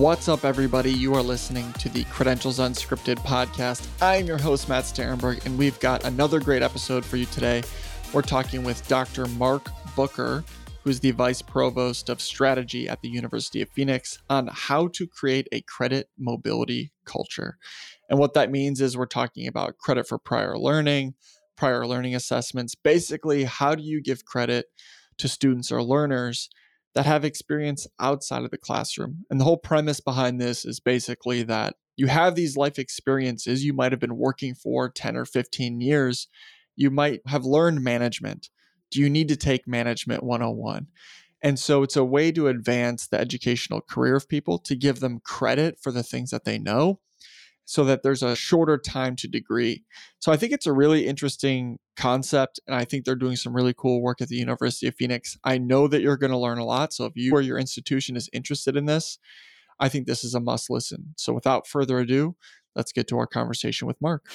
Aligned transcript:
What's 0.00 0.30
up, 0.30 0.46
everybody? 0.46 0.90
You 0.90 1.14
are 1.14 1.22
listening 1.22 1.74
to 1.74 1.90
the 1.90 2.04
Credentials 2.04 2.58
Unscripted 2.58 3.16
podcast. 3.16 3.86
I'm 4.00 4.24
your 4.24 4.38
host, 4.38 4.66
Matt 4.66 4.84
Starenberg, 4.84 5.44
and 5.44 5.58
we've 5.58 5.78
got 5.78 6.04
another 6.06 6.40
great 6.40 6.62
episode 6.62 7.04
for 7.04 7.18
you 7.18 7.26
today. 7.26 7.62
We're 8.14 8.22
talking 8.22 8.64
with 8.64 8.88
Dr. 8.88 9.26
Marc 9.26 9.68
Booker, 9.94 10.42
who's 10.82 11.00
the 11.00 11.10
Vice 11.10 11.42
Provost 11.42 12.08
of 12.08 12.22
Strategy 12.22 12.88
at 12.88 13.02
the 13.02 13.10
University 13.10 13.60
of 13.60 13.68
Phoenix, 13.68 14.18
on 14.30 14.48
how 14.50 14.88
to 14.88 15.06
create 15.06 15.48
a 15.52 15.60
credit 15.60 16.08
mobility 16.18 16.92
culture. 17.04 17.58
And 18.08 18.18
what 18.18 18.32
that 18.32 18.50
means 18.50 18.80
is 18.80 18.96
we're 18.96 19.04
talking 19.04 19.46
about 19.46 19.76
credit 19.76 20.08
for 20.08 20.16
prior 20.18 20.56
learning, 20.56 21.12
prior 21.58 21.86
learning 21.86 22.14
assessments. 22.14 22.74
Basically, 22.74 23.44
how 23.44 23.74
do 23.74 23.82
you 23.82 24.00
give 24.00 24.24
credit 24.24 24.64
to 25.18 25.28
students 25.28 25.70
or 25.70 25.82
learners 25.82 26.48
that 26.94 27.06
have 27.06 27.24
experience 27.24 27.86
outside 27.98 28.42
of 28.44 28.50
the 28.50 28.58
classroom? 28.58 29.24
And 29.30 29.40
the 29.40 29.44
whole 29.44 29.56
premise 29.56 30.00
behind 30.00 30.40
this 30.40 30.64
is 30.64 30.80
basically 30.80 31.42
that 31.44 31.76
you 31.96 32.06
have 32.06 32.34
these 32.34 32.56
life 32.56 32.78
experiences 32.78 33.64
you 33.64 33.72
might 33.72 33.92
have 33.92 34.00
been 34.00 34.16
working 34.16 34.54
for 34.54 34.88
10 34.88 35.16
or 35.16 35.24
15 35.24 35.80
years. 35.80 36.28
You 36.76 36.90
might 36.90 37.20
have 37.26 37.44
learned 37.44 37.82
management. 37.82 38.48
Do 38.90 39.00
you 39.00 39.10
need 39.10 39.28
to 39.28 39.36
take 39.36 39.68
management 39.68 40.22
101? 40.22 40.86
And 41.42 41.58
so 41.58 41.82
it's 41.82 41.96
a 41.96 42.04
way 42.04 42.32
to 42.32 42.48
advance 42.48 43.06
the 43.06 43.18
educational 43.18 43.80
career 43.80 44.16
of 44.16 44.28
people 44.28 44.58
to 44.60 44.74
give 44.74 45.00
them 45.00 45.20
credit 45.20 45.78
for 45.80 45.92
the 45.92 46.02
things 46.02 46.30
that 46.30 46.44
they 46.44 46.58
know 46.58 47.00
so 47.70 47.84
that 47.84 48.02
there's 48.02 48.24
a 48.24 48.34
shorter 48.34 48.76
time 48.76 49.14
to 49.14 49.28
degree. 49.28 49.84
So 50.18 50.32
I 50.32 50.36
think 50.36 50.52
it's 50.52 50.66
a 50.66 50.72
really 50.72 51.06
interesting 51.06 51.78
concept. 51.96 52.58
And 52.66 52.74
I 52.74 52.84
think 52.84 53.04
they're 53.04 53.14
doing 53.14 53.36
some 53.36 53.54
really 53.54 53.72
cool 53.78 54.02
work 54.02 54.20
at 54.20 54.26
the 54.26 54.34
University 54.34 54.88
of 54.88 54.96
Phoenix. 54.96 55.38
I 55.44 55.58
know 55.58 55.86
that 55.86 56.02
you're 56.02 56.16
going 56.16 56.32
to 56.32 56.36
learn 56.36 56.58
a 56.58 56.64
lot. 56.64 56.92
So 56.92 57.04
if 57.04 57.12
you 57.14 57.32
or 57.32 57.40
your 57.40 57.60
institution 57.60 58.16
is 58.16 58.28
interested 58.32 58.76
in 58.76 58.86
this, 58.86 59.20
I 59.78 59.88
think 59.88 60.08
this 60.08 60.24
is 60.24 60.34
a 60.34 60.40
must 60.40 60.68
listen. 60.68 61.14
So 61.16 61.32
without 61.32 61.68
further 61.68 62.00
ado, 62.00 62.34
let's 62.74 62.90
get 62.90 63.06
to 63.06 63.18
our 63.18 63.28
conversation 63.28 63.86
with 63.86 64.00
Marc. 64.00 64.26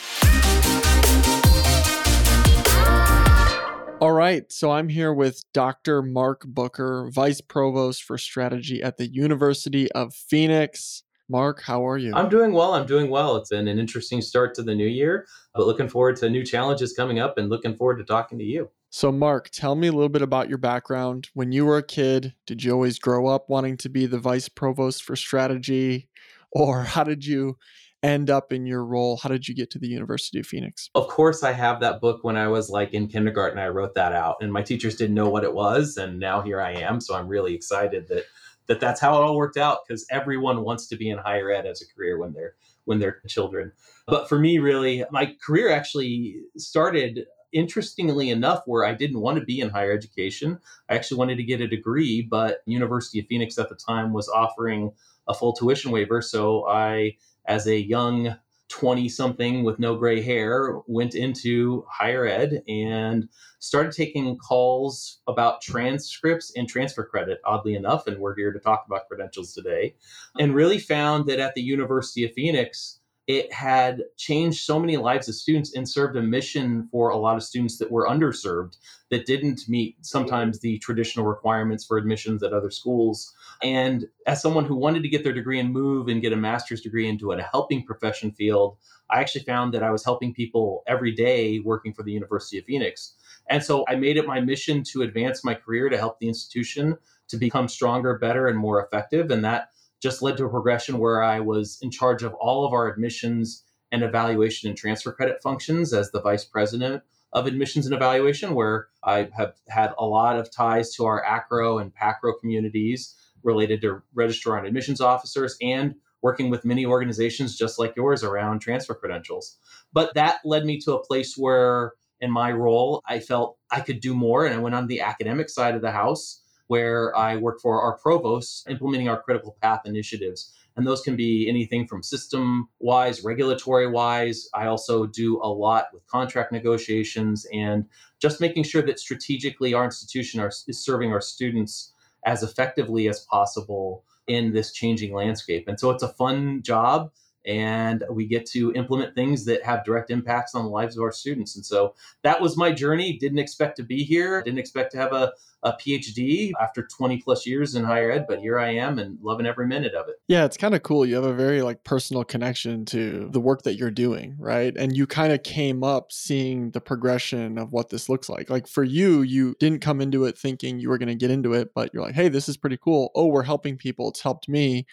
All 4.00 4.14
right, 4.14 4.50
so 4.50 4.72
I'm 4.72 4.88
here 4.88 5.14
with 5.14 5.44
Dr. 5.54 6.02
Marc 6.02 6.46
Booker, 6.46 7.10
Vice 7.14 7.42
Provost 7.42 8.02
for 8.02 8.18
Strategy 8.18 8.82
at 8.82 8.96
the 8.96 9.08
University 9.08 9.92
of 9.92 10.14
Phoenix. 10.14 11.04
Marc, 11.28 11.62
how 11.62 11.88
are 11.88 11.98
you? 11.98 12.14
I'm 12.14 12.30
doing 12.30 12.54
well. 12.54 12.74
I'm 12.74 12.86
doing 12.86 13.10
well. 13.10 13.36
It's 13.38 13.50
been 13.50 13.68
an 13.68 13.80
interesting 13.80 14.22
start 14.22 14.54
to 14.56 14.64
the 14.64 14.76
new 14.76 14.88
year, 14.88 15.26
but 15.56 15.66
looking 15.66 15.90
forward 15.90 16.18
to 16.18 16.30
new 16.30 16.46
challenges 16.46 16.94
coming 16.94 17.20
up 17.20 17.38
and 17.38 17.50
looking 17.50 17.76
forward 17.76 17.98
to 17.98 18.04
talking 18.04 18.38
to 18.38 18.46
you. 18.46 18.70
So, 18.92 19.12
Marc, 19.12 19.50
tell 19.50 19.76
me 19.76 19.88
a 19.88 19.92
little 19.92 20.10
bit 20.10 20.22
about 20.22 20.50
your 20.50 20.60
background. 20.60 21.30
When 21.34 21.52
you 21.52 21.66
were 21.66 21.78
a 21.78 21.84
kid, 21.84 22.34
did 22.46 22.64
you 22.64 22.72
always 22.72 23.00
grow 23.00 23.28
up 23.28 23.50
wanting 23.50 23.78
to 23.78 23.90
be 23.90 24.06
the 24.06 24.20
vice 24.20 24.48
provost 24.48 25.04
for 25.04 25.16
strategy? 25.16 26.08
Or 26.52 26.84
how 26.84 27.04
did 27.04 27.26
you 27.26 27.58
end 28.04 28.30
up 28.30 28.54
in 28.54 28.68
your 28.68 28.86
role? 28.86 29.18
How 29.18 29.30
did 29.30 29.48
you 29.48 29.56
get 29.56 29.72
to 29.72 29.80
the 29.80 29.88
University 29.88 30.40
of 30.40 30.46
Phoenix? 30.46 30.92
Of 30.94 31.08
course, 31.08 31.44
I 31.44 31.52
have 31.52 31.80
that 31.80 32.00
book 32.00 32.24
when 32.24 32.38
I 32.38 32.48
was 32.48 32.70
like 32.70 32.94
in 32.94 33.08
kindergarten. 33.08 33.58
I 33.58 33.68
wrote 33.70 33.96
that 33.96 34.14
out, 34.14 34.38
and 34.42 34.54
my 34.54 34.62
teachers 34.62 34.96
didn't 34.96 35.16
know 35.16 35.30
what 35.30 35.44
it 35.44 35.54
was. 35.54 35.98
And 35.98 36.20
now 36.20 36.42
here 36.42 36.62
I 36.62 36.74
am. 36.74 37.02
So, 37.02 37.16
I'm 37.16 37.28
really 37.28 37.56
excited 37.56 38.08
that 38.10 38.26
that 38.68 38.80
that's 38.80 39.00
how 39.00 39.22
it 39.22 39.26
all 39.26 39.36
worked 39.36 39.58
out 39.58 39.80
because 39.88 40.06
everyone 40.10 40.64
wants 40.64 40.88
to 40.88 40.96
be 40.96 41.10
in 41.10 41.18
higher 41.18 41.52
ed 41.52 41.66
as 41.66 41.82
a 41.82 41.94
career 41.94 42.18
when 42.18 42.34
they're 42.34 42.56
when 42.86 43.00
they're 43.00 43.22
children. 43.28 43.72
But 44.08 44.30
for 44.30 44.40
me, 44.40 44.60
really, 44.60 45.04
my 45.12 45.36
career 45.46 45.72
actually 45.72 46.38
started 46.58 47.26
interestingly 47.54 48.30
enough 48.30 48.64
where 48.66 48.86
I 48.86 48.94
didn't 48.94 49.22
want 49.22 49.40
to 49.40 49.46
be 49.46 49.62
in 49.62 49.70
higher 49.70 49.94
education. 49.94 50.60
I 50.90 50.96
actually 50.96 51.18
wanted 51.18 51.38
to 51.38 51.44
get 51.44 51.62
a 51.62 51.68
degree, 51.68 52.22
but 52.22 52.58
University 52.66 53.20
of 53.20 53.28
Phoenix 53.28 53.58
at 53.58 53.70
the 53.70 53.76
time 53.76 54.12
was 54.12 54.28
offering 54.28 54.92
a 55.28 55.34
full 55.34 55.54
tuition 55.54 55.92
waiver. 55.92 56.22
So 56.22 56.68
I, 56.68 57.16
as 57.48 57.66
a 57.68 57.80
young 57.80 58.36
20 58.70 59.08
something 59.10 59.64
with 59.64 59.80
no 59.80 59.96
gray 59.96 60.22
hair 60.22 60.80
went 60.88 61.16
into 61.16 61.86
higher 61.90 62.26
ed 62.26 62.64
and 62.68 63.30
started 63.60 63.92
taking 63.92 64.38
calls 64.38 65.22
about 65.28 65.62
transcripts 65.62 66.52
and 66.56 66.68
transfer 66.68 67.04
credit 67.04 67.40
oddly 67.46 67.76
enough 67.76 68.08
and 68.08 68.18
we're 68.18 68.36
here 68.36 68.52
to 68.52 68.60
talk 68.60 68.84
about 68.88 69.08
credentials 69.08 69.54
today 69.54 69.94
and 70.40 70.56
really 70.56 70.80
found 70.80 71.28
that 71.28 71.40
at 71.40 71.54
the 71.54 71.62
university 71.62 72.26
of 72.26 72.34
phoenix 72.34 73.00
it 73.28 73.52
had 73.52 74.04
changed 74.18 74.64
so 74.64 74.80
many 74.80 74.98
lives 74.98 75.28
of 75.28 75.36
students 75.36 75.76
and 75.76 75.90
served 75.90 76.16
a 76.16 76.22
mission 76.22 76.88
for 76.92 77.10
a 77.10 77.18
lot 77.18 77.36
of 77.36 77.44
students 77.44 77.78
that 77.80 77.90
were 77.90 78.08
underserved 78.08 78.78
that 79.10 79.26
didn't 79.26 79.62
meet 79.68 79.98
sometimes 80.02 80.60
the 80.60 80.78
traditional 80.80 81.26
requirements 81.26 81.86
for 81.86 81.98
admissions 81.98 82.44
at 82.44 82.54
other 82.54 82.70
schools. 82.70 83.34
And 83.64 84.06
as 84.28 84.42
someone 84.42 84.66
who 84.66 84.76
wanted 84.76 85.04
to 85.04 85.10
get 85.10 85.24
their 85.24 85.34
degree 85.34 85.60
and 85.60 85.72
move 85.72 86.08
and 86.08 86.22
get 86.22 86.34
a 86.34 86.38
master's 86.38 86.82
degree 86.82 87.08
into 87.08 87.32
a 87.32 87.42
helping 87.42 87.86
profession 87.86 88.32
field, 88.32 88.78
I 89.10 89.20
actually 89.20 89.44
found 89.44 89.74
that 89.74 89.84
I 89.84 89.92
was 89.92 90.04
helping 90.04 90.34
people 90.34 90.84
every 90.88 91.12
day 91.12 91.60
working 91.60 91.94
for 91.94 92.04
the 92.04 92.12
University 92.12 92.58
of 92.58 92.66
Phoenix. 92.66 93.16
And 93.50 93.64
so 93.64 93.86
I 93.88 93.96
made 93.96 94.18
it 94.18 94.28
my 94.28 94.40
mission 94.40 94.84
to 94.92 95.04
advance 95.04 95.44
my 95.44 95.54
career 95.54 95.90
to 95.90 95.98
help 95.98 96.20
the 96.20 96.28
institution 96.28 96.98
to 97.28 97.38
become 97.38 97.68
stronger, 97.68 98.18
better, 98.18 98.48
and 98.48 98.58
more 98.58 98.84
effective. 98.84 99.32
And 99.32 99.44
that 99.46 99.70
just 100.02 100.22
led 100.22 100.38
to 100.38 100.46
a 100.46 100.50
progression 100.50 101.00
where 101.00 101.24
I 101.24 101.40
was 101.40 101.80
in 101.82 101.92
charge 101.92 102.24
of 102.24 102.34
all 102.36 102.66
of 102.66 102.74
our 102.74 102.88
admissions 102.88 103.64
and 103.92 104.04
evaluation 104.04 104.70
and 104.70 104.78
transfer 104.78 105.12
credit 105.12 105.42
functions 105.42 105.94
as 105.94 106.12
the 106.12 106.22
vice 106.22 106.44
president 106.44 107.04
of 107.34 107.48
admissions 107.48 107.86
and 107.86 107.96
evaluation, 107.96 108.56
where 108.56 108.88
I 109.04 109.30
have 109.36 109.56
had 109.68 109.94
a 109.98 110.06
lot 110.06 110.38
of 110.38 110.52
ties 110.52 110.94
to 110.96 111.06
our 111.06 111.24
AACRAO 111.24 111.82
and 111.82 111.94
PACRAO 111.94 112.40
communities 112.40 113.16
related 113.46 113.80
to 113.82 114.02
registrar 114.14 114.58
and 114.58 114.68
admissions 114.68 115.00
officers 115.00 115.56
and 115.62 115.96
working 116.22 116.50
with 116.50 116.66
many 116.66 116.86
organizations 116.86 117.56
just 117.56 117.78
like 117.78 117.96
yours 117.96 118.24
around 118.24 118.60
transfer 118.60 118.96
credentials. 118.96 119.58
But 119.94 120.14
that 120.16 120.40
led 120.44 120.66
me 120.66 120.80
to 120.82 120.94
a 120.94 121.06
place 121.06 121.38
where, 121.38 121.94
in 122.20 122.32
my 122.32 122.52
role, 122.52 123.04
I 123.08 123.20
felt 123.20 123.58
I 123.70 123.82
could 123.82 124.00
do 124.00 124.16
more. 124.16 124.46
And 124.46 124.56
I 124.56 124.58
went 124.58 124.76
on 124.76 124.88
the 124.88 125.02
academic 125.02 125.50
side 125.50 125.76
of 125.76 125.82
the 125.82 125.92
house 125.92 126.42
where 126.68 127.16
I 127.16 127.36
work 127.36 127.62
for 127.62 127.80
our 127.80 127.98
provosts 127.98 128.66
implementing 128.68 129.08
our 129.08 129.22
critical 129.22 129.56
path 129.62 129.82
initiatives. 129.86 130.52
And 130.76 130.86
those 130.86 131.02
can 131.02 131.16
be 131.16 131.48
anything 131.48 131.88
from 131.88 132.04
system 132.04 132.70
wise, 132.80 133.24
regulatory 133.24 133.88
wise. 133.88 134.50
I 134.54 134.66
also 134.66 135.06
do 135.06 135.40
a 135.42 135.48
lot 135.48 135.86
with 135.94 136.06
contract 136.08 136.52
negotiations 136.52 137.46
and 137.54 137.86
just 138.20 138.42
making 138.42 138.64
sure 138.64 138.82
that 138.82 139.00
strategically 139.00 139.74
our 139.74 139.86
institution 139.86 140.40
are, 140.40 140.52
is 140.68 140.84
serving 140.84 141.12
our 141.14 141.22
students 141.22 141.94
as 142.26 142.44
effectively 142.44 143.08
as 143.08 143.22
possible 143.22 144.04
in 144.28 144.54
this 144.54 144.72
changing 144.72 145.14
landscape. 145.14 145.68
And 145.68 145.80
so 145.80 145.92
it's 145.92 146.04
a 146.04 146.14
fun 146.14 146.62
job 146.64 147.12
and 147.46 148.04
we 148.10 148.26
get 148.26 148.46
to 148.48 148.74
implement 148.74 149.14
things 149.14 149.46
that 149.46 149.64
have 149.64 149.84
direct 149.86 150.10
impacts 150.10 150.56
on 150.56 150.66
the 150.66 150.72
lives 150.72 150.98
of 150.98 151.04
our 151.04 151.12
students. 151.12 151.56
And 151.56 151.66
so 151.66 151.94
that 152.24 152.42
was 152.42 152.58
my 152.58 152.72
journey. 152.72 153.18
Didn't 153.18 153.40
expect 153.40 153.78
to 153.78 153.84
be 153.84 154.04
here, 154.04 154.42
didn't 154.42 154.60
expect 154.60 154.92
to 154.94 154.98
have 154.98 155.14
a, 155.14 155.32
a 155.64 155.74
PhD 155.74 156.52
after 156.60 156.88
20 156.88 157.18
plus 157.18 157.46
years 157.46 157.76
in 157.76 157.84
higher 157.84 158.12
ed, 158.12 158.26
but 158.28 158.40
here 158.40 158.58
I 158.58 158.72
am 158.76 159.00
and 159.00 159.18
loving 159.22 159.46
every 159.46 159.68
minute 159.68 159.94
of 159.94 160.08
it. 160.08 160.16
Yeah, 160.28 160.46
it's 160.46 160.58
kind 160.58 160.76
of 160.76 160.84
cool. 160.84 161.06
You 161.06 161.16
have 161.16 161.24
a 161.24 161.34
very 161.34 161.62
like 161.62 161.84
personal 161.84 162.24
connection 162.24 162.86
to 162.86 163.30
the 163.32 163.40
work 163.40 163.64
that 163.64 163.76
you're 163.76 163.92
doing, 163.92 164.36
right? 164.40 164.76
And 164.76 164.96
you 164.96 165.06
kind 165.08 165.34
of 165.34 165.44
came 165.44 165.84
up 165.84 166.12
seeing 166.12 166.72
the 166.72 166.82
progression 166.82 167.58
of 167.58 167.72
what 167.72 167.90
this 167.90 168.10
looks 168.10 168.30
like. 168.30 168.50
Like 168.50 168.68
for 168.68 168.84
you, 168.84 169.22
you 169.22 169.56
didn't 169.60 169.80
come 169.80 170.02
into 170.02 170.26
it 170.26 170.38
thinking 170.38 170.80
you 170.80 170.90
were 170.90 170.98
going 170.98 171.10
to 171.10 171.16
get 171.16 171.32
into 171.32 171.54
it, 171.54 171.74
but 171.74 171.94
you're 171.94 172.04
like, 172.04 172.16
hey, 172.16 172.30
this 172.30 172.50
is 172.50 172.58
pretty 172.58 172.78
cool. 172.78 173.12
Oh, 173.16 173.28
we're 173.28 173.44
helping 173.44 173.78
people. 173.78 174.10
It's 174.10 174.22
helped 174.22 174.50
me 174.50 174.86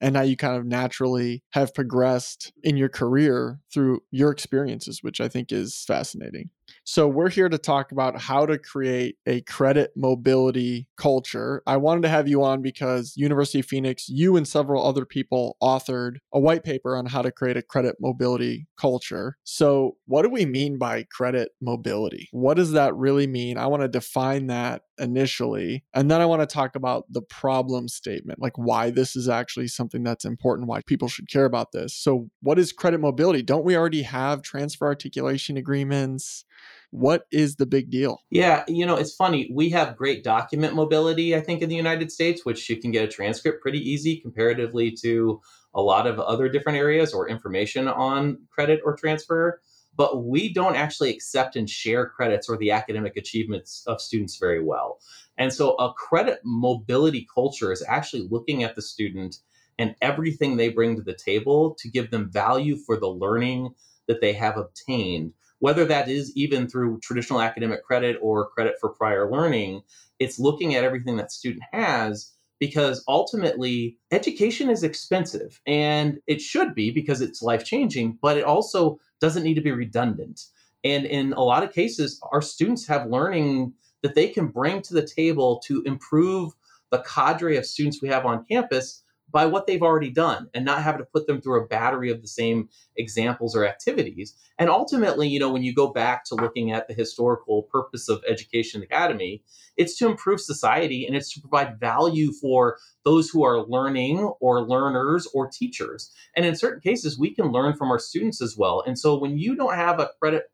and 0.00 0.16
how 0.16 0.22
you 0.22 0.36
kind 0.36 0.56
of 0.56 0.66
naturally 0.66 1.42
have 1.52 1.74
progressed 1.74 2.52
in 2.62 2.76
your 2.76 2.88
career 2.88 3.60
through 3.72 4.00
your 4.10 4.30
experiences 4.30 5.02
which 5.02 5.20
i 5.20 5.28
think 5.28 5.52
is 5.52 5.84
fascinating 5.86 6.50
so 6.88 7.08
we're 7.08 7.30
here 7.30 7.48
to 7.48 7.58
talk 7.58 7.90
about 7.90 8.20
how 8.20 8.46
to 8.46 8.56
create 8.58 9.16
a 9.26 9.40
credit 9.40 9.90
mobility 9.96 10.86
culture. 10.96 11.60
I 11.66 11.78
wanted 11.78 12.02
to 12.02 12.08
have 12.08 12.28
you 12.28 12.44
on 12.44 12.62
because 12.62 13.14
University 13.16 13.58
of 13.58 13.66
Phoenix, 13.66 14.08
you 14.08 14.36
and 14.36 14.46
several 14.46 14.86
other 14.86 15.04
people 15.04 15.56
authored 15.60 16.18
a 16.32 16.38
white 16.38 16.62
paper 16.62 16.96
on 16.96 17.06
how 17.06 17.22
to 17.22 17.32
create 17.32 17.56
a 17.56 17.62
credit 17.62 17.96
mobility 18.00 18.68
culture. 18.78 19.36
So 19.42 19.96
what 20.06 20.22
do 20.22 20.28
we 20.28 20.46
mean 20.46 20.78
by 20.78 21.06
credit 21.10 21.50
mobility? 21.60 22.28
What 22.30 22.54
does 22.54 22.70
that 22.72 22.94
really 22.94 23.26
mean? 23.26 23.58
I 23.58 23.66
want 23.66 23.82
to 23.82 23.88
define 23.88 24.46
that 24.46 24.82
initially. 24.98 25.84
And 25.92 26.08
then 26.08 26.20
I 26.20 26.26
want 26.26 26.40
to 26.40 26.46
talk 26.46 26.76
about 26.76 27.04
the 27.10 27.22
problem 27.22 27.88
statement, 27.88 28.40
like 28.40 28.56
why 28.56 28.90
this 28.90 29.16
is 29.16 29.28
actually 29.28 29.68
something 29.68 30.02
that's 30.02 30.24
important, 30.24 30.68
why 30.68 30.82
people 30.86 31.08
should 31.08 31.28
care 31.28 31.44
about 31.44 31.72
this. 31.72 31.94
So, 31.94 32.30
what 32.42 32.58
is 32.58 32.72
credit 32.72 33.00
mobility? 33.00 33.42
Don't 33.42 33.64
we 33.64 33.76
already 33.76 34.02
have 34.02 34.42
transfer 34.42 34.86
articulation 34.86 35.56
agreements? 35.56 36.44
What 36.90 37.26
is 37.30 37.56
the 37.56 37.66
big 37.66 37.90
deal? 37.90 38.20
Yeah, 38.30 38.64
you 38.68 38.86
know, 38.86 38.96
it's 38.96 39.14
funny. 39.14 39.50
We 39.52 39.70
have 39.70 39.96
great 39.96 40.24
document 40.24 40.74
mobility, 40.74 41.34
I 41.36 41.40
think, 41.40 41.62
in 41.62 41.68
the 41.68 41.76
United 41.76 42.10
States, 42.10 42.44
which 42.44 42.68
you 42.70 42.76
can 42.76 42.90
get 42.90 43.04
a 43.04 43.08
transcript 43.08 43.60
pretty 43.60 43.80
easy 43.80 44.18
comparatively 44.18 44.92
to 45.02 45.40
a 45.74 45.82
lot 45.82 46.06
of 46.06 46.18
other 46.18 46.48
different 46.48 46.78
areas 46.78 47.12
or 47.12 47.28
information 47.28 47.88
on 47.88 48.38
credit 48.50 48.80
or 48.84 48.96
transfer. 48.96 49.60
But 49.94 50.24
we 50.24 50.52
don't 50.52 50.76
actually 50.76 51.10
accept 51.10 51.56
and 51.56 51.68
share 51.68 52.08
credits 52.08 52.48
or 52.48 52.56
the 52.56 52.70
academic 52.70 53.16
achievements 53.16 53.82
of 53.86 54.00
students 54.00 54.36
very 54.36 54.62
well. 54.62 54.98
And 55.38 55.52
so 55.52 55.74
a 55.76 55.92
credit 55.92 56.40
mobility 56.44 57.26
culture 57.32 57.72
is 57.72 57.84
actually 57.86 58.28
looking 58.30 58.62
at 58.62 58.74
the 58.74 58.82
student 58.82 59.36
and 59.78 59.94
everything 60.00 60.56
they 60.56 60.68
bring 60.68 60.96
to 60.96 61.02
the 61.02 61.14
table 61.14 61.74
to 61.78 61.90
give 61.90 62.10
them 62.10 62.30
value 62.30 62.76
for 62.76 62.96
the 62.98 63.08
learning 63.08 63.74
that 64.06 64.20
they 64.20 64.32
have 64.32 64.56
obtained, 64.56 65.32
whether 65.58 65.84
that 65.84 66.08
is 66.08 66.36
even 66.36 66.68
through 66.68 67.00
traditional 67.00 67.40
academic 67.40 67.84
credit 67.84 68.16
or 68.20 68.48
credit 68.50 68.74
for 68.80 68.90
prior 68.90 69.30
learning. 69.30 69.82
It's 70.18 70.38
looking 70.38 70.74
at 70.74 70.84
everything 70.84 71.16
that 71.16 71.32
student 71.32 71.62
has 71.72 72.32
because 72.58 73.04
ultimately 73.08 73.98
education 74.10 74.70
is 74.70 74.82
expensive 74.82 75.60
and 75.66 76.18
it 76.26 76.40
should 76.40 76.74
be 76.74 76.90
because 76.90 77.20
it's 77.20 77.42
life 77.42 77.64
changing, 77.64 78.18
but 78.22 78.36
it 78.36 78.44
also 78.44 78.98
doesn't 79.20 79.42
need 79.42 79.54
to 79.54 79.60
be 79.60 79.72
redundant. 79.72 80.46
And 80.84 81.04
in 81.04 81.32
a 81.32 81.42
lot 81.42 81.62
of 81.62 81.72
cases, 81.72 82.20
our 82.32 82.42
students 82.42 82.86
have 82.86 83.10
learning 83.10 83.72
that 84.02 84.14
they 84.14 84.28
can 84.28 84.48
bring 84.48 84.82
to 84.82 84.94
the 84.94 85.06
table 85.06 85.60
to 85.66 85.82
improve 85.82 86.52
the 86.90 86.98
cadre 86.98 87.56
of 87.56 87.66
students 87.66 88.00
we 88.00 88.08
have 88.08 88.24
on 88.24 88.44
campus 88.44 89.02
by 89.30 89.44
what 89.44 89.66
they've 89.66 89.82
already 89.82 90.10
done 90.10 90.48
and 90.54 90.64
not 90.64 90.82
having 90.82 91.00
to 91.00 91.04
put 91.04 91.26
them 91.26 91.40
through 91.40 91.60
a 91.60 91.66
battery 91.66 92.10
of 92.10 92.22
the 92.22 92.28
same 92.28 92.68
examples 92.96 93.56
or 93.56 93.66
activities. 93.66 94.34
And 94.58 94.70
ultimately, 94.70 95.28
you 95.28 95.40
know, 95.40 95.52
when 95.52 95.64
you 95.64 95.74
go 95.74 95.88
back 95.88 96.24
to 96.26 96.34
looking 96.34 96.70
at 96.70 96.86
the 96.86 96.94
historical 96.94 97.64
purpose 97.64 98.08
of 98.08 98.22
Education 98.28 98.82
Academy, 98.82 99.42
it's 99.76 99.96
to 99.98 100.06
improve 100.06 100.40
society 100.40 101.06
and 101.06 101.16
it's 101.16 101.32
to 101.34 101.40
provide 101.40 101.80
value 101.80 102.32
for 102.32 102.78
those 103.04 103.28
who 103.28 103.44
are 103.44 103.66
learning 103.66 104.20
or 104.40 104.62
learners 104.62 105.26
or 105.34 105.48
teachers. 105.48 106.12
And 106.36 106.46
in 106.46 106.54
certain 106.54 106.80
cases, 106.80 107.18
we 107.18 107.34
can 107.34 107.50
learn 107.50 107.76
from 107.76 107.90
our 107.90 107.98
students 107.98 108.40
as 108.40 108.56
well. 108.56 108.82
And 108.86 108.98
so 108.98 109.18
when 109.18 109.38
you 109.38 109.56
don't 109.56 109.74
have 109.74 109.98
a 109.98 110.10
credit 110.20 110.44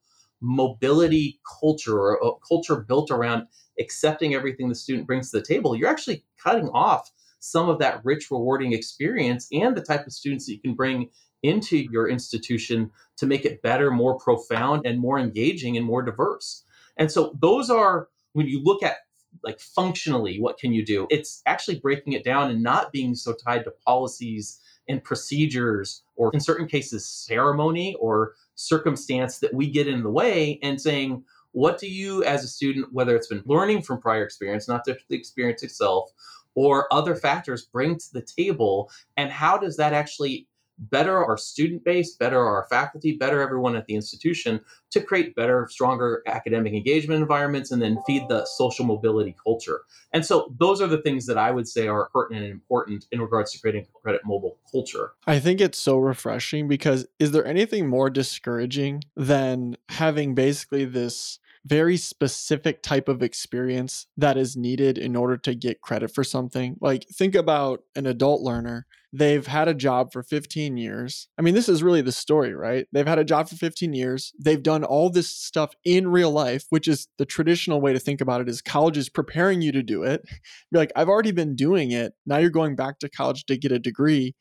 mobility 0.40 1.40
culture 1.60 1.98
or 1.98 2.14
a 2.14 2.32
culture 2.46 2.76
built 2.76 3.10
around 3.10 3.46
accepting 3.78 4.34
everything 4.34 4.68
the 4.68 4.74
student 4.74 5.06
brings 5.06 5.30
to 5.30 5.38
the 5.38 5.44
table, 5.44 5.76
you're 5.76 5.88
actually 5.88 6.24
cutting 6.42 6.68
off 6.70 7.10
some 7.42 7.68
of 7.68 7.80
that 7.80 8.00
rich, 8.04 8.30
rewarding 8.30 8.72
experience 8.72 9.48
and 9.52 9.76
the 9.76 9.82
type 9.82 10.06
of 10.06 10.12
students 10.12 10.46
that 10.46 10.52
you 10.52 10.60
can 10.60 10.74
bring 10.74 11.10
into 11.42 11.76
your 11.76 12.08
institution 12.08 12.88
to 13.16 13.26
make 13.26 13.44
it 13.44 13.62
better, 13.62 13.90
more 13.90 14.16
profound, 14.16 14.86
and 14.86 15.00
more 15.00 15.18
engaging 15.18 15.76
and 15.76 15.84
more 15.84 16.02
diverse. 16.02 16.64
And 16.96 17.10
so 17.10 17.36
those 17.40 17.68
are 17.68 18.08
when 18.32 18.46
you 18.46 18.62
look 18.62 18.82
at 18.82 18.98
like 19.42 19.58
functionally 19.60 20.38
what 20.38 20.58
can 20.58 20.74
you 20.74 20.84
do 20.84 21.06
it's 21.08 21.40
actually 21.46 21.78
breaking 21.78 22.12
it 22.12 22.22
down 22.22 22.50
and 22.50 22.62
not 22.62 22.92
being 22.92 23.14
so 23.14 23.32
tied 23.32 23.64
to 23.64 23.72
policies 23.84 24.60
and 24.88 25.02
procedures 25.02 26.02
or 26.16 26.30
in 26.34 26.40
certain 26.40 26.66
cases 26.66 27.08
ceremony 27.08 27.96
or 27.98 28.34
circumstance 28.56 29.38
that 29.38 29.54
we 29.54 29.70
get 29.70 29.88
in 29.88 30.02
the 30.02 30.10
way 30.10 30.58
and 30.62 30.78
saying 30.78 31.24
what 31.52 31.78
do 31.78 31.88
you 31.88 32.22
as 32.24 32.44
a 32.44 32.48
student 32.48 32.92
whether 32.92 33.16
it's 33.16 33.28
been 33.28 33.42
learning 33.46 33.80
from 33.80 33.98
prior 33.98 34.22
experience 34.22 34.68
not 34.68 34.84
just 34.84 35.00
the 35.08 35.16
experience 35.16 35.62
itself 35.62 36.10
or 36.54 36.92
other 36.92 37.14
factors 37.14 37.66
bring 37.66 37.96
to 37.96 38.12
the 38.12 38.22
table 38.22 38.90
and 39.16 39.30
how 39.30 39.56
does 39.56 39.76
that 39.76 39.92
actually 39.92 40.46
better 40.90 41.24
our 41.24 41.36
student 41.36 41.84
base 41.84 42.16
better 42.16 42.40
our 42.44 42.66
faculty 42.68 43.16
better 43.16 43.40
everyone 43.40 43.76
at 43.76 43.86
the 43.86 43.94
institution 43.94 44.60
to 44.90 45.00
create 45.00 45.34
better 45.36 45.68
stronger 45.70 46.22
academic 46.26 46.72
engagement 46.72 47.20
environments 47.20 47.70
and 47.70 47.80
then 47.80 47.98
feed 48.06 48.22
the 48.28 48.44
social 48.44 48.84
mobility 48.84 49.36
culture? 49.42 49.82
And 50.12 50.24
so 50.24 50.52
those 50.58 50.80
are 50.80 50.86
the 50.86 51.00
things 51.02 51.26
that 51.26 51.38
i 51.38 51.50
would 51.50 51.68
say 51.68 51.86
are 51.86 52.08
pertinent 52.12 52.44
and 52.44 52.52
important 52.52 53.06
in 53.12 53.20
regards 53.20 53.52
to 53.52 53.60
creating 53.60 53.86
credit 54.02 54.22
mobile 54.24 54.58
culture. 54.70 55.12
I 55.26 55.38
think 55.38 55.60
it's 55.60 55.78
so 55.78 55.98
refreshing 55.98 56.68
because 56.68 57.06
is 57.18 57.30
there 57.30 57.46
anything 57.46 57.88
more 57.88 58.10
discouraging 58.10 59.04
than 59.16 59.76
having 59.88 60.34
basically 60.34 60.84
this 60.84 61.38
very 61.64 61.96
specific 61.96 62.82
type 62.82 63.08
of 63.08 63.22
experience 63.22 64.06
that 64.16 64.36
is 64.36 64.56
needed 64.56 64.98
in 64.98 65.14
order 65.14 65.36
to 65.36 65.54
get 65.54 65.80
credit 65.80 66.12
for 66.12 66.24
something. 66.24 66.76
Like, 66.80 67.06
think 67.08 67.34
about 67.34 67.82
an 67.94 68.06
adult 68.06 68.42
learner. 68.42 68.86
They've 69.12 69.46
had 69.46 69.68
a 69.68 69.74
job 69.74 70.10
for 70.12 70.22
15 70.22 70.78
years. 70.78 71.28
I 71.38 71.42
mean, 71.42 71.54
this 71.54 71.68
is 71.68 71.82
really 71.82 72.00
the 72.00 72.12
story, 72.12 72.54
right? 72.54 72.86
They've 72.92 73.06
had 73.06 73.18
a 73.18 73.24
job 73.24 73.48
for 73.48 73.56
15 73.56 73.92
years. 73.92 74.32
They've 74.42 74.62
done 74.62 74.84
all 74.84 75.10
this 75.10 75.28
stuff 75.28 75.74
in 75.84 76.08
real 76.08 76.30
life, 76.30 76.64
which 76.70 76.88
is 76.88 77.08
the 77.18 77.26
traditional 77.26 77.80
way 77.80 77.92
to 77.92 77.98
think 77.98 78.20
about 78.20 78.40
it 78.40 78.48
is 78.48 78.62
college 78.62 78.96
is 78.96 79.10
preparing 79.10 79.60
you 79.60 79.70
to 79.72 79.82
do 79.82 80.02
it. 80.02 80.22
You're 80.70 80.80
like, 80.80 80.92
I've 80.96 81.10
already 81.10 81.32
been 81.32 81.54
doing 81.54 81.90
it. 81.90 82.14
Now 82.24 82.38
you're 82.38 82.50
going 82.50 82.74
back 82.74 82.98
to 83.00 83.10
college 83.10 83.44
to 83.46 83.58
get 83.58 83.70
a 83.70 83.78
degree. 83.78 84.34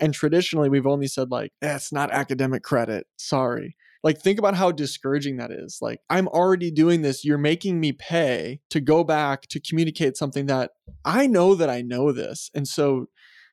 And 0.00 0.14
traditionally, 0.14 0.68
we've 0.68 0.86
only 0.86 1.06
said, 1.06 1.30
like, 1.30 1.52
eh, 1.62 1.76
it's 1.76 1.92
not 1.92 2.10
academic 2.10 2.62
credit. 2.62 3.06
Sorry. 3.16 3.76
Like, 4.04 4.20
think 4.20 4.38
about 4.38 4.54
how 4.54 4.70
discouraging 4.70 5.38
that 5.38 5.50
is. 5.50 5.78
Like, 5.80 6.00
I'm 6.08 6.28
already 6.28 6.70
doing 6.70 7.02
this. 7.02 7.24
You're 7.24 7.38
making 7.38 7.80
me 7.80 7.92
pay 7.92 8.60
to 8.70 8.80
go 8.80 9.02
back 9.02 9.48
to 9.48 9.58
communicate 9.58 10.16
something 10.16 10.46
that 10.46 10.72
I 11.04 11.26
know 11.26 11.54
that 11.56 11.70
I 11.70 11.82
know 11.82 12.12
this. 12.12 12.50
And 12.54 12.68
so 12.68 13.06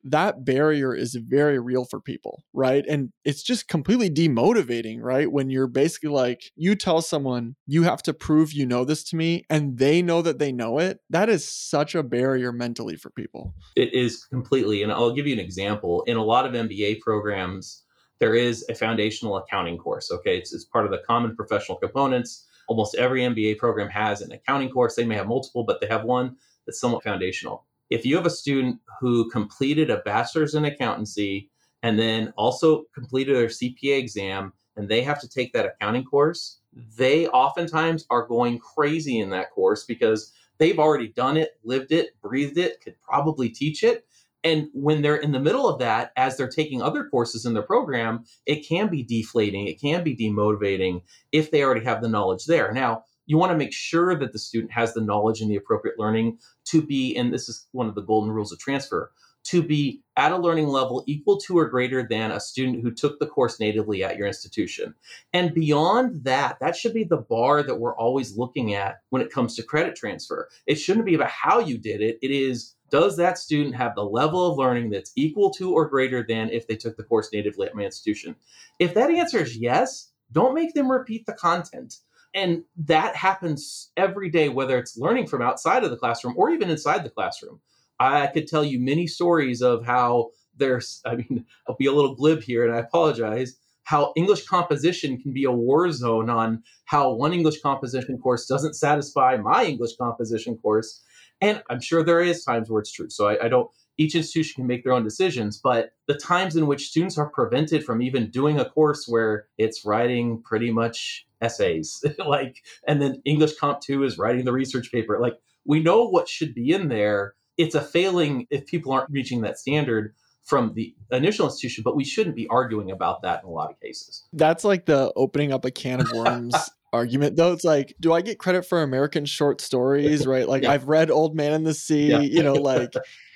that 0.03 0.44
barrier 0.45 0.95
is 0.95 1.15
very 1.15 1.59
real 1.59 1.86
for 1.86 2.00
people, 2.00 2.44
right? 2.53 2.83
And 2.88 3.12
it's 3.24 3.44
just 3.44 3.68
completely 3.68 4.09
demotivating, 4.09 4.98
right? 5.01 5.31
When 5.31 5.50
you're 5.50 5.68
basically 5.68 6.09
like, 6.09 6.51
you 6.56 6.75
tell 6.75 7.01
someone, 7.01 7.56
you 7.68 7.83
have 7.83 8.01
to 8.03 8.13
prove 8.13 8.51
you 8.51 8.65
know 8.65 8.83
this 8.83 9.03
to 9.06 9.15
me, 9.15 9.45
and 9.50 9.77
they 9.77 10.01
know 10.01 10.21
that 10.21 10.39
they 10.39 10.51
know 10.51 10.80
it. 10.80 11.00
That 11.09 11.30
is 11.30 11.48
such 11.48 11.95
a 11.95 12.03
barrier 12.03 12.51
mentally 12.51 12.95
for 12.95 13.09
people. 13.12 13.53
It 13.75 13.94
is 13.94 14.25
completely. 14.25 14.83
And 14.83 14.92
I'll 14.92 15.13
give 15.13 15.27
you 15.27 15.33
an 15.33 15.39
example. 15.39 16.03
In 16.07 16.18
a 16.18 16.24
lot 16.24 16.45
of 16.45 16.53
MBA 16.53 17.00
programs, 17.01 17.83
there 18.21 18.35
is 18.35 18.63
a 18.69 18.75
foundational 18.75 19.35
accounting 19.38 19.79
course. 19.79 20.12
Okay, 20.12 20.38
it's, 20.38 20.53
it's 20.53 20.63
part 20.63 20.85
of 20.85 20.91
the 20.91 21.01
common 21.07 21.35
professional 21.35 21.77
components. 21.79 22.45
Almost 22.68 22.95
every 22.95 23.21
MBA 23.23 23.57
program 23.57 23.89
has 23.89 24.21
an 24.21 24.31
accounting 24.31 24.69
course. 24.69 24.95
They 24.95 25.06
may 25.06 25.15
have 25.15 25.27
multiple, 25.27 25.63
but 25.63 25.81
they 25.81 25.88
have 25.88 26.03
one 26.03 26.38
that's 26.65 26.79
somewhat 26.79 27.03
foundational. 27.03 27.65
If 27.89 28.06
you 28.06 28.15
have 28.15 28.27
a 28.27 28.29
student 28.29 28.79
who 29.00 29.27
completed 29.31 29.89
a 29.89 30.03
bachelor's 30.06 30.53
in 30.53 30.65
accountancy 30.65 31.50
and 31.81 31.97
then 31.97 32.31
also 32.38 32.83
completed 32.94 33.35
their 33.35 33.47
CPA 33.47 33.97
exam 33.97 34.53
and 34.77 34.88
they 34.88 35.01
have 35.01 35.19
to 35.21 35.27
take 35.27 35.51
that 35.53 35.65
accounting 35.65 36.03
course, 36.03 36.59
they 36.95 37.27
oftentimes 37.27 38.06
are 38.12 38.27
going 38.27 38.59
crazy 38.59 39.19
in 39.19 39.31
that 39.31 39.50
course 39.50 39.83
because 39.83 40.31
they've 40.59 40.79
already 40.79 41.07
done 41.07 41.38
it, 41.38 41.57
lived 41.63 41.91
it, 41.91 42.12
breathed 42.21 42.59
it, 42.59 42.81
could 42.81 42.95
probably 43.01 43.50
teach 43.50 43.83
it. 43.83 44.06
And 44.43 44.69
when 44.73 45.01
they're 45.01 45.15
in 45.15 45.31
the 45.31 45.39
middle 45.39 45.67
of 45.67 45.79
that, 45.79 46.11
as 46.15 46.35
they're 46.35 46.49
taking 46.49 46.81
other 46.81 47.05
courses 47.05 47.45
in 47.45 47.53
their 47.53 47.63
program, 47.63 48.25
it 48.45 48.67
can 48.67 48.89
be 48.89 49.03
deflating, 49.03 49.67
it 49.67 49.79
can 49.79 50.03
be 50.03 50.15
demotivating 50.15 51.03
if 51.31 51.51
they 51.51 51.63
already 51.63 51.85
have 51.85 52.01
the 52.01 52.09
knowledge 52.09 52.45
there. 52.45 52.71
Now, 52.71 53.03
you 53.27 53.38
want 53.38 53.51
to 53.51 53.57
make 53.57 53.73
sure 53.73 54.15
that 54.15 54.33
the 54.33 54.39
student 54.39 54.71
has 54.71 54.93
the 54.93 55.01
knowledge 55.01 55.41
and 55.41 55.49
the 55.49 55.55
appropriate 55.55 56.00
learning 56.00 56.39
to 56.65 56.81
be, 56.81 57.15
and 57.15 57.33
this 57.33 57.48
is 57.48 57.67
one 57.71 57.88
of 57.88 57.95
the 57.95 58.01
golden 58.01 58.31
rules 58.31 58.51
of 58.51 58.60
transfer, 58.60 59.12
to 59.43 59.63
be 59.63 60.01
at 60.17 60.31
a 60.31 60.38
learning 60.38 60.67
level 60.67 61.03
equal 61.07 61.38
to 61.38 61.57
or 61.57 61.67
greater 61.67 62.07
than 62.07 62.31
a 62.31 62.39
student 62.39 62.81
who 62.83 62.91
took 62.91 63.19
the 63.19 63.25
course 63.25 63.60
natively 63.60 64.03
at 64.03 64.17
your 64.17 64.27
institution. 64.27 64.93
And 65.33 65.53
beyond 65.53 66.24
that, 66.25 66.57
that 66.60 66.75
should 66.75 66.93
be 66.93 67.03
the 67.03 67.17
bar 67.17 67.63
that 67.63 67.79
we're 67.79 67.95
always 67.95 68.38
looking 68.38 68.74
at 68.74 68.98
when 69.10 69.21
it 69.21 69.31
comes 69.31 69.55
to 69.55 69.63
credit 69.63 69.95
transfer. 69.95 70.48
It 70.67 70.75
shouldn't 70.75 71.05
be 71.05 71.15
about 71.15 71.29
how 71.29 71.60
you 71.60 71.77
did 71.77 72.01
it, 72.01 72.19
it 72.21 72.31
is 72.31 72.75
does 72.91 73.17
that 73.17 73.38
student 73.38 73.75
have 73.75 73.95
the 73.95 74.05
level 74.05 74.51
of 74.51 74.57
learning 74.57 74.89
that's 74.89 75.13
equal 75.15 75.50
to 75.51 75.74
or 75.74 75.88
greater 75.88 76.24
than 76.27 76.50
if 76.50 76.67
they 76.67 76.75
took 76.75 76.98
the 76.98 77.03
course 77.03 77.29
natively 77.33 77.67
at 77.67 77.75
my 77.75 77.83
institution? 77.83 78.36
If 78.79 78.93
that 78.93 79.10
answer 79.10 79.39
is 79.39 79.57
yes, 79.57 80.12
don't 80.31 80.53
make 80.53 80.74
them 80.74 80.91
repeat 80.91 81.25
the 81.25 81.33
content. 81.33 81.95
And 82.33 82.63
that 82.77 83.15
happens 83.15 83.91
every 83.98 84.29
day, 84.29 84.50
whether 84.50 84.77
it's 84.77 84.98
learning 84.98 85.27
from 85.27 85.41
outside 85.41 85.83
of 85.83 85.89
the 85.89 85.98
classroom 85.98 86.36
or 86.38 86.50
even 86.51 86.69
inside 86.69 87.03
the 87.03 87.10
classroom. 87.10 87.60
I 88.00 88.27
could 88.27 88.48
tell 88.48 88.63
you 88.63 88.79
many 88.79 89.07
stories 89.07 89.62
of 89.62 89.86
how 89.86 90.31
there's, 90.55 91.01
I 91.05 91.15
mean, 91.15 91.45
I'll 91.67 91.75
be 91.75 91.88
a 91.88 91.93
little 91.93 92.15
glib 92.15 92.41
here 92.43 92.65
and 92.65 92.74
I 92.75 92.79
apologize, 92.79 93.57
how 93.83 94.13
English 94.15 94.45
composition 94.45 95.19
can 95.19 95.33
be 95.33 95.43
a 95.43 95.51
war 95.51 95.91
zone 95.91 96.29
on 96.29 96.63
how 96.86 97.12
one 97.13 97.33
English 97.33 97.62
composition 97.62 98.17
course 98.17 98.45
doesn't 98.45 98.75
satisfy 98.75 99.38
my 99.38 99.65
English 99.65 99.95
composition 99.98 100.57
course 100.57 101.01
and 101.41 101.63
I'm 101.69 101.81
sure 101.81 102.03
there 102.03 102.21
is 102.21 102.43
times 102.43 102.69
where 102.69 102.79
it's 102.79 102.91
true. 102.91 103.10
So 103.10 103.27
I, 103.27 103.45
I 103.45 103.48
don't, 103.50 103.69
each 103.98 104.15
institution 104.15 104.55
can 104.55 104.67
make 104.67 104.83
their 104.83 104.93
own 104.93 105.03
decisions, 105.03 105.57
but 105.57 105.91
the 106.07 106.13
times 106.13 106.55
in 106.55 106.67
which 106.67 106.88
students 106.88 107.17
are 107.17 107.29
prevented 107.29 107.83
from 107.83 108.01
even 108.01 108.29
doing 108.29 108.60
a 108.60 108.65
course 108.65 109.05
where 109.07 109.48
it's 109.57 109.86
writing 109.86 110.41
pretty 110.43 110.71
much 110.71 111.27
essays, 111.41 112.03
like, 112.25 112.63
and 112.88 113.01
then 113.01 113.21
English 113.25 113.57
Comp 113.57 113.81
2 113.81 114.03
is 114.03 114.17
writing 114.17 114.45
the 114.45 114.53
research 114.53 114.91
paper, 114.91 115.19
like, 115.19 115.38
we 115.65 115.81
know 115.81 116.07
what 116.07 116.27
should 116.27 116.55
be 116.55 116.71
in 116.71 116.88
there. 116.88 117.36
It's 117.57 117.75
a 117.75 117.81
failing 117.81 118.48
if 118.50 118.65
people 118.65 118.91
aren't 118.91 119.12
reaching 119.12 119.41
that 119.41 119.60
standard 119.60 120.15
from 120.43 120.74
the 120.74 120.95
initial 121.12 121.45
institution, 121.45 121.83
but 121.83 121.95
we 121.95 122.03
shouldn't 122.03 122.36
be 122.36 122.48
arguing 122.48 122.89
about 122.89 123.21
that 123.21 123.43
in 123.43 123.50
a 123.50 123.51
lot 123.51 123.69
of 123.69 123.79
cases. 123.79 124.24
That's 124.33 124.63
like 124.63 124.86
the 124.86 125.13
opening 125.15 125.53
up 125.53 125.65
a 125.65 125.71
can 125.71 126.01
of 126.01 126.12
worms 126.12 126.55
argument 126.93 127.36
though 127.38 127.53
it's 127.53 127.63
like 127.63 127.95
do 128.00 128.13
i 128.13 128.21
get 128.21 128.38
credit 128.38 128.65
for 128.65 128.81
american 128.81 129.25
short 129.25 129.62
stories 129.62 130.27
right 130.27 130.48
like 130.48 130.63
yeah. 130.63 130.71
i've 130.71 130.88
read 130.88 131.10
old 131.10 131.36
man 131.36 131.53
in 131.53 131.63
the 131.63 131.74
sea 131.74 132.07
yeah. 132.07 132.19
you 132.19 132.43
know 132.43 132.53
like 132.71 132.93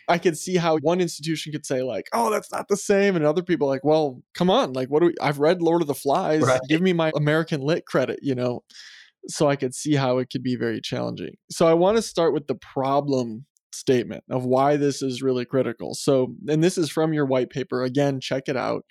i 0.09 0.17
could 0.17 0.38
see 0.38 0.57
how 0.57 0.77
one 0.79 1.00
institution 1.00 1.51
could 1.51 1.65
say 1.65 1.81
like 1.81 2.07
oh 2.13 2.29
that's 2.29 2.51
not 2.51 2.67
the 2.67 2.77
same 2.77 3.15
and 3.15 3.25
other 3.25 3.43
people 3.43 3.67
like 3.67 3.83
well 3.83 4.21
come 4.33 4.50
on 4.50 4.74
like 4.74 4.89
what 4.89 5.00
do 5.00 5.07
we 5.07 5.15
i've 5.21 5.39
read 5.39 5.62
lord 5.62 5.81
of 5.81 5.88
the 5.88 5.95
flies 5.95 6.41
right. 6.41 6.59
give 6.67 6.81
me 6.81 6.91
my 6.91 7.12
american 7.15 7.62
lit 7.62 7.85
credit 7.85 8.19
you 8.21 8.35
know 8.35 8.62
so 9.27 9.47
i 9.47 9.55
could 9.55 9.74
see 9.74 9.95
how 9.95 10.17
it 10.17 10.29
could 10.29 10.43
be 10.43 10.55
very 10.55 10.81
challenging 10.81 11.35
so 11.50 11.65
i 11.65 11.74
want 11.74 11.95
to 11.95 12.01
start 12.01 12.33
with 12.33 12.47
the 12.47 12.55
problem 12.55 13.45
statement 13.75 14.24
of 14.29 14.45
why 14.45 14.77
this 14.77 15.01
is 15.01 15.21
really 15.21 15.45
critical. 15.45 15.93
So, 15.93 16.33
and 16.47 16.63
this 16.63 16.77
is 16.77 16.89
from 16.89 17.13
your 17.13 17.25
white 17.25 17.50
paper. 17.50 17.83
Again, 17.83 18.19
check 18.19 18.43
it 18.47 18.57
out. 18.57 18.83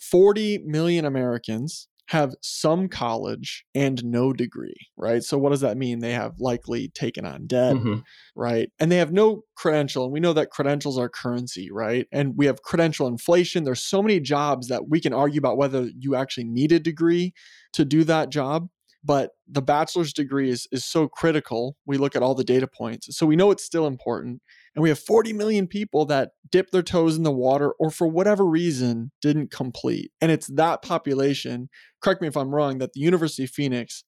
40 0.00 0.64
million 0.66 1.04
Americans 1.04 1.88
have 2.08 2.34
some 2.42 2.88
college 2.88 3.64
and 3.74 4.04
no 4.04 4.32
degree, 4.32 4.76
right? 4.96 5.22
So 5.22 5.38
what 5.38 5.50
does 5.50 5.62
that 5.62 5.78
mean? 5.78 6.00
They 6.00 6.12
have 6.12 6.34
likely 6.38 6.88
taken 6.88 7.24
on 7.24 7.46
debt, 7.46 7.76
mm-hmm. 7.76 8.00
right? 8.36 8.70
And 8.78 8.92
they 8.92 8.98
have 8.98 9.12
no 9.12 9.42
credential. 9.56 10.04
And 10.04 10.12
we 10.12 10.20
know 10.20 10.34
that 10.34 10.50
credentials 10.50 10.98
are 10.98 11.08
currency, 11.08 11.70
right? 11.72 12.06
And 12.12 12.34
we 12.36 12.46
have 12.46 12.62
credential 12.62 13.06
inflation. 13.06 13.64
There's 13.64 13.82
so 13.82 14.02
many 14.02 14.20
jobs 14.20 14.68
that 14.68 14.88
we 14.88 15.00
can 15.00 15.14
argue 15.14 15.38
about 15.38 15.56
whether 15.56 15.88
you 15.98 16.14
actually 16.14 16.44
need 16.44 16.72
a 16.72 16.80
degree 16.80 17.32
to 17.72 17.84
do 17.84 18.04
that 18.04 18.30
job 18.30 18.68
but 19.04 19.32
the 19.46 19.62
bachelor's 19.62 20.14
degree 20.14 20.50
is, 20.50 20.66
is 20.72 20.84
so 20.84 21.08
critical. 21.08 21.76
We 21.84 21.98
look 21.98 22.16
at 22.16 22.22
all 22.22 22.34
the 22.34 22.42
data 22.42 22.66
points. 22.66 23.14
So 23.16 23.26
we 23.26 23.36
know 23.36 23.50
it's 23.50 23.64
still 23.64 23.86
important. 23.86 24.40
And 24.74 24.82
we 24.82 24.88
have 24.88 24.98
40 24.98 25.32
million 25.32 25.66
people 25.66 26.04
that 26.06 26.30
dipped 26.50 26.72
their 26.72 26.82
toes 26.82 27.16
in 27.16 27.22
the 27.22 27.32
water 27.32 27.72
or 27.78 27.90
for 27.90 28.06
whatever 28.06 28.44
reason 28.44 29.12
didn't 29.22 29.50
complete. 29.50 30.10
And 30.20 30.32
it's 30.32 30.48
that 30.48 30.82
population, 30.82 31.68
correct 32.02 32.20
me 32.20 32.28
if 32.28 32.36
I'm 32.36 32.54
wrong, 32.54 32.78
that 32.78 32.92
the 32.92 33.00
University 33.00 33.44
of 33.44 33.50
Phoenix 33.50 34.04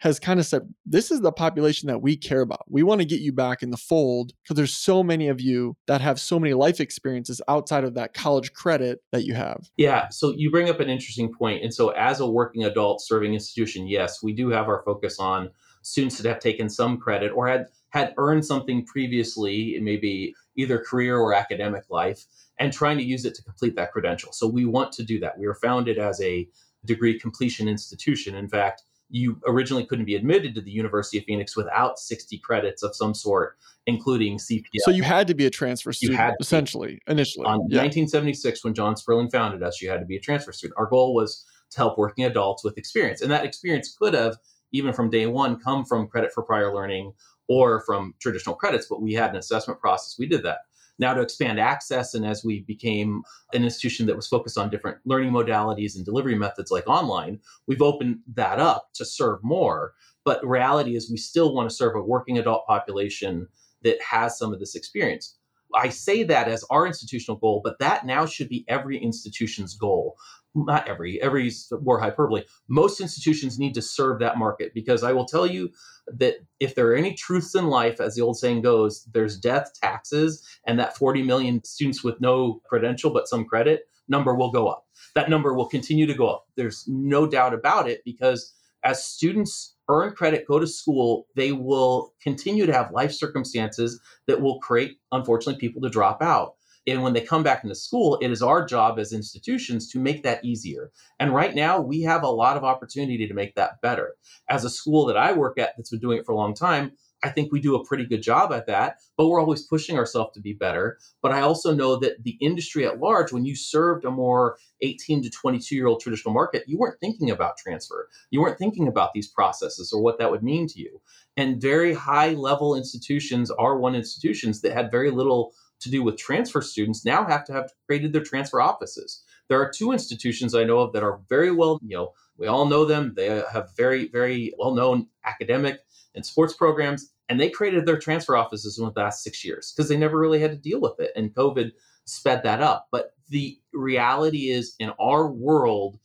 has 0.00 0.20
kind 0.20 0.38
of 0.38 0.46
said, 0.46 0.62
this 0.86 1.10
is 1.10 1.20
the 1.22 1.32
population 1.32 1.88
that 1.88 2.00
we 2.00 2.16
care 2.16 2.40
about. 2.40 2.64
We 2.68 2.84
want 2.84 3.00
to 3.00 3.04
get 3.04 3.20
you 3.20 3.32
back 3.32 3.62
in 3.62 3.70
the 3.70 3.76
fold 3.76 4.32
because 4.42 4.56
there's 4.56 4.74
so 4.74 5.02
many 5.02 5.26
of 5.26 5.40
you 5.40 5.76
that 5.88 6.00
have 6.00 6.20
so 6.20 6.38
many 6.38 6.54
life 6.54 6.80
experiences 6.80 7.42
outside 7.48 7.82
of 7.82 7.94
that 7.94 8.14
college 8.14 8.52
credit 8.52 9.00
that 9.10 9.24
you 9.24 9.34
have. 9.34 9.68
Yeah. 9.76 10.08
So 10.10 10.34
you 10.36 10.52
bring 10.52 10.68
up 10.68 10.78
an 10.78 10.88
interesting 10.88 11.32
point. 11.32 11.64
And 11.64 11.74
so 11.74 11.88
as 11.90 12.20
a 12.20 12.30
working 12.30 12.64
adult 12.64 13.02
serving 13.02 13.34
institution, 13.34 13.88
yes, 13.88 14.22
we 14.22 14.32
do 14.32 14.50
have 14.50 14.68
our 14.68 14.82
focus 14.84 15.18
on 15.18 15.50
students 15.82 16.18
that 16.18 16.28
have 16.28 16.38
taken 16.38 16.68
some 16.68 16.98
credit 16.98 17.32
or 17.34 17.48
had 17.48 17.66
had 17.90 18.14
earned 18.18 18.44
something 18.44 18.84
previously, 18.84 19.78
maybe 19.80 20.34
either 20.56 20.78
career 20.78 21.18
or 21.18 21.34
academic 21.34 21.84
life, 21.88 22.24
and 22.58 22.72
trying 22.72 22.98
to 22.98 23.04
use 23.04 23.24
it 23.24 23.34
to 23.34 23.42
complete 23.42 23.76
that 23.76 23.92
credential. 23.92 24.32
So 24.32 24.46
we 24.46 24.64
want 24.64 24.92
to 24.92 25.02
do 25.02 25.18
that. 25.20 25.38
We 25.38 25.46
were 25.46 25.54
founded 25.54 25.98
as 25.98 26.20
a 26.20 26.48
degree 26.84 27.18
completion 27.18 27.68
institution. 27.68 28.34
In 28.34 28.48
fact, 28.48 28.82
you 29.10 29.40
originally 29.46 29.86
couldn't 29.86 30.04
be 30.04 30.16
admitted 30.16 30.54
to 30.54 30.60
the 30.60 30.70
University 30.70 31.18
of 31.18 31.24
Phoenix 31.24 31.56
without 31.56 31.98
60 31.98 32.38
credits 32.38 32.82
of 32.82 32.94
some 32.94 33.14
sort, 33.14 33.56
including 33.86 34.36
CPL. 34.36 34.64
So 34.80 34.90
you 34.90 35.02
had 35.02 35.26
to 35.28 35.34
be 35.34 35.46
a 35.46 35.50
transfer 35.50 35.92
student, 35.92 36.18
had 36.18 36.34
essentially, 36.40 37.00
initially. 37.06 37.46
On 37.46 37.60
yeah. 37.70 37.80
1976, 37.80 38.64
when 38.64 38.74
John 38.74 38.96
Sperling 38.96 39.30
founded 39.30 39.62
us, 39.62 39.80
you 39.80 39.88
had 39.88 40.00
to 40.00 40.06
be 40.06 40.16
a 40.16 40.20
transfer 40.20 40.52
student. 40.52 40.76
Our 40.78 40.86
goal 40.86 41.14
was 41.14 41.44
to 41.70 41.78
help 41.78 41.96
working 41.98 42.24
adults 42.24 42.64
with 42.64 42.76
experience. 42.76 43.22
And 43.22 43.30
that 43.30 43.44
experience 43.44 43.94
could 43.98 44.14
have, 44.14 44.36
even 44.72 44.92
from 44.92 45.08
day 45.10 45.26
one, 45.26 45.58
come 45.58 45.84
from 45.84 46.06
credit 46.08 46.32
for 46.32 46.42
prior 46.42 46.74
learning 46.74 47.12
or 47.48 47.80
from 47.80 48.14
traditional 48.20 48.54
credits, 48.54 48.86
but 48.88 49.02
we 49.02 49.14
had 49.14 49.30
an 49.30 49.36
assessment 49.36 49.80
process. 49.80 50.18
We 50.18 50.26
did 50.26 50.42
that. 50.44 50.58
Now, 51.00 51.14
to 51.14 51.20
expand 51.20 51.60
access, 51.60 52.14
and 52.14 52.26
as 52.26 52.44
we 52.44 52.60
became 52.60 53.22
an 53.52 53.62
institution 53.62 54.06
that 54.06 54.16
was 54.16 54.26
focused 54.26 54.58
on 54.58 54.68
different 54.68 54.98
learning 55.04 55.30
modalities 55.30 55.94
and 55.94 56.04
delivery 56.04 56.34
methods 56.34 56.72
like 56.72 56.88
online, 56.88 57.38
we've 57.68 57.82
opened 57.82 58.18
that 58.34 58.58
up 58.58 58.88
to 58.94 59.04
serve 59.04 59.38
more. 59.42 59.94
But 60.24 60.46
reality 60.46 60.96
is, 60.96 61.10
we 61.10 61.16
still 61.16 61.54
want 61.54 61.70
to 61.70 61.74
serve 61.74 61.94
a 61.94 62.02
working 62.02 62.38
adult 62.38 62.66
population 62.66 63.46
that 63.84 64.02
has 64.02 64.36
some 64.36 64.52
of 64.52 64.58
this 64.58 64.74
experience. 64.74 65.37
I 65.74 65.90
say 65.90 66.22
that 66.24 66.48
as 66.48 66.64
our 66.70 66.86
institutional 66.86 67.38
goal, 67.38 67.60
but 67.62 67.78
that 67.78 68.06
now 68.06 68.26
should 68.26 68.48
be 68.48 68.64
every 68.68 68.98
institution's 68.98 69.74
goal 69.74 70.16
not 70.54 70.88
every, 70.88 71.20
every 71.20 71.52
more 71.82 72.00
hyperbole. 72.00 72.44
Most 72.68 73.00
institutions 73.00 73.58
need 73.58 73.74
to 73.74 73.82
serve 73.82 74.18
that 74.20 74.38
market 74.38 74.72
because 74.74 75.02
I 75.02 75.12
will 75.12 75.24
tell 75.24 75.46
you 75.46 75.70
that 76.06 76.36
if 76.60 76.74
there 76.74 76.88
are 76.88 76.96
any 76.96 77.14
truths 77.14 77.54
in 77.54 77.66
life, 77.66 78.00
as 78.00 78.14
the 78.14 78.22
old 78.22 78.38
saying 78.38 78.62
goes, 78.62 79.04
there's 79.12 79.38
death, 79.38 79.70
taxes, 79.80 80.44
and 80.66 80.78
that 80.78 80.96
40 80.96 81.22
million 81.22 81.62
students 81.64 82.02
with 82.02 82.20
no 82.20 82.60
credential 82.68 83.12
but 83.12 83.28
some 83.28 83.44
credit 83.44 83.88
number 84.08 84.34
will 84.34 84.50
go 84.50 84.68
up. 84.68 84.86
That 85.14 85.30
number 85.30 85.52
will 85.54 85.68
continue 85.68 86.06
to 86.06 86.14
go 86.14 86.28
up. 86.28 86.46
There's 86.56 86.84
no 86.88 87.26
doubt 87.26 87.54
about 87.54 87.88
it 87.88 88.02
because 88.04 88.54
as 88.82 89.04
students 89.04 89.74
earn 89.88 90.12
credit, 90.12 90.46
go 90.46 90.58
to 90.58 90.66
school, 90.66 91.26
they 91.34 91.52
will 91.52 92.12
continue 92.22 92.66
to 92.66 92.72
have 92.72 92.92
life 92.92 93.12
circumstances 93.12 94.00
that 94.26 94.40
will 94.40 94.60
create, 94.60 94.98
unfortunately, 95.12 95.58
people 95.60 95.82
to 95.82 95.88
drop 95.88 96.22
out 96.22 96.54
and 96.88 97.02
when 97.02 97.12
they 97.12 97.20
come 97.20 97.42
back 97.42 97.62
into 97.64 97.74
school, 97.74 98.18
it 98.22 98.30
is 98.30 98.42
our 98.42 98.64
job 98.64 98.98
as 98.98 99.12
institutions 99.12 99.90
to 99.90 99.98
make 99.98 100.22
that 100.22 100.44
easier. 100.44 100.90
And 101.20 101.34
right 101.34 101.54
now, 101.54 101.80
we 101.80 102.02
have 102.02 102.22
a 102.22 102.30
lot 102.30 102.56
of 102.56 102.64
opportunity 102.64 103.26
to 103.26 103.34
make 103.34 103.54
that 103.56 103.80
better. 103.82 104.14
As 104.48 104.64
a 104.64 104.70
school 104.70 105.04
that 105.06 105.16
I 105.16 105.32
work 105.32 105.58
at 105.58 105.74
that's 105.76 105.90
been 105.90 106.00
doing 106.00 106.18
it 106.18 106.24
for 106.24 106.32
a 106.32 106.36
long 106.36 106.54
time, 106.54 106.92
I 107.22 107.30
think 107.30 107.50
we 107.50 107.60
do 107.60 107.74
a 107.74 107.84
pretty 107.84 108.04
good 108.04 108.22
job 108.22 108.52
at 108.52 108.66
that, 108.66 108.98
but 109.16 109.26
we're 109.26 109.40
always 109.40 109.62
pushing 109.62 109.98
ourselves 109.98 110.32
to 110.34 110.40
be 110.40 110.52
better. 110.52 110.98
But 111.20 111.32
I 111.32 111.40
also 111.40 111.74
know 111.74 111.96
that 111.96 112.22
the 112.22 112.36
industry 112.40 112.86
at 112.86 113.00
large, 113.00 113.32
when 113.32 113.44
you 113.44 113.56
served 113.56 114.04
a 114.04 114.10
more 114.10 114.56
18 114.82 115.22
to 115.22 115.30
22 115.30 115.74
year 115.74 115.86
old 115.86 116.00
traditional 116.00 116.32
market, 116.32 116.64
you 116.66 116.78
weren't 116.78 117.00
thinking 117.00 117.30
about 117.30 117.56
transfer. 117.56 118.08
You 118.30 118.40
weren't 118.40 118.58
thinking 118.58 118.86
about 118.86 119.12
these 119.14 119.26
processes 119.26 119.92
or 119.92 120.00
what 120.00 120.18
that 120.18 120.30
would 120.30 120.42
mean 120.42 120.68
to 120.68 120.80
you. 120.80 121.00
And 121.36 121.60
very 121.60 121.94
high 121.94 122.30
level 122.34 122.76
institutions 122.76 123.50
are 123.50 123.78
one 123.78 123.94
institutions 123.94 124.60
that 124.60 124.72
had 124.72 124.90
very 124.90 125.10
little 125.10 125.52
to 125.80 125.90
do 125.90 126.02
with 126.02 126.16
transfer 126.16 126.60
students 126.60 127.04
now 127.04 127.24
have 127.24 127.44
to 127.44 127.52
have 127.52 127.70
created 127.86 128.12
their 128.12 128.22
transfer 128.22 128.60
offices. 128.60 129.22
There 129.48 129.60
are 129.60 129.70
two 129.70 129.92
institutions 129.92 130.54
I 130.54 130.64
know 130.64 130.80
of 130.80 130.92
that 130.92 131.02
are 131.02 131.20
very 131.28 131.50
well, 131.50 131.78
you 131.82 131.96
know, 131.96 132.12
we 132.38 132.46
all 132.46 132.66
know 132.66 132.84
them. 132.84 133.12
They 133.16 133.42
have 133.52 133.76
very, 133.76 134.08
very 134.08 134.54
well 134.58 134.74
known 134.74 135.08
academic 135.24 135.80
and 136.14 136.24
sports 136.24 136.54
programs, 136.54 137.12
and 137.28 137.38
they 137.38 137.50
created 137.50 137.84
their 137.84 137.98
transfer 137.98 138.36
offices 138.36 138.78
in 138.78 138.84
the 138.84 138.92
last 138.96 139.22
six 139.22 139.44
years 139.44 139.72
because 139.76 139.88
they 139.88 139.96
never 139.96 140.18
really 140.18 140.40
had 140.40 140.52
to 140.52 140.56
deal 140.56 140.80
with 140.80 140.98
it. 141.00 141.10
And 141.16 141.34
COVID 141.34 141.72
sped 142.04 142.42
that 142.44 142.62
up. 142.62 142.88
But 142.90 143.12
the 143.28 143.58
reality 143.72 144.50
is, 144.50 144.74
in 144.78 144.90
our 144.98 145.30
world, 145.30 145.98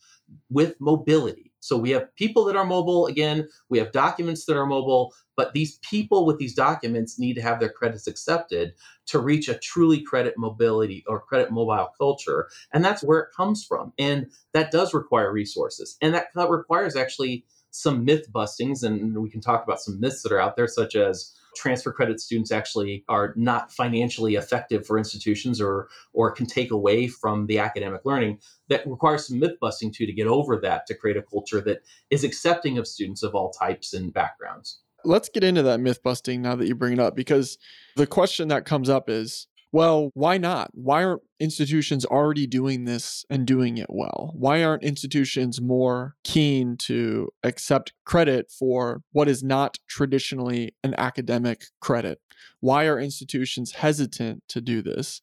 with 0.50 0.80
mobility, 0.80 1.52
so 1.64 1.78
we 1.78 1.92
have 1.92 2.14
people 2.14 2.44
that 2.44 2.56
are 2.56 2.66
mobile 2.66 3.06
again, 3.06 3.48
we 3.70 3.78
have 3.78 3.90
documents 3.90 4.44
that 4.44 4.54
are 4.54 4.66
mobile, 4.66 5.14
but 5.34 5.54
these 5.54 5.78
people 5.78 6.26
with 6.26 6.36
these 6.36 6.54
documents 6.54 7.18
need 7.18 7.32
to 7.36 7.40
have 7.40 7.58
their 7.58 7.70
credits 7.70 8.06
accepted 8.06 8.74
to 9.06 9.18
reach 9.18 9.48
a 9.48 9.58
truly 9.58 10.02
credit 10.02 10.34
mobility 10.36 11.02
or 11.08 11.22
credit 11.22 11.50
mobile 11.50 11.88
culture. 11.96 12.50
And 12.74 12.84
that's 12.84 13.02
where 13.02 13.20
it 13.20 13.30
comes 13.34 13.64
from. 13.64 13.94
And 13.98 14.30
that 14.52 14.72
does 14.72 14.92
require 14.92 15.32
resources. 15.32 15.96
And 16.02 16.12
that 16.14 16.50
requires 16.50 16.96
actually 16.96 17.46
some 17.70 18.04
myth 18.04 18.30
bustings. 18.30 18.82
And 18.82 19.16
we 19.16 19.30
can 19.30 19.40
talk 19.40 19.64
about 19.64 19.80
some 19.80 19.98
myths 19.98 20.22
that 20.22 20.32
are 20.32 20.40
out 20.40 20.56
there, 20.56 20.68
such 20.68 20.94
as 20.94 21.34
transfer 21.54 21.92
credit 21.92 22.20
students 22.20 22.50
actually 22.50 23.04
are 23.08 23.32
not 23.36 23.72
financially 23.72 24.34
effective 24.34 24.86
for 24.86 24.98
institutions 24.98 25.60
or 25.60 25.88
or 26.12 26.30
can 26.30 26.46
take 26.46 26.70
away 26.70 27.08
from 27.08 27.46
the 27.46 27.58
academic 27.58 28.02
learning 28.04 28.38
that 28.68 28.86
requires 28.86 29.26
some 29.26 29.38
myth 29.38 29.58
busting 29.60 29.92
too 29.92 30.06
to 30.06 30.12
get 30.12 30.26
over 30.26 30.56
that 30.56 30.86
to 30.86 30.94
create 30.94 31.16
a 31.16 31.22
culture 31.22 31.60
that 31.60 31.82
is 32.10 32.24
accepting 32.24 32.78
of 32.78 32.86
students 32.86 33.22
of 33.22 33.34
all 33.34 33.50
types 33.50 33.92
and 33.94 34.12
backgrounds. 34.12 34.80
Let's 35.04 35.28
get 35.28 35.44
into 35.44 35.62
that 35.62 35.80
myth 35.80 36.02
busting 36.02 36.40
now 36.40 36.56
that 36.56 36.66
you 36.66 36.74
bring 36.74 36.94
it 36.94 36.98
up 36.98 37.14
because 37.14 37.58
the 37.96 38.06
question 38.06 38.48
that 38.48 38.64
comes 38.64 38.88
up 38.88 39.10
is 39.10 39.46
well, 39.74 40.12
why 40.14 40.38
not? 40.38 40.70
Why 40.72 41.02
aren't 41.02 41.22
institutions 41.40 42.04
already 42.04 42.46
doing 42.46 42.84
this 42.84 43.24
and 43.28 43.44
doing 43.44 43.76
it 43.76 43.88
well? 43.88 44.32
Why 44.36 44.62
aren't 44.62 44.84
institutions 44.84 45.60
more 45.60 46.14
keen 46.22 46.76
to 46.82 47.30
accept 47.42 47.92
credit 48.04 48.52
for 48.56 49.02
what 49.10 49.26
is 49.26 49.42
not 49.42 49.78
traditionally 49.88 50.76
an 50.84 50.94
academic 50.96 51.64
credit? 51.80 52.20
Why 52.60 52.84
are 52.86 53.00
institutions 53.00 53.72
hesitant 53.72 54.44
to 54.50 54.60
do 54.60 54.80
this? 54.80 55.20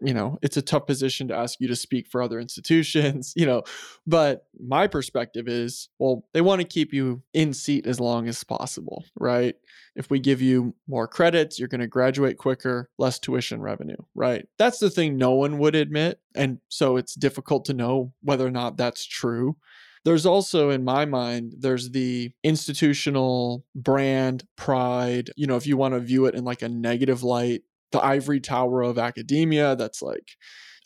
You 0.00 0.14
know 0.14 0.38
it's 0.42 0.56
a 0.56 0.62
tough 0.62 0.86
position 0.86 1.28
to 1.28 1.36
ask 1.36 1.60
you 1.60 1.68
to 1.68 1.76
speak 1.76 2.06
for 2.08 2.22
other 2.22 2.38
institutions 2.38 3.32
you 3.36 3.46
know 3.46 3.62
but 4.06 4.46
my 4.64 4.86
perspective 4.86 5.48
is 5.48 5.88
well 5.98 6.24
they 6.32 6.40
want 6.40 6.60
to 6.60 6.66
keep 6.66 6.92
you 6.92 7.22
in 7.32 7.52
seat 7.52 7.86
as 7.86 8.00
long 8.00 8.28
as 8.28 8.42
possible 8.44 9.04
right? 9.16 9.56
If 9.96 10.10
we 10.10 10.18
give 10.18 10.42
you 10.42 10.74
more 10.88 11.06
credits 11.06 11.58
you're 11.58 11.68
going 11.68 11.80
to 11.80 11.86
graduate 11.86 12.38
quicker 12.38 12.90
less 12.98 13.18
tuition 13.18 13.60
revenue 13.60 13.96
right? 14.14 14.46
That's 14.58 14.78
the 14.78 14.90
thing 14.90 15.16
no 15.16 15.32
one 15.32 15.58
would 15.58 15.74
admit 15.74 16.20
and 16.34 16.58
so 16.68 16.96
it's 16.96 17.14
difficult 17.14 17.64
to 17.66 17.74
know 17.74 18.12
whether 18.22 18.46
or 18.46 18.50
not 18.50 18.76
that's 18.76 19.04
true. 19.04 19.56
There's 20.04 20.26
also 20.26 20.68
in 20.70 20.84
my 20.84 21.06
mind 21.06 21.54
there's 21.58 21.90
the 21.90 22.32
institutional 22.42 23.64
brand 23.74 24.44
pride 24.56 25.30
you 25.36 25.46
know 25.46 25.56
if 25.56 25.66
you 25.66 25.76
want 25.76 25.94
to 25.94 26.00
view 26.00 26.26
it 26.26 26.34
in 26.34 26.44
like 26.44 26.62
a 26.62 26.68
negative 26.68 27.22
light 27.22 27.62
the 27.94 28.04
ivory 28.04 28.40
tower 28.40 28.82
of 28.82 28.98
academia 28.98 29.76
that's 29.76 30.02
like 30.02 30.32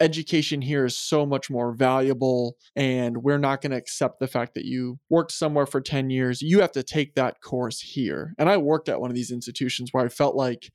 education 0.00 0.62
here 0.62 0.85
is 0.85 0.97
so 0.97 1.27
much 1.27 1.50
more 1.50 1.73
valuable 1.73 2.57
and 2.77 3.23
we're 3.23 3.38
not 3.38 3.61
going 3.61 3.73
to 3.73 3.77
accept 3.77 4.21
the 4.21 4.29
fact 4.29 4.55
that 4.55 4.65
you 4.65 4.99
worked 5.09 5.33
somewhere 5.33 5.67
for 5.67 5.81
10 5.81 6.11
years. 6.11 6.41
You 6.41 6.61
have 6.61 6.73
to 6.73 6.83
take 6.83 7.15
that 7.15 7.41
course 7.43 7.81
here. 7.81 8.35
And 8.38 8.49
i 8.49 8.57
worked 8.57 8.88
at 8.88 9.00
one 9.00 9.11
of 9.11 9.17
these 9.17 9.33
institutions 9.33 9.88
where 9.91 10.05
i 10.05 10.09
felt 10.09 10.37
like 10.37 10.71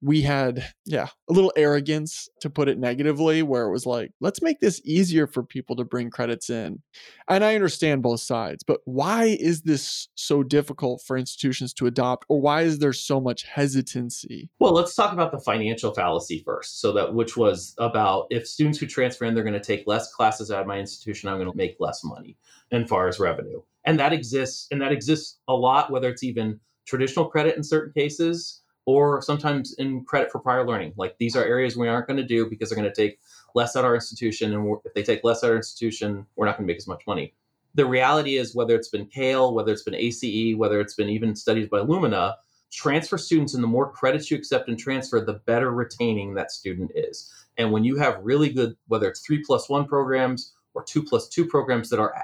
we 0.00 0.22
had, 0.22 0.64
yeah, 0.84 1.08
a 1.28 1.32
little 1.32 1.52
arrogance 1.56 2.28
to 2.40 2.50
put 2.50 2.68
it 2.68 2.78
negatively, 2.78 3.42
where 3.42 3.64
it 3.64 3.72
was 3.72 3.86
like, 3.86 4.12
let's 4.20 4.40
make 4.40 4.60
this 4.60 4.80
easier 4.84 5.26
for 5.26 5.42
people 5.42 5.74
to 5.76 5.84
bring 5.84 6.10
credits 6.10 6.50
in. 6.50 6.82
And 7.28 7.44
I 7.44 7.54
understand 7.54 8.02
both 8.02 8.20
sides, 8.20 8.62
but 8.62 8.80
why 8.84 9.36
is 9.40 9.62
this 9.62 10.08
so 10.14 10.42
difficult 10.42 11.02
for 11.04 11.16
institutions 11.16 11.72
to 11.74 11.86
adopt, 11.86 12.26
or 12.28 12.40
why 12.40 12.62
is 12.62 12.78
there 12.78 12.92
so 12.92 13.20
much 13.20 13.42
hesitancy? 13.42 14.50
Well, 14.60 14.72
let's 14.72 14.94
talk 14.94 15.12
about 15.12 15.32
the 15.32 15.40
financial 15.40 15.92
fallacy 15.92 16.42
first. 16.44 16.80
So, 16.80 16.92
that 16.92 17.14
which 17.14 17.36
was 17.36 17.74
about 17.78 18.26
if 18.30 18.46
students 18.46 18.78
who 18.78 18.86
transfer 18.86 19.24
in, 19.24 19.34
they're 19.34 19.44
going 19.44 19.54
to 19.54 19.60
take 19.60 19.86
less 19.86 20.12
classes 20.12 20.50
of 20.50 20.66
my 20.66 20.78
institution, 20.78 21.28
I'm 21.28 21.38
going 21.38 21.50
to 21.50 21.56
make 21.56 21.76
less 21.80 22.04
money 22.04 22.36
as 22.70 22.88
far 22.88 23.08
as 23.08 23.18
revenue. 23.18 23.62
And 23.84 23.98
that 23.98 24.12
exists, 24.12 24.68
and 24.70 24.80
that 24.80 24.92
exists 24.92 25.38
a 25.48 25.54
lot, 25.54 25.90
whether 25.90 26.08
it's 26.08 26.22
even 26.22 26.60
traditional 26.86 27.26
credit 27.26 27.56
in 27.56 27.62
certain 27.64 27.92
cases 27.92 28.62
or 28.88 29.20
sometimes 29.20 29.74
in 29.74 30.02
credit 30.02 30.32
for 30.32 30.38
prior 30.38 30.66
learning. 30.66 30.94
Like 30.96 31.14
these 31.18 31.36
are 31.36 31.44
areas 31.44 31.76
we 31.76 31.88
aren't 31.88 32.06
going 32.06 32.16
to 32.16 32.24
do 32.24 32.48
because 32.48 32.70
they're 32.70 32.78
going 32.78 32.90
to 32.90 33.02
take 33.02 33.18
less 33.54 33.76
at 33.76 33.84
our 33.84 33.94
institution. 33.94 34.54
And 34.54 34.78
if 34.82 34.94
they 34.94 35.02
take 35.02 35.22
less 35.24 35.44
at 35.44 35.50
our 35.50 35.56
institution, 35.56 36.24
we're 36.36 36.46
not 36.46 36.56
going 36.56 36.66
to 36.66 36.72
make 36.72 36.78
as 36.78 36.86
much 36.86 37.02
money. 37.06 37.34
The 37.74 37.84
reality 37.84 38.38
is, 38.38 38.54
whether 38.54 38.74
it's 38.74 38.88
been 38.88 39.04
CAEL, 39.04 39.52
whether 39.52 39.72
it's 39.72 39.82
been 39.82 39.94
ACE, 39.94 40.56
whether 40.56 40.80
it's 40.80 40.94
been 40.94 41.10
even 41.10 41.36
studies 41.36 41.68
by 41.68 41.80
Lumina, 41.80 42.36
transfer 42.72 43.18
students 43.18 43.52
and 43.52 43.62
the 43.62 43.68
more 43.68 43.92
credits 43.92 44.30
you 44.30 44.38
accept 44.38 44.70
and 44.70 44.78
transfer, 44.78 45.20
the 45.20 45.42
better 45.44 45.70
retaining 45.70 46.32
that 46.32 46.50
student 46.50 46.90
is. 46.94 47.30
And 47.58 47.70
when 47.70 47.84
you 47.84 47.98
have 47.98 48.18
really 48.22 48.48
good, 48.48 48.74
whether 48.86 49.06
it's 49.06 49.20
three 49.20 49.44
plus 49.44 49.68
one 49.68 49.86
programs 49.86 50.54
or 50.72 50.82
two 50.82 51.02
plus 51.02 51.28
two 51.28 51.44
programs 51.44 51.90
that 51.90 52.00
are 52.00 52.14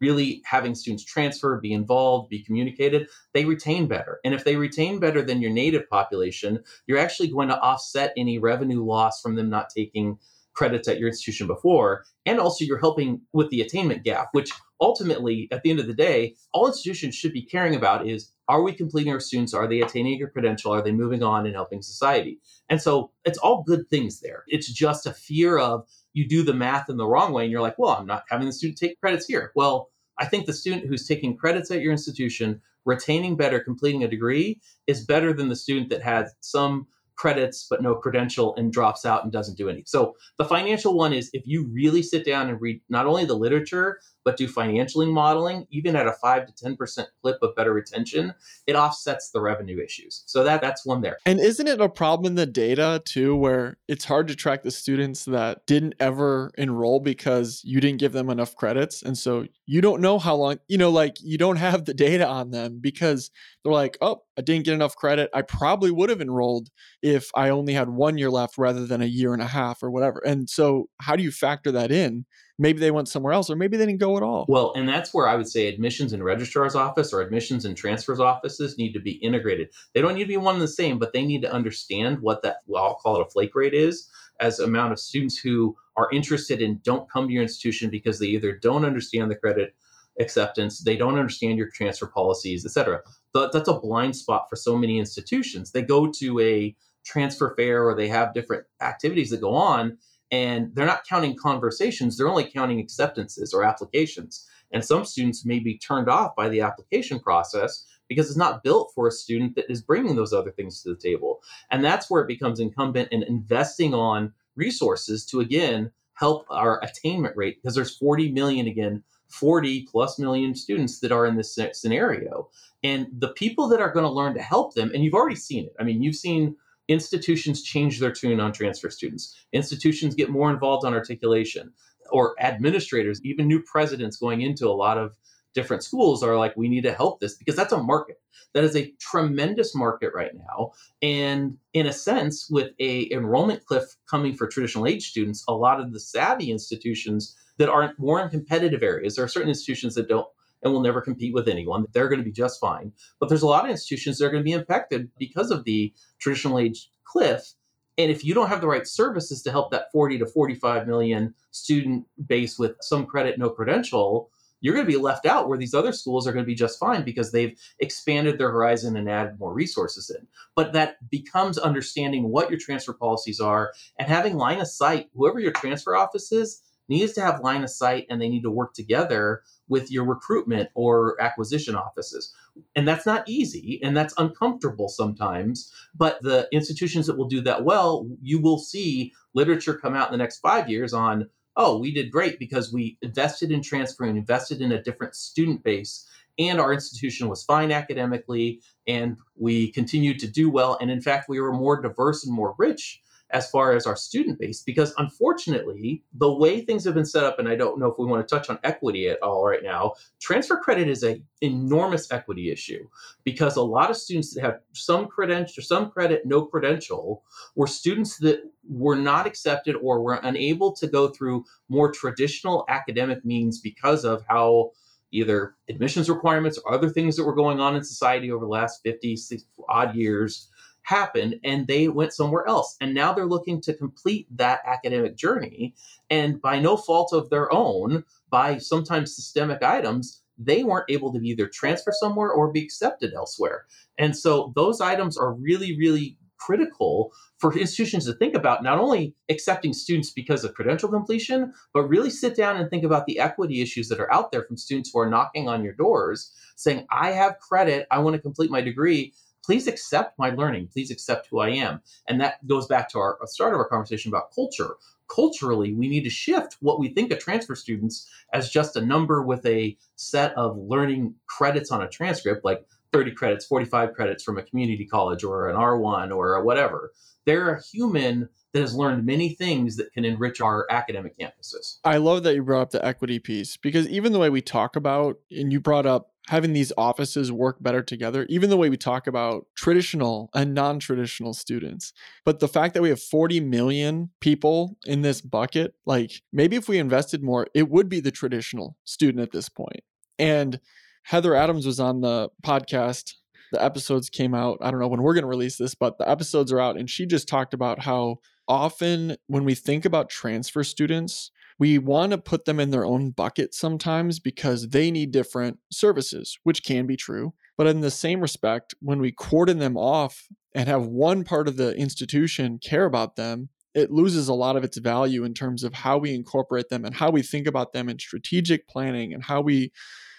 really 0.00 0.42
having 0.44 0.74
students 0.74 1.04
transfer, 1.04 1.60
be 1.60 1.72
involved, 1.72 2.28
be 2.28 2.42
communicated, 2.42 3.08
they 3.34 3.44
retain 3.44 3.86
better. 3.86 4.20
And 4.24 4.34
if 4.34 4.44
they 4.44 4.56
retain 4.56 4.98
better 4.98 5.22
than 5.22 5.40
your 5.42 5.50
native 5.50 5.88
population, 5.88 6.62
you're 6.86 6.98
actually 6.98 7.28
going 7.28 7.48
to 7.48 7.60
offset 7.60 8.12
any 8.16 8.38
revenue 8.38 8.84
loss 8.84 9.20
from 9.20 9.34
them 9.34 9.50
not 9.50 9.70
taking 9.70 10.18
credits 10.58 10.88
at 10.88 10.98
your 10.98 11.08
institution 11.08 11.46
before. 11.46 12.04
And 12.26 12.40
also, 12.40 12.64
you're 12.64 12.80
helping 12.80 13.20
with 13.32 13.48
the 13.50 13.60
attainment 13.60 14.02
gap, 14.02 14.28
which 14.32 14.50
ultimately, 14.80 15.48
at 15.52 15.62
the 15.62 15.70
end 15.70 15.78
of 15.78 15.86
the 15.86 15.94
day, 15.94 16.34
all 16.52 16.66
institutions 16.66 17.14
should 17.14 17.32
be 17.32 17.42
caring 17.42 17.76
about 17.76 18.06
is 18.08 18.32
are 18.48 18.62
we 18.62 18.72
completing 18.72 19.12
our 19.12 19.20
students? 19.20 19.54
Are 19.54 19.68
they 19.68 19.82
attaining 19.82 20.18
your 20.18 20.30
credential? 20.30 20.72
Are 20.72 20.82
they 20.82 20.90
moving 20.90 21.22
on 21.22 21.46
and 21.46 21.54
helping 21.54 21.82
society? 21.82 22.40
And 22.68 22.80
so 22.80 23.12
it's 23.24 23.38
all 23.38 23.62
good 23.62 23.88
things 23.88 24.20
there. 24.20 24.44
It's 24.48 24.72
just 24.72 25.06
a 25.06 25.12
fear 25.12 25.58
of 25.58 25.86
you 26.18 26.28
do 26.28 26.42
the 26.42 26.52
math 26.52 26.90
in 26.90 26.96
the 26.96 27.06
wrong 27.06 27.32
way 27.32 27.44
and 27.44 27.52
you're 27.52 27.62
like, 27.62 27.78
well, 27.78 27.92
I'm 27.92 28.06
not 28.06 28.24
having 28.28 28.46
the 28.46 28.52
student 28.52 28.76
take 28.76 29.00
credits 29.00 29.26
here. 29.26 29.52
Well, 29.54 29.88
I 30.18 30.26
think 30.26 30.46
the 30.46 30.52
student 30.52 30.86
who's 30.86 31.06
taking 31.06 31.36
credits 31.36 31.70
at 31.70 31.80
your 31.80 31.92
institution, 31.92 32.60
retaining 32.84 33.36
better, 33.36 33.60
completing 33.60 34.02
a 34.02 34.08
degree 34.08 34.60
is 34.88 35.04
better 35.04 35.32
than 35.32 35.48
the 35.48 35.54
student 35.54 35.90
that 35.90 36.02
has 36.02 36.34
some 36.40 36.88
credits 37.14 37.66
but 37.68 37.82
no 37.82 37.94
credential 37.94 38.54
and 38.56 38.72
drops 38.72 39.04
out 39.04 39.22
and 39.22 39.32
doesn't 39.32 39.56
do 39.56 39.68
any. 39.68 39.84
So 39.86 40.16
the 40.38 40.44
financial 40.44 40.94
one 40.94 41.12
is 41.12 41.30
if 41.32 41.46
you 41.46 41.68
really 41.72 42.02
sit 42.02 42.24
down 42.24 42.48
and 42.48 42.60
read 42.60 42.80
not 42.88 43.06
only 43.06 43.24
the 43.24 43.34
literature 43.34 44.00
but 44.28 44.36
do 44.36 44.46
financially 44.46 45.06
modeling, 45.06 45.66
even 45.70 45.96
at 45.96 46.06
a 46.06 46.12
five 46.12 46.46
to 46.46 46.52
ten 46.52 46.76
percent 46.76 47.08
clip 47.22 47.38
of 47.40 47.56
better 47.56 47.72
retention, 47.72 48.34
it 48.66 48.76
offsets 48.76 49.30
the 49.30 49.40
revenue 49.40 49.82
issues. 49.82 50.22
So 50.26 50.44
that 50.44 50.60
that's 50.60 50.84
one 50.84 51.00
there. 51.00 51.16
And 51.24 51.40
isn't 51.40 51.66
it 51.66 51.80
a 51.80 51.88
problem 51.88 52.26
in 52.26 52.34
the 52.34 52.44
data 52.44 53.00
too, 53.06 53.34
where 53.34 53.78
it's 53.88 54.04
hard 54.04 54.28
to 54.28 54.36
track 54.36 54.64
the 54.64 54.70
students 54.70 55.24
that 55.24 55.64
didn't 55.64 55.94
ever 55.98 56.52
enroll 56.58 57.00
because 57.00 57.62
you 57.64 57.80
didn't 57.80 58.00
give 58.00 58.12
them 58.12 58.28
enough 58.28 58.54
credits, 58.54 59.02
and 59.02 59.16
so 59.16 59.46
you 59.64 59.80
don't 59.80 60.02
know 60.02 60.18
how 60.18 60.34
long, 60.34 60.58
you 60.68 60.76
know, 60.76 60.90
like 60.90 61.16
you 61.22 61.38
don't 61.38 61.56
have 61.56 61.86
the 61.86 61.94
data 61.94 62.26
on 62.28 62.50
them 62.50 62.80
because 62.82 63.30
they're 63.64 63.72
like, 63.72 63.96
oh, 64.02 64.20
I 64.36 64.42
didn't 64.42 64.66
get 64.66 64.74
enough 64.74 64.94
credit. 64.94 65.30
I 65.32 65.40
probably 65.40 65.90
would 65.90 66.10
have 66.10 66.20
enrolled 66.20 66.68
if 67.00 67.30
I 67.34 67.48
only 67.48 67.72
had 67.72 67.88
one 67.88 68.18
year 68.18 68.30
left 68.30 68.58
rather 68.58 68.84
than 68.84 69.00
a 69.00 69.06
year 69.06 69.32
and 69.32 69.40
a 69.40 69.46
half 69.46 69.82
or 69.82 69.90
whatever. 69.90 70.20
And 70.26 70.50
so, 70.50 70.90
how 71.00 71.16
do 71.16 71.22
you 71.22 71.32
factor 71.32 71.72
that 71.72 71.90
in? 71.90 72.26
Maybe 72.58 72.80
they 72.80 72.90
went 72.90 73.08
somewhere 73.08 73.32
else 73.32 73.50
or 73.50 73.56
maybe 73.56 73.76
they 73.76 73.86
didn't 73.86 74.00
go 74.00 74.16
at 74.16 74.22
all. 74.22 74.44
Well, 74.48 74.72
and 74.74 74.88
that's 74.88 75.14
where 75.14 75.28
I 75.28 75.36
would 75.36 75.48
say 75.48 75.68
admissions 75.68 76.12
and 76.12 76.24
registrar's 76.24 76.74
office 76.74 77.12
or 77.12 77.20
admissions 77.20 77.64
and 77.64 77.76
transfers 77.76 78.20
offices 78.20 78.76
need 78.76 78.92
to 78.92 79.00
be 79.00 79.12
integrated. 79.12 79.70
They 79.94 80.00
don't 80.00 80.14
need 80.14 80.24
to 80.24 80.28
be 80.28 80.36
one 80.36 80.56
and 80.56 80.62
the 80.62 80.68
same, 80.68 80.98
but 80.98 81.12
they 81.12 81.24
need 81.24 81.42
to 81.42 81.52
understand 81.52 82.20
what 82.20 82.42
that 82.42 82.58
well, 82.66 82.84
I'll 82.84 82.94
call 82.94 83.20
it 83.20 83.26
a 83.26 83.30
flake 83.30 83.54
rate 83.54 83.74
is 83.74 84.08
as 84.40 84.60
amount 84.60 84.92
of 84.92 85.00
students 85.00 85.38
who 85.38 85.76
are 85.96 86.08
interested 86.12 86.62
and 86.62 86.82
don't 86.82 87.10
come 87.10 87.26
to 87.26 87.32
your 87.32 87.42
institution 87.42 87.90
because 87.90 88.18
they 88.18 88.26
either 88.26 88.56
don't 88.56 88.84
understand 88.84 89.30
the 89.30 89.36
credit 89.36 89.74
acceptance, 90.20 90.80
they 90.80 90.96
don't 90.96 91.18
understand 91.18 91.58
your 91.58 91.70
transfer 91.70 92.06
policies, 92.06 92.64
et 92.64 92.72
cetera. 92.72 93.00
That's 93.34 93.68
a 93.68 93.78
blind 93.78 94.16
spot 94.16 94.46
for 94.50 94.56
so 94.56 94.76
many 94.76 94.98
institutions. 94.98 95.70
They 95.70 95.82
go 95.82 96.10
to 96.12 96.40
a 96.40 96.74
transfer 97.04 97.54
fair 97.56 97.84
or 97.84 97.94
they 97.94 98.08
have 98.08 98.34
different 98.34 98.64
activities 98.80 99.30
that 99.30 99.40
go 99.40 99.54
on 99.54 99.96
and 100.30 100.74
they're 100.74 100.86
not 100.86 101.06
counting 101.06 101.36
conversations 101.36 102.16
they're 102.16 102.28
only 102.28 102.44
counting 102.44 102.80
acceptances 102.80 103.54
or 103.54 103.64
applications. 103.64 104.46
And 104.70 104.84
some 104.84 105.04
students 105.04 105.46
may 105.46 105.60
be 105.60 105.78
turned 105.78 106.08
off 106.08 106.36
by 106.36 106.48
the 106.48 106.60
application 106.60 107.20
process 107.20 107.86
because 108.08 108.28
it's 108.28 108.36
not 108.36 108.62
built 108.62 108.92
for 108.94 109.06
a 109.06 109.12
student 109.12 109.54
that 109.56 109.70
is 109.70 109.82
bringing 109.82 110.16
those 110.16 110.32
other 110.32 110.50
things 110.50 110.82
to 110.82 110.90
the 110.90 111.00
table. 111.00 111.42
And 111.70 111.84
that's 111.84 112.10
where 112.10 112.22
it 112.22 112.28
becomes 112.28 112.60
incumbent 112.60 113.10
in 113.12 113.22
investing 113.22 113.94
on 113.94 114.32
resources 114.56 115.24
to 115.26 115.40
again 115.40 115.90
help 116.14 116.46
our 116.50 116.82
attainment 116.82 117.36
rate 117.36 117.58
because 117.62 117.74
there's 117.74 117.96
40 117.96 118.32
million 118.32 118.66
again 118.66 119.04
40 119.28 119.86
plus 119.90 120.18
million 120.18 120.54
students 120.54 121.00
that 121.00 121.12
are 121.12 121.26
in 121.26 121.36
this 121.36 121.58
scenario. 121.72 122.48
And 122.82 123.08
the 123.16 123.28
people 123.28 123.68
that 123.68 123.80
are 123.80 123.92
going 123.92 124.04
to 124.04 124.10
learn 124.10 124.34
to 124.34 124.42
help 124.42 124.74
them 124.74 124.90
and 124.92 125.04
you've 125.04 125.14
already 125.14 125.36
seen 125.36 125.66
it. 125.66 125.74
I 125.78 125.84
mean 125.84 126.02
you've 126.02 126.16
seen 126.16 126.56
institutions 126.88 127.62
change 127.62 128.00
their 128.00 128.12
tune 128.12 128.40
on 128.40 128.52
transfer 128.52 128.90
students. 128.90 129.36
Institutions 129.52 130.14
get 130.14 130.30
more 130.30 130.50
involved 130.50 130.84
on 130.84 130.94
articulation, 130.94 131.72
or 132.10 132.34
administrators, 132.40 133.20
even 133.24 133.46
new 133.46 133.62
presidents 133.62 134.16
going 134.16 134.40
into 134.40 134.66
a 134.66 134.72
lot 134.72 134.98
of 134.98 135.16
different 135.54 135.82
schools 135.82 136.22
are 136.22 136.36
like, 136.36 136.56
we 136.56 136.68
need 136.68 136.82
to 136.82 136.92
help 136.92 137.20
this 137.20 137.34
because 137.34 137.56
that's 137.56 137.72
a 137.72 137.82
market. 137.82 138.20
That 138.54 138.64
is 138.64 138.76
a 138.76 138.92
tremendous 139.00 139.74
market 139.74 140.12
right 140.14 140.32
now. 140.34 140.72
And 141.02 141.58
in 141.72 141.86
a 141.86 141.92
sense, 141.92 142.48
with 142.50 142.70
a 142.78 143.10
enrollment 143.12 143.64
cliff 143.66 143.96
coming 144.08 144.34
for 144.34 144.46
traditional 144.46 144.86
age 144.86 145.10
students, 145.10 145.44
a 145.48 145.54
lot 145.54 145.80
of 145.80 145.92
the 145.92 146.00
savvy 146.00 146.50
institutions 146.50 147.36
that 147.58 147.68
aren't 147.68 147.98
more 147.98 148.20
in 148.20 148.30
competitive 148.30 148.82
areas, 148.82 149.16
there 149.16 149.24
are 149.24 149.28
certain 149.28 149.48
institutions 149.48 149.94
that 149.96 150.08
don't 150.08 150.28
and 150.62 150.72
will 150.72 150.80
never 150.80 151.00
compete 151.00 151.34
with 151.34 151.48
anyone. 151.48 151.86
They're 151.92 152.08
going 152.08 152.20
to 152.20 152.24
be 152.24 152.32
just 152.32 152.60
fine. 152.60 152.92
But 153.20 153.28
there's 153.28 153.42
a 153.42 153.46
lot 153.46 153.64
of 153.64 153.70
institutions 153.70 154.18
that 154.18 154.26
are 154.26 154.30
going 154.30 154.42
to 154.42 154.48
be 154.48 154.52
impacted 154.52 155.10
because 155.18 155.50
of 155.50 155.64
the 155.64 155.92
traditional 156.20 156.58
age 156.58 156.90
cliff. 157.04 157.54
And 157.96 158.10
if 158.10 158.24
you 158.24 158.34
don't 158.34 158.48
have 158.48 158.60
the 158.60 158.68
right 158.68 158.86
services 158.86 159.42
to 159.42 159.50
help 159.50 159.72
that 159.72 159.90
40 159.92 160.18
to 160.18 160.26
45 160.26 160.86
million 160.86 161.34
student 161.50 162.06
base 162.26 162.58
with 162.58 162.76
some 162.80 163.06
credit, 163.06 163.38
no 163.38 163.50
credential, 163.50 164.30
you're 164.60 164.74
going 164.74 164.86
to 164.86 164.92
be 164.92 164.98
left 164.98 165.26
out 165.26 165.48
where 165.48 165.58
these 165.58 165.74
other 165.74 165.92
schools 165.92 166.26
are 166.26 166.32
going 166.32 166.44
to 166.44 166.48
be 166.48 166.54
just 166.54 166.78
fine 166.78 167.04
because 167.04 167.30
they've 167.30 167.58
expanded 167.78 168.38
their 168.38 168.50
horizon 168.50 168.96
and 168.96 169.08
added 169.08 169.38
more 169.38 169.52
resources 169.52 170.10
in. 170.10 170.26
But 170.56 170.72
that 170.72 170.96
becomes 171.10 171.58
understanding 171.58 172.30
what 172.30 172.50
your 172.50 172.58
transfer 172.58 172.92
policies 172.92 173.40
are 173.40 173.72
and 173.98 174.08
having 174.08 174.36
line 174.36 174.60
of 174.60 174.68
sight, 174.68 175.10
whoever 175.14 175.38
your 175.38 175.52
transfer 175.52 175.96
office 175.96 176.32
is, 176.32 176.60
needs 176.88 177.12
to 177.12 177.20
have 177.20 177.40
line 177.40 177.62
of 177.62 177.70
sight 177.70 178.06
and 178.10 178.20
they 178.20 178.28
need 178.28 178.42
to 178.42 178.50
work 178.50 178.74
together 178.74 179.42
with 179.68 179.90
your 179.90 180.04
recruitment 180.04 180.70
or 180.74 181.20
acquisition 181.20 181.74
offices. 181.74 182.34
And 182.74 182.86
that's 182.86 183.06
not 183.06 183.28
easy 183.28 183.80
and 183.82 183.96
that's 183.96 184.14
uncomfortable 184.18 184.88
sometimes. 184.88 185.72
But 185.94 186.22
the 186.22 186.48
institutions 186.52 187.06
that 187.06 187.16
will 187.16 187.28
do 187.28 187.40
that 187.42 187.64
well, 187.64 188.08
you 188.22 188.40
will 188.40 188.58
see 188.58 189.12
literature 189.34 189.74
come 189.74 189.94
out 189.94 190.08
in 190.08 190.12
the 190.12 190.22
next 190.22 190.38
five 190.38 190.68
years 190.68 190.92
on, 190.92 191.28
oh, 191.56 191.78
we 191.78 191.92
did 191.92 192.10
great 192.10 192.38
because 192.38 192.72
we 192.72 192.96
invested 193.02 193.50
in 193.50 193.62
transferring, 193.62 194.16
invested 194.16 194.60
in 194.60 194.72
a 194.72 194.82
different 194.82 195.14
student 195.14 195.62
base. 195.62 196.08
And 196.38 196.60
our 196.60 196.72
institution 196.72 197.28
was 197.28 197.42
fine 197.42 197.72
academically, 197.72 198.60
and 198.86 199.16
we 199.34 199.72
continued 199.72 200.20
to 200.20 200.28
do 200.28 200.50
well. 200.50 200.78
And 200.80 200.88
in 200.88 201.00
fact, 201.00 201.28
we 201.28 201.40
were 201.40 201.52
more 201.52 201.82
diverse 201.82 202.24
and 202.24 202.32
more 202.32 202.54
rich 202.58 203.02
as 203.30 203.50
far 203.50 203.72
as 203.72 203.86
our 203.86 203.96
student 203.96 204.38
base 204.38 204.62
because 204.62 204.94
unfortunately 204.98 206.02
the 206.14 206.32
way 206.32 206.60
things 206.60 206.84
have 206.84 206.94
been 206.94 207.04
set 207.04 207.24
up 207.24 207.38
and 207.38 207.48
i 207.48 207.54
don't 207.54 207.78
know 207.78 207.86
if 207.86 207.98
we 207.98 208.06
want 208.06 208.26
to 208.26 208.34
touch 208.34 208.48
on 208.48 208.58
equity 208.64 209.08
at 209.08 209.22
all 209.22 209.46
right 209.46 209.62
now 209.62 209.92
transfer 210.20 210.56
credit 210.56 210.88
is 210.88 211.02
an 211.02 211.22
enormous 211.42 212.10
equity 212.10 212.50
issue 212.50 212.88
because 213.24 213.56
a 213.56 213.62
lot 213.62 213.90
of 213.90 213.96
students 213.96 214.34
that 214.34 214.42
have 214.42 214.60
some 214.72 215.06
credential 215.06 215.62
some 215.62 215.90
credit 215.90 216.22
no 216.24 216.44
credential 216.44 217.22
were 217.54 217.66
students 217.66 218.18
that 218.18 218.40
were 218.68 218.96
not 218.96 219.26
accepted 219.26 219.76
or 219.76 220.00
were 220.00 220.20
unable 220.22 220.72
to 220.72 220.86
go 220.86 221.08
through 221.08 221.44
more 221.68 221.92
traditional 221.92 222.64
academic 222.68 223.24
means 223.24 223.60
because 223.60 224.04
of 224.04 224.22
how 224.28 224.70
either 225.10 225.54
admissions 225.68 226.10
requirements 226.10 226.58
or 226.58 226.74
other 226.74 226.90
things 226.90 227.16
that 227.16 227.24
were 227.24 227.34
going 227.34 227.60
on 227.60 227.74
in 227.76 227.82
society 227.82 228.30
over 228.30 228.44
the 228.44 228.50
last 228.50 228.82
50 228.82 229.16
60 229.16 229.48
odd 229.68 229.94
years 229.94 230.48
happened 230.88 231.38
and 231.44 231.66
they 231.66 231.86
went 231.88 232.14
somewhere 232.14 232.48
else. 232.48 232.76
And 232.80 232.94
now 232.94 233.12
they're 233.12 233.26
looking 233.26 233.60
to 233.62 233.74
complete 233.74 234.26
that 234.36 234.60
academic 234.64 235.16
journey. 235.16 235.74
And 236.08 236.40
by 236.40 236.58
no 236.58 236.78
fault 236.78 237.12
of 237.12 237.28
their 237.28 237.52
own, 237.52 238.04
by 238.30 238.56
sometimes 238.56 239.14
systemic 239.14 239.62
items, 239.62 240.22
they 240.38 240.64
weren't 240.64 240.90
able 240.90 241.12
to 241.12 241.18
either 241.18 241.46
transfer 241.46 241.92
somewhere 241.92 242.30
or 242.30 242.50
be 242.50 242.62
accepted 242.62 243.12
elsewhere. 243.12 243.66
And 243.98 244.16
so 244.16 244.52
those 244.56 244.80
items 244.80 245.18
are 245.18 245.34
really, 245.34 245.76
really 245.76 246.16
critical 246.38 247.12
for 247.38 247.52
institutions 247.56 248.06
to 248.06 248.14
think 248.14 248.34
about 248.34 248.62
not 248.62 248.78
only 248.78 249.14
accepting 249.28 249.72
students 249.72 250.10
because 250.10 250.44
of 250.44 250.54
credential 250.54 250.88
completion, 250.88 251.52
but 251.74 251.82
really 251.82 252.10
sit 252.10 252.34
down 252.36 252.56
and 252.56 252.70
think 252.70 252.84
about 252.84 253.06
the 253.06 253.18
equity 253.18 253.60
issues 253.60 253.88
that 253.88 254.00
are 254.00 254.12
out 254.12 254.32
there 254.32 254.44
from 254.44 254.56
students 254.56 254.90
who 254.92 255.00
are 255.00 255.10
knocking 255.10 255.48
on 255.48 255.62
your 255.62 255.74
doors 255.74 256.32
saying, 256.56 256.86
I 256.90 257.10
have 257.10 257.38
credit, 257.40 257.86
I 257.90 257.98
want 257.98 258.16
to 258.16 258.22
complete 258.22 258.50
my 258.50 258.60
degree. 258.60 259.12
Please 259.48 259.66
accept 259.66 260.18
my 260.18 260.28
learning. 260.28 260.68
Please 260.70 260.90
accept 260.90 261.28
who 261.30 261.38
I 261.38 261.48
am. 261.48 261.80
And 262.06 262.20
that 262.20 262.46
goes 262.46 262.66
back 262.66 262.86
to 262.90 262.98
our 262.98 263.18
start 263.24 263.54
of 263.54 263.58
our 263.58 263.66
conversation 263.66 264.10
about 264.10 264.30
culture. 264.30 264.74
Culturally, 265.08 265.72
we 265.72 265.88
need 265.88 266.04
to 266.04 266.10
shift 266.10 266.58
what 266.60 266.78
we 266.78 266.90
think 266.90 267.10
of 267.10 267.18
transfer 267.18 267.54
students 267.54 268.06
as 268.34 268.50
just 268.50 268.76
a 268.76 268.84
number 268.84 269.22
with 269.22 269.46
a 269.46 269.74
set 269.96 270.34
of 270.34 270.58
learning 270.58 271.14
credits 271.28 271.70
on 271.72 271.80
a 271.80 271.88
transcript, 271.88 272.44
like 272.44 272.66
30 272.92 273.12
credits, 273.12 273.46
45 273.46 273.94
credits 273.94 274.22
from 274.22 274.36
a 274.36 274.42
community 274.42 274.84
college 274.84 275.24
or 275.24 275.48
an 275.48 275.56
R1 275.56 276.14
or 276.14 276.44
whatever. 276.44 276.92
They're 277.24 277.54
a 277.54 277.62
human 277.62 278.28
that 278.52 278.60
has 278.60 278.74
learned 278.74 279.04
many 279.04 279.30
things 279.30 279.76
that 279.76 279.92
can 279.92 280.04
enrich 280.04 280.40
our 280.40 280.66
academic 280.70 281.18
campuses. 281.18 281.78
I 281.84 281.98
love 281.98 282.22
that 282.22 282.34
you 282.34 282.42
brought 282.42 282.62
up 282.62 282.70
the 282.70 282.84
equity 282.84 283.18
piece 283.18 283.56
because 283.56 283.88
even 283.88 284.12
the 284.12 284.18
way 284.18 284.30
we 284.30 284.40
talk 284.40 284.76
about, 284.76 285.18
and 285.30 285.52
you 285.52 285.60
brought 285.60 285.86
up 285.86 286.12
having 286.28 286.52
these 286.52 286.72
offices 286.76 287.32
work 287.32 287.56
better 287.62 287.82
together, 287.82 288.26
even 288.28 288.50
the 288.50 288.56
way 288.56 288.68
we 288.68 288.76
talk 288.76 289.06
about 289.06 289.46
traditional 289.54 290.30
and 290.34 290.54
non 290.54 290.78
traditional 290.78 291.34
students. 291.34 291.92
But 292.24 292.40
the 292.40 292.48
fact 292.48 292.74
that 292.74 292.82
we 292.82 292.90
have 292.90 293.00
40 293.00 293.40
million 293.40 294.10
people 294.20 294.76
in 294.86 295.02
this 295.02 295.20
bucket, 295.20 295.74
like 295.86 296.22
maybe 296.32 296.56
if 296.56 296.68
we 296.68 296.78
invested 296.78 297.22
more, 297.22 297.46
it 297.54 297.68
would 297.68 297.88
be 297.88 298.00
the 298.00 298.10
traditional 298.10 298.76
student 298.84 299.22
at 299.22 299.32
this 299.32 299.48
point. 299.48 299.80
And 300.18 300.60
Heather 301.04 301.34
Adams 301.34 301.66
was 301.66 301.80
on 301.80 302.00
the 302.00 302.28
podcast. 302.44 303.14
The 303.52 303.64
episodes 303.64 304.10
came 304.10 304.34
out. 304.34 304.58
I 304.60 304.70
don't 304.70 304.80
know 304.80 304.88
when 304.88 305.00
we're 305.02 305.14
going 305.14 305.22
to 305.22 305.28
release 305.28 305.56
this, 305.56 305.74
but 305.74 305.96
the 305.96 306.08
episodes 306.08 306.52
are 306.52 306.60
out. 306.60 306.76
And 306.76 306.90
she 306.90 307.06
just 307.06 307.28
talked 307.28 307.54
about 307.54 307.78
how 307.80 308.18
often 308.48 309.16
when 309.26 309.44
we 309.44 309.54
think 309.54 309.84
about 309.84 310.08
transfer 310.08 310.64
students, 310.64 311.30
we 311.58 311.78
want 311.78 312.12
to 312.12 312.18
put 312.18 312.44
them 312.44 312.60
in 312.60 312.70
their 312.70 312.84
own 312.84 313.10
bucket 313.10 313.52
sometimes 313.52 314.20
because 314.20 314.68
they 314.68 314.90
need 314.90 315.10
different 315.10 315.58
services, 315.72 316.38
which 316.44 316.64
can 316.64 316.86
be 316.86 316.96
true. 316.96 317.34
But 317.56 317.66
in 317.66 317.80
the 317.80 317.90
same 317.90 318.20
respect, 318.20 318.74
when 318.80 319.00
we 319.00 319.12
cordon 319.12 319.58
them 319.58 319.76
off 319.76 320.28
and 320.54 320.68
have 320.68 320.86
one 320.86 321.24
part 321.24 321.48
of 321.48 321.56
the 321.56 321.76
institution 321.76 322.58
care 322.58 322.84
about 322.84 323.16
them, 323.16 323.48
it 323.74 323.90
loses 323.90 324.28
a 324.28 324.34
lot 324.34 324.56
of 324.56 324.64
its 324.64 324.78
value 324.78 325.24
in 325.24 325.34
terms 325.34 325.64
of 325.64 325.74
how 325.74 325.98
we 325.98 326.14
incorporate 326.14 326.68
them 326.68 326.84
and 326.84 326.94
how 326.94 327.10
we 327.10 327.22
think 327.22 327.46
about 327.46 327.72
them 327.72 327.88
in 327.88 327.98
strategic 327.98 328.66
planning 328.68 329.12
and 329.12 329.24
how 329.24 329.40
we 329.40 329.72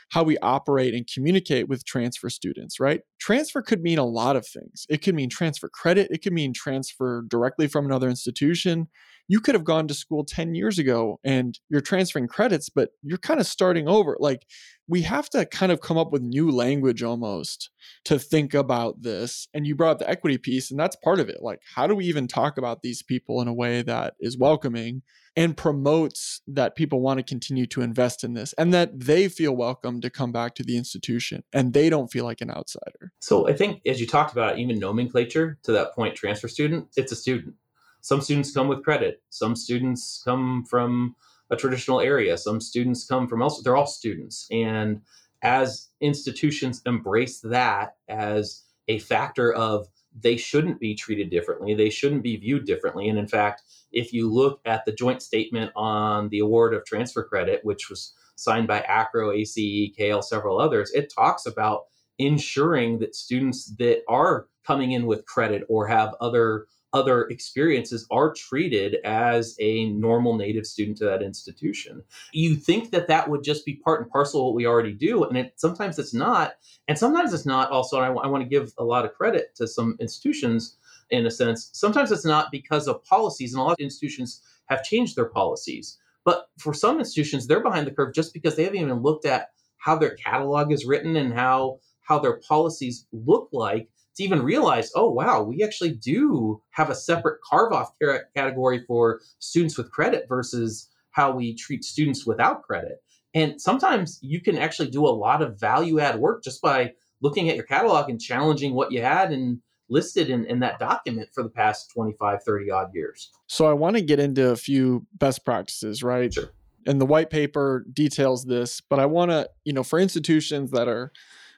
how 0.10 0.24
we 0.24 0.38
operate 0.40 0.94
and 0.94 1.08
communicate 1.12 1.68
with 1.68 1.86
transfer 1.86 2.30
students, 2.30 2.80
right? 2.80 3.02
Transfer 3.20 3.62
could 3.62 3.82
mean 3.82 4.00
a 4.00 4.06
lot 4.06 4.36
of 4.36 4.46
things. 4.46 4.86
It 4.90 5.02
could 5.04 5.16
mean 5.16 5.30
transfer 5.30 5.70
credit, 5.70 6.10
it 6.12 6.22
could 6.24 6.34
mean 6.34 6.54
transfer 6.54 7.24
directly 7.28 7.68
from 7.68 7.86
another 7.86 8.10
institution. 8.10 8.88
You 9.30 9.40
could 9.40 9.54
have 9.56 9.64
gone 9.64 9.88
to 9.88 9.94
school 9.94 10.26
10 10.26 10.56
years 10.56 10.80
ago 10.80 11.20
and 11.24 11.58
you're 11.70 11.82
transferring 11.82 12.28
credits, 12.28 12.68
but 12.68 12.90
you're 13.04 13.20
kind 13.20 13.40
of 13.40 13.46
starting 13.46 13.88
over. 13.88 14.18
Like, 14.20 14.46
we 14.88 15.04
have 15.04 15.30
to 15.30 15.46
kind 15.46 15.72
of 15.72 15.82
come 15.82 16.00
up 16.00 16.12
with 16.12 16.24
new 16.24 16.50
language 16.50 17.04
almost 17.04 17.70
to 18.06 18.18
think 18.18 18.56
about 18.56 19.04
this. 19.04 19.48
And 19.54 19.68
you 19.68 19.76
brought 19.76 19.92
up 19.92 20.00
the 20.00 20.10
equity 20.10 20.40
piece, 20.40 20.72
and 20.72 20.80
that's 20.80 20.96
part 20.96 21.20
of 21.20 21.30
it. 21.30 21.38
Like, 21.42 21.62
how 21.76 21.86
do 21.86 21.94
we 21.94 22.06
even 22.06 22.28
talk 22.28 22.58
about 22.58 22.82
these 22.82 23.04
people 23.04 23.40
in 23.40 23.48
a 23.48 23.54
way 23.54 23.84
that 23.84 24.16
is 24.20 24.36
welcoming 24.36 25.04
and 25.36 25.56
promotes 25.56 26.42
that 26.48 26.76
people 26.76 27.02
want 27.02 27.20
to 27.20 27.24
continue 27.24 27.68
to 27.68 27.82
invest 27.82 28.24
in 28.24 28.34
this 28.34 28.54
and 28.54 28.74
that 28.74 29.00
they 29.00 29.30
feel 29.30 29.56
welcome 29.56 30.02
to 30.02 30.10
come 30.10 30.32
back 30.32 30.56
to 30.56 30.64
the 30.64 30.76
institution 30.76 31.44
and 31.54 31.74
they 31.74 31.88
don't 31.88 32.12
feel 32.12 32.26
like 32.26 32.42
an 32.42 32.50
outsider. 32.50 33.12
So 33.22 33.48
I 33.48 33.54
think 33.54 33.82
as 33.86 34.02
you 34.02 34.08
talked 34.08 34.32
about 34.32 34.58
even 34.58 34.80
nomenclature 34.80 35.60
to 35.64 35.72
that 35.74 35.94
point 35.94 36.16
transfer 36.16 36.48
student, 36.48 36.88
it's 36.98 37.12
a 37.12 37.16
student. 37.16 37.54
Some 38.02 38.22
students 38.22 38.52
come 38.52 38.68
with 38.68 38.84
credit, 38.84 39.22
some 39.30 39.56
students 39.56 40.22
come 40.24 40.66
from 40.66 41.16
a 41.50 41.56
traditional 41.56 42.00
area, 42.00 42.38
some 42.38 42.62
students 42.62 43.06
come 43.06 43.28
from 43.28 43.42
elsewhere. 43.42 43.64
They're 43.64 43.76
all 43.76 43.88
students 43.88 44.48
and 44.52 45.02
as 45.42 45.88
institutions 46.02 46.82
embrace 46.86 47.40
that 47.42 47.96
as 48.08 48.64
a 48.88 49.00
factor 49.00 49.54
of 49.54 49.88
they 50.20 50.38
shouldn't 50.38 50.80
be 50.80 50.96
treated 50.96 51.30
differently. 51.30 51.74
They 51.74 51.90
shouldn't 51.90 52.24
be 52.24 52.36
viewed 52.36 52.66
differently. 52.66 53.10
And 53.10 53.20
in 53.20 53.28
fact, 53.28 53.62
if 53.92 54.12
you 54.12 54.32
look 54.32 54.60
at 54.66 54.84
the 54.86 54.92
joint 54.92 55.22
statement 55.22 55.72
on 55.76 56.30
the 56.30 56.40
award 56.40 56.74
of 56.74 56.84
transfer 56.86 57.24
credit, 57.24 57.64
which 57.64 57.90
was 57.90 58.14
signed 58.36 58.68
by 58.68 58.82
AACRAO, 58.82 59.36
ACE, 59.36 59.94
CAEL, 59.98 60.24
several 60.24 60.60
others, 60.60 60.92
it 60.92 61.14
talks 61.14 61.46
about 61.46 61.86
ensuring 62.18 63.00
that 63.00 63.16
students 63.16 63.66
that 63.78 64.02
are 64.10 64.48
coming 64.66 64.92
in 64.92 65.06
with 65.06 65.26
credit 65.26 65.64
or 65.70 65.88
have 65.88 66.16
other 66.20 66.66
other 66.94 67.24
experiences 67.26 68.06
are 68.10 68.34
treated 68.34 68.98
as 69.06 69.56
a 69.60 69.90
normal 69.92 70.36
native 70.36 70.66
student 70.66 70.98
to 70.98 71.06
that 71.06 71.22
institution. 71.22 72.04
You 72.34 72.56
think 72.56 72.92
that 72.92 73.08
that 73.08 73.30
would 73.30 73.44
just 73.44 73.66
be 73.66 73.76
part 73.76 74.02
and 74.02 74.10
parcel 74.10 74.42
of 74.42 74.46
what 74.48 74.56
we 74.56 74.66
already 74.66 74.94
do, 74.94 75.24
and 75.24 75.38
it, 75.38 75.54
sometimes 75.58 76.00
it's 76.00 76.14
not. 76.14 76.54
And 76.88 76.98
sometimes 76.98 77.34
it's 77.34 77.46
not 77.46 77.70
also, 77.70 78.02
and 78.02 78.06
I, 78.06 78.24
I 78.24 78.28
want 78.28 78.44
to 78.44 78.50
give 78.50 78.74
a 78.78 78.84
lot 78.84 79.06
of 79.06 79.14
credit 79.14 79.56
to 79.56 79.68
some 79.68 79.98
institutions 80.00 80.78
in 81.12 81.26
a 81.26 81.32
sense. 81.32 81.70
Sometimes 81.74 82.12
it's 82.12 82.26
not 82.26 82.52
because 82.52 82.88
of 82.88 83.04
policies, 83.06 83.54
and 83.54 83.62
a 83.62 83.64
lot 83.64 83.74
of 83.74 83.80
institutions 83.80 84.42
have 84.70 84.84
changed 84.84 85.16
their 85.16 85.30
policies. 85.30 85.98
But 86.26 86.50
for 86.60 86.74
some 86.74 87.00
institutions, 87.00 87.48
they're 87.48 87.64
behind 87.64 87.88
the 87.88 87.92
curve 87.92 88.14
just 88.14 88.34
because 88.34 88.56
they 88.56 88.64
haven't 88.64 88.80
even 88.80 89.02
looked 89.02 89.26
at 89.26 89.50
how 89.78 89.96
their 89.96 90.16
catalog 90.16 90.72
is 90.72 90.86
written 90.86 91.16
and 91.16 91.34
how 91.34 91.80
how 92.02 92.18
their 92.20 92.40
policies 92.48 93.06
look 93.12 93.50
like 93.52 93.88
to 94.20 94.24
even 94.26 94.44
realize, 94.44 94.92
oh, 94.96 95.10
wow, 95.10 95.42
we 95.42 95.64
actually 95.64 95.92
do 95.92 96.62
have 96.72 96.90
a 96.90 96.96
separate 96.96 97.40
carve 97.50 97.72
off 97.72 97.94
category 98.36 98.84
for 98.86 99.22
students 99.40 99.78
with 99.78 99.92
credit 99.92 100.26
versus 100.28 100.90
how 101.12 101.32
we 101.32 101.56
treat 101.56 101.84
students 101.86 102.26
without 102.26 102.62
credit. 102.64 103.02
And 103.34 103.62
sometimes 103.62 104.20
you 104.22 104.42
can 104.42 104.58
actually 104.58 104.90
do 104.90 105.06
a 105.06 105.10
lot 105.10 105.42
of 105.42 105.60
value 105.60 106.00
add 106.00 106.20
work 106.20 106.44
just 106.44 106.62
by 106.62 106.94
looking 107.22 107.50
at 107.50 107.56
your 107.56 107.66
catalog 107.66 108.10
and 108.10 108.20
challenging 108.20 108.74
what 108.74 108.92
you 108.92 109.02
had 109.02 109.32
and 109.32 109.62
listed 109.90 110.30
in, 110.30 110.46
in 110.46 110.60
that 110.60 110.80
document 110.80 111.30
for 111.34 111.42
the 111.42 111.50
past 111.50 111.90
25, 111.94 112.44
30 112.44 112.72
odd 112.72 112.88
years. 112.94 113.32
So 113.48 113.68
I 113.68 113.74
want 113.74 113.96
to 113.96 114.02
get 114.02 114.20
into 114.20 114.50
a 114.50 114.56
few 114.56 115.08
best 115.14 115.46
practices, 115.46 116.04
right? 116.04 116.34
Sure. 116.34 116.52
And 116.86 117.00
the 117.00 117.06
white 117.06 117.30
paper 117.30 117.86
details 117.92 118.46
this, 118.46 118.82
but 118.82 119.00
I 119.00 119.06
want 119.06 119.32
to, 119.32 119.50
you 119.64 119.74
know, 119.74 119.84
for 119.84 120.00
institutions 120.00 120.72
that 120.72 120.88
are 120.88 121.12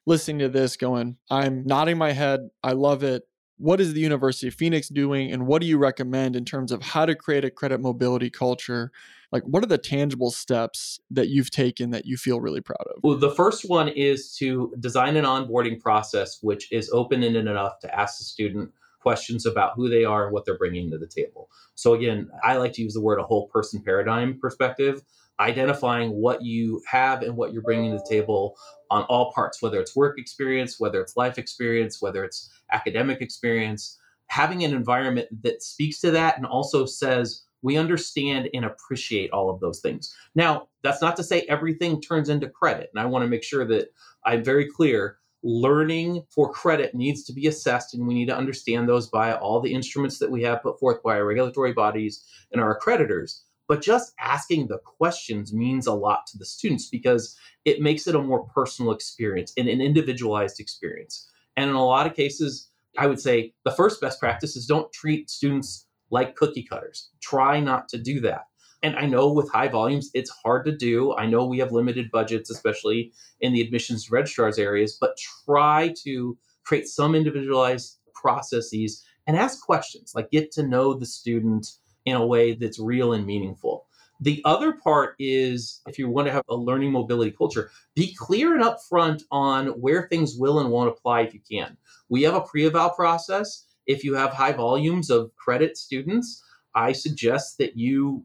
listening 0.06 0.40
to 0.40 0.50
this 0.50 0.78
going, 0.78 1.18
I'm 1.30 1.66
nodding 1.66 1.98
my 1.98 2.12
head. 2.12 2.50
I 2.64 2.74
love 2.74 3.04
it. 3.04 3.24
What 3.58 3.80
is 3.80 3.94
the 3.94 4.00
University 4.00 4.48
of 4.48 4.56
Phoenix 4.56 4.90
doing? 4.90 5.32
And 5.32 5.46
what 5.46 5.62
do 5.62 5.68
you 5.68 5.78
recommend 5.78 6.36
in 6.36 6.46
terms 6.46 6.72
of 6.72 6.82
how 6.82 7.06
to 7.06 7.14
create 7.14 7.46
a 7.46 7.52
credit 7.52 7.80
mobility 7.80 8.32
culture? 8.32 8.92
Like, 9.32 9.44
what 9.44 9.64
are 9.64 9.68
the 9.68 9.78
tangible 9.78 10.32
steps 10.32 11.00
that 11.12 11.30
you've 11.30 11.52
taken 11.52 11.92
that 11.92 12.06
you 12.06 12.18
feel 12.18 12.42
really 12.42 12.62
proud 12.62 12.86
of? 12.88 13.02
Well, 13.04 13.18
the 13.18 13.30
first 13.30 13.70
one 13.70 13.88
is 13.88 14.36
to 14.38 14.74
design 14.80 15.16
an 15.16 15.26
onboarding 15.26 15.80
process 15.80 16.40
which 16.42 16.72
is 16.72 16.90
open 16.92 17.24
ended 17.24 17.48
enough 17.48 17.80
to 17.82 17.96
ask 17.96 18.18
the 18.18 18.24
student 18.24 18.72
questions 19.00 19.46
about 19.46 19.74
who 19.76 19.90
they 19.90 20.06
are 20.06 20.26
and 20.26 20.34
what 20.34 20.46
they're 20.46 20.58
bringing 20.58 20.90
to 20.92 20.98
the 20.98 21.08
table. 21.08 21.50
So, 21.76 21.94
again, 21.94 22.30
I 22.44 22.58
like 22.58 22.74
to 22.74 22.82
use 22.82 22.94
the 22.94 23.02
word 23.02 23.20
a 23.20 23.24
whole 23.24 23.48
person 23.48 23.82
paradigm 23.84 24.40
perspective 24.40 25.04
identifying 25.42 26.12
what 26.12 26.42
you 26.44 26.82
have 26.88 27.24
and 27.24 27.36
what 27.36 27.52
you're 27.52 27.62
bringing 27.62 27.92
to 27.92 27.98
the 27.98 28.06
table 28.10 28.56
on 28.90 29.04
all 29.04 29.34
parts, 29.34 29.62
whether 29.62 29.80
it's 29.80 29.96
work 29.96 30.18
experience, 30.18 30.80
whether 30.80 31.02
it's 31.02 31.18
life 31.18 31.38
experience, 31.38 32.02
whether 32.02 32.24
it's 32.24 32.50
academic 32.72 33.22
experience, 33.22 33.98
having 34.28 34.64
an 34.64 34.74
environment 34.74 35.28
that 35.44 35.62
speaks 35.62 36.00
to 36.00 36.12
that 36.12 36.38
and 36.38 36.46
also 36.46 36.86
says, 36.86 37.44
we 37.64 37.78
understand 37.78 38.50
and 38.54 38.66
appreciate 38.66 39.32
all 39.32 39.50
of 39.50 39.60
those 39.60 39.82
things. 39.82 40.16
Now, 40.36 40.68
that's 40.84 41.02
not 41.02 41.16
to 41.18 41.24
say 41.24 41.42
everything 41.42 42.02
turns 42.02 42.30
into 42.30 42.50
credit. 42.50 42.90
And 42.94 43.02
I 43.02 43.06
want 43.06 43.24
to 43.24 43.30
make 43.30 43.44
sure 43.44 43.66
that 43.68 43.90
I'm 44.26 44.44
very 44.44 44.70
clear. 44.70 45.18
Learning 45.44 46.24
for 46.30 46.54
credit 46.54 46.94
needs 46.94 47.24
to 47.24 47.34
be 47.34 47.48
assessed, 47.48 47.96
and 47.96 48.08
we 48.08 48.14
need 48.14 48.28
to 48.28 48.38
understand 48.38 48.88
those 48.88 49.08
by 49.08 49.34
all 49.34 49.60
the 49.60 49.74
instruments 49.74 50.20
that 50.20 50.30
we 50.30 50.44
have 50.44 50.62
put 50.62 50.80
forth 50.80 51.02
by 51.02 51.16
our 51.16 51.26
regulatory 51.26 51.74
bodies 51.74 52.24
and 52.52 52.62
our 52.62 52.80
accreditors. 52.80 53.42
But 53.72 53.82
just 53.82 54.12
asking 54.20 54.68
the 54.68 54.80
questions 54.80 55.54
means 55.54 55.88
a 55.88 55.94
lot 55.94 56.28
to 56.28 56.38
the 56.38 56.44
students 56.44 56.90
because 56.90 57.38
it 57.64 57.80
makes 57.80 58.06
it 58.06 58.16
a 58.16 58.22
more 58.22 58.44
personal 58.48 58.92
experience 58.92 59.54
and 59.56 59.70
an 59.70 59.80
individualized 59.80 60.60
experience. 60.60 61.32
And 61.56 61.70
in 61.70 61.76
a 61.78 61.86
lot 61.86 62.06
of 62.06 62.14
cases, 62.14 62.68
I 62.98 63.08
would 63.08 63.22
say 63.22 63.54
the 63.64 63.72
first 63.72 64.02
best 64.02 64.20
practice 64.20 64.58
is 64.58 64.66
don't 64.66 64.92
treat 64.92 65.30
students 65.30 65.88
like 66.10 66.36
cookie 66.36 66.64
cutters. 66.64 67.12
Try 67.22 67.62
not 67.62 67.88
to 67.88 67.98
do 67.98 68.20
that. 68.20 68.48
And 68.84 68.98
I 68.98 69.06
know 69.06 69.32
with 69.32 69.50
high 69.50 69.70
volumes, 69.70 70.12
it's 70.14 70.34
hard 70.44 70.66
to 70.66 70.76
do. 70.76 71.16
I 71.16 71.26
know 71.26 71.46
we 71.46 71.60
have 71.60 71.72
limited 71.72 72.12
budgets, 72.12 72.50
especially 72.50 73.14
in 73.40 73.54
the 73.54 73.62
admissions 73.62 74.12
registrars 74.12 74.60
areas, 74.60 74.98
but 75.00 75.16
try 75.46 75.94
to 76.04 76.38
create 76.66 76.90
some 76.90 77.16
individualized 77.16 78.00
processes 78.16 79.02
and 79.28 79.38
ask 79.38 79.62
questions 79.62 80.12
like 80.14 80.30
get 80.30 80.52
to 80.52 80.64
know 80.64 80.94
the 80.94 81.06
student 81.06 81.68
in 82.06 82.16
a 82.16 82.26
way 82.26 82.54
that's 82.54 82.80
real 82.80 83.14
and 83.14 83.26
meaningful. 83.26 83.86
The 84.20 84.42
other 84.46 84.74
part 84.74 85.16
is 85.18 85.82
if 85.88 85.98
you 85.98 86.08
want 86.08 86.28
to 86.28 86.34
have 86.34 86.44
a 86.48 86.56
learning 86.56 86.92
mobility 86.92 87.32
culture, 87.32 87.72
be 87.96 88.16
clear 88.16 88.54
and 88.56 88.64
upfront 88.64 89.24
on 89.32 89.68
where 89.70 90.08
things 90.08 90.36
will 90.38 90.60
and 90.60 90.70
won't 90.70 90.90
apply 90.90 91.22
if 91.22 91.34
you 91.34 91.40
can. 91.50 91.78
We 92.08 92.22
have 92.24 92.36
a 92.36 92.42
pre 92.42 92.68
eval 92.68 92.92
process, 92.92 93.66
if 93.88 94.04
you 94.04 94.16
have 94.16 94.32
high 94.32 94.54
volumes 94.54 95.10
of 95.10 95.36
credit 95.36 95.78
students, 95.78 96.44
I 96.76 96.92
suggest 96.92 97.58
that 97.58 97.78
you 97.78 98.24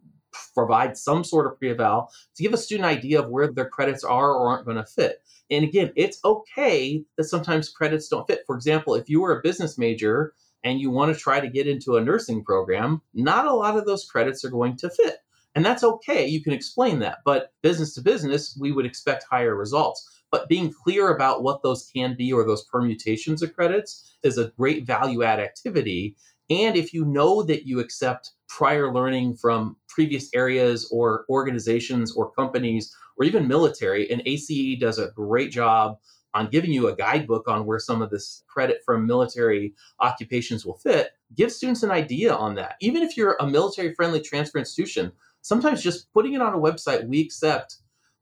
provide 0.54 0.96
some 0.96 1.24
sort 1.24 1.46
of 1.46 1.58
pre-eval 1.58 2.10
to 2.36 2.42
give 2.42 2.52
a 2.52 2.58
student 2.58 2.86
idea 2.86 3.20
of 3.20 3.30
where 3.30 3.50
their 3.50 3.68
credits 3.68 4.04
are 4.04 4.32
or 4.32 4.50
aren't 4.50 4.66
going 4.66 4.76
to 4.76 4.84
fit. 4.84 5.22
And 5.50 5.64
again, 5.64 5.92
it's 5.96 6.20
okay 6.24 7.04
that 7.16 7.24
sometimes 7.24 7.68
credits 7.68 8.08
don't 8.08 8.26
fit. 8.26 8.42
For 8.46 8.54
example, 8.54 8.94
if 8.94 9.08
you 9.08 9.20
were 9.20 9.38
a 9.38 9.42
business 9.42 9.78
major 9.78 10.34
and 10.66 10.80
you 10.80 10.90
want 10.90 11.14
to 11.14 11.18
try 11.18 11.38
to 11.38 11.48
get 11.48 11.68
into 11.68 11.96
a 11.96 12.02
nursing 12.02 12.42
program, 12.42 13.00
not 13.14 13.46
a 13.46 13.54
lot 13.54 13.76
of 13.76 13.86
those 13.86 14.04
credits 14.04 14.44
are 14.44 14.50
going 14.50 14.76
to 14.78 14.90
fit. 14.90 15.18
And 15.54 15.64
that's 15.64 15.84
okay. 15.84 16.26
You 16.26 16.42
can 16.42 16.52
explain 16.52 16.98
that. 16.98 17.18
But 17.24 17.52
business 17.62 17.94
to 17.94 18.02
business, 18.02 18.58
we 18.60 18.72
would 18.72 18.84
expect 18.84 19.26
higher 19.30 19.54
results. 19.54 20.22
But 20.32 20.48
being 20.48 20.72
clear 20.72 21.14
about 21.14 21.44
what 21.44 21.62
those 21.62 21.88
can 21.94 22.16
be 22.16 22.32
or 22.32 22.44
those 22.44 22.64
permutations 22.64 23.42
of 23.42 23.54
credits 23.54 24.16
is 24.24 24.38
a 24.38 24.50
great 24.58 24.84
value 24.84 25.22
add 25.22 25.38
activity. 25.38 26.16
And 26.50 26.76
if 26.76 26.92
you 26.92 27.04
know 27.04 27.44
that 27.44 27.68
you 27.68 27.78
accept 27.78 28.32
prior 28.48 28.92
learning 28.92 29.36
from 29.36 29.76
previous 29.88 30.28
areas 30.34 30.88
or 30.90 31.26
organizations 31.28 32.12
or 32.12 32.32
companies 32.32 32.92
or 33.16 33.24
even 33.24 33.46
military, 33.46 34.10
and 34.10 34.20
ACE 34.26 34.80
does 34.80 34.98
a 34.98 35.12
great 35.14 35.52
job 35.52 35.98
on 36.34 36.50
giving 36.50 36.72
you 36.72 36.88
a 36.88 36.96
guidebook 36.96 37.48
on 37.48 37.64
where 37.64 37.78
some 37.78 38.02
of 38.02 38.10
this 38.10 38.44
credit 38.46 38.82
from 38.84 39.06
military 39.06 39.74
occupations 40.00 40.66
will 40.66 40.76
fit, 40.78 41.12
give 41.34 41.50
students 41.50 41.82
an 41.82 41.90
idea 41.90 42.34
on 42.34 42.54
that. 42.56 42.76
Even 42.80 43.02
if 43.02 43.16
you're 43.16 43.36
a 43.40 43.46
military 43.46 43.94
friendly 43.94 44.20
transfer 44.20 44.58
institution, 44.58 45.12
sometimes 45.40 45.82
just 45.82 46.12
putting 46.12 46.34
it 46.34 46.42
on 46.42 46.52
a 46.52 46.58
website, 46.58 47.06
we 47.06 47.20
accept 47.20 47.76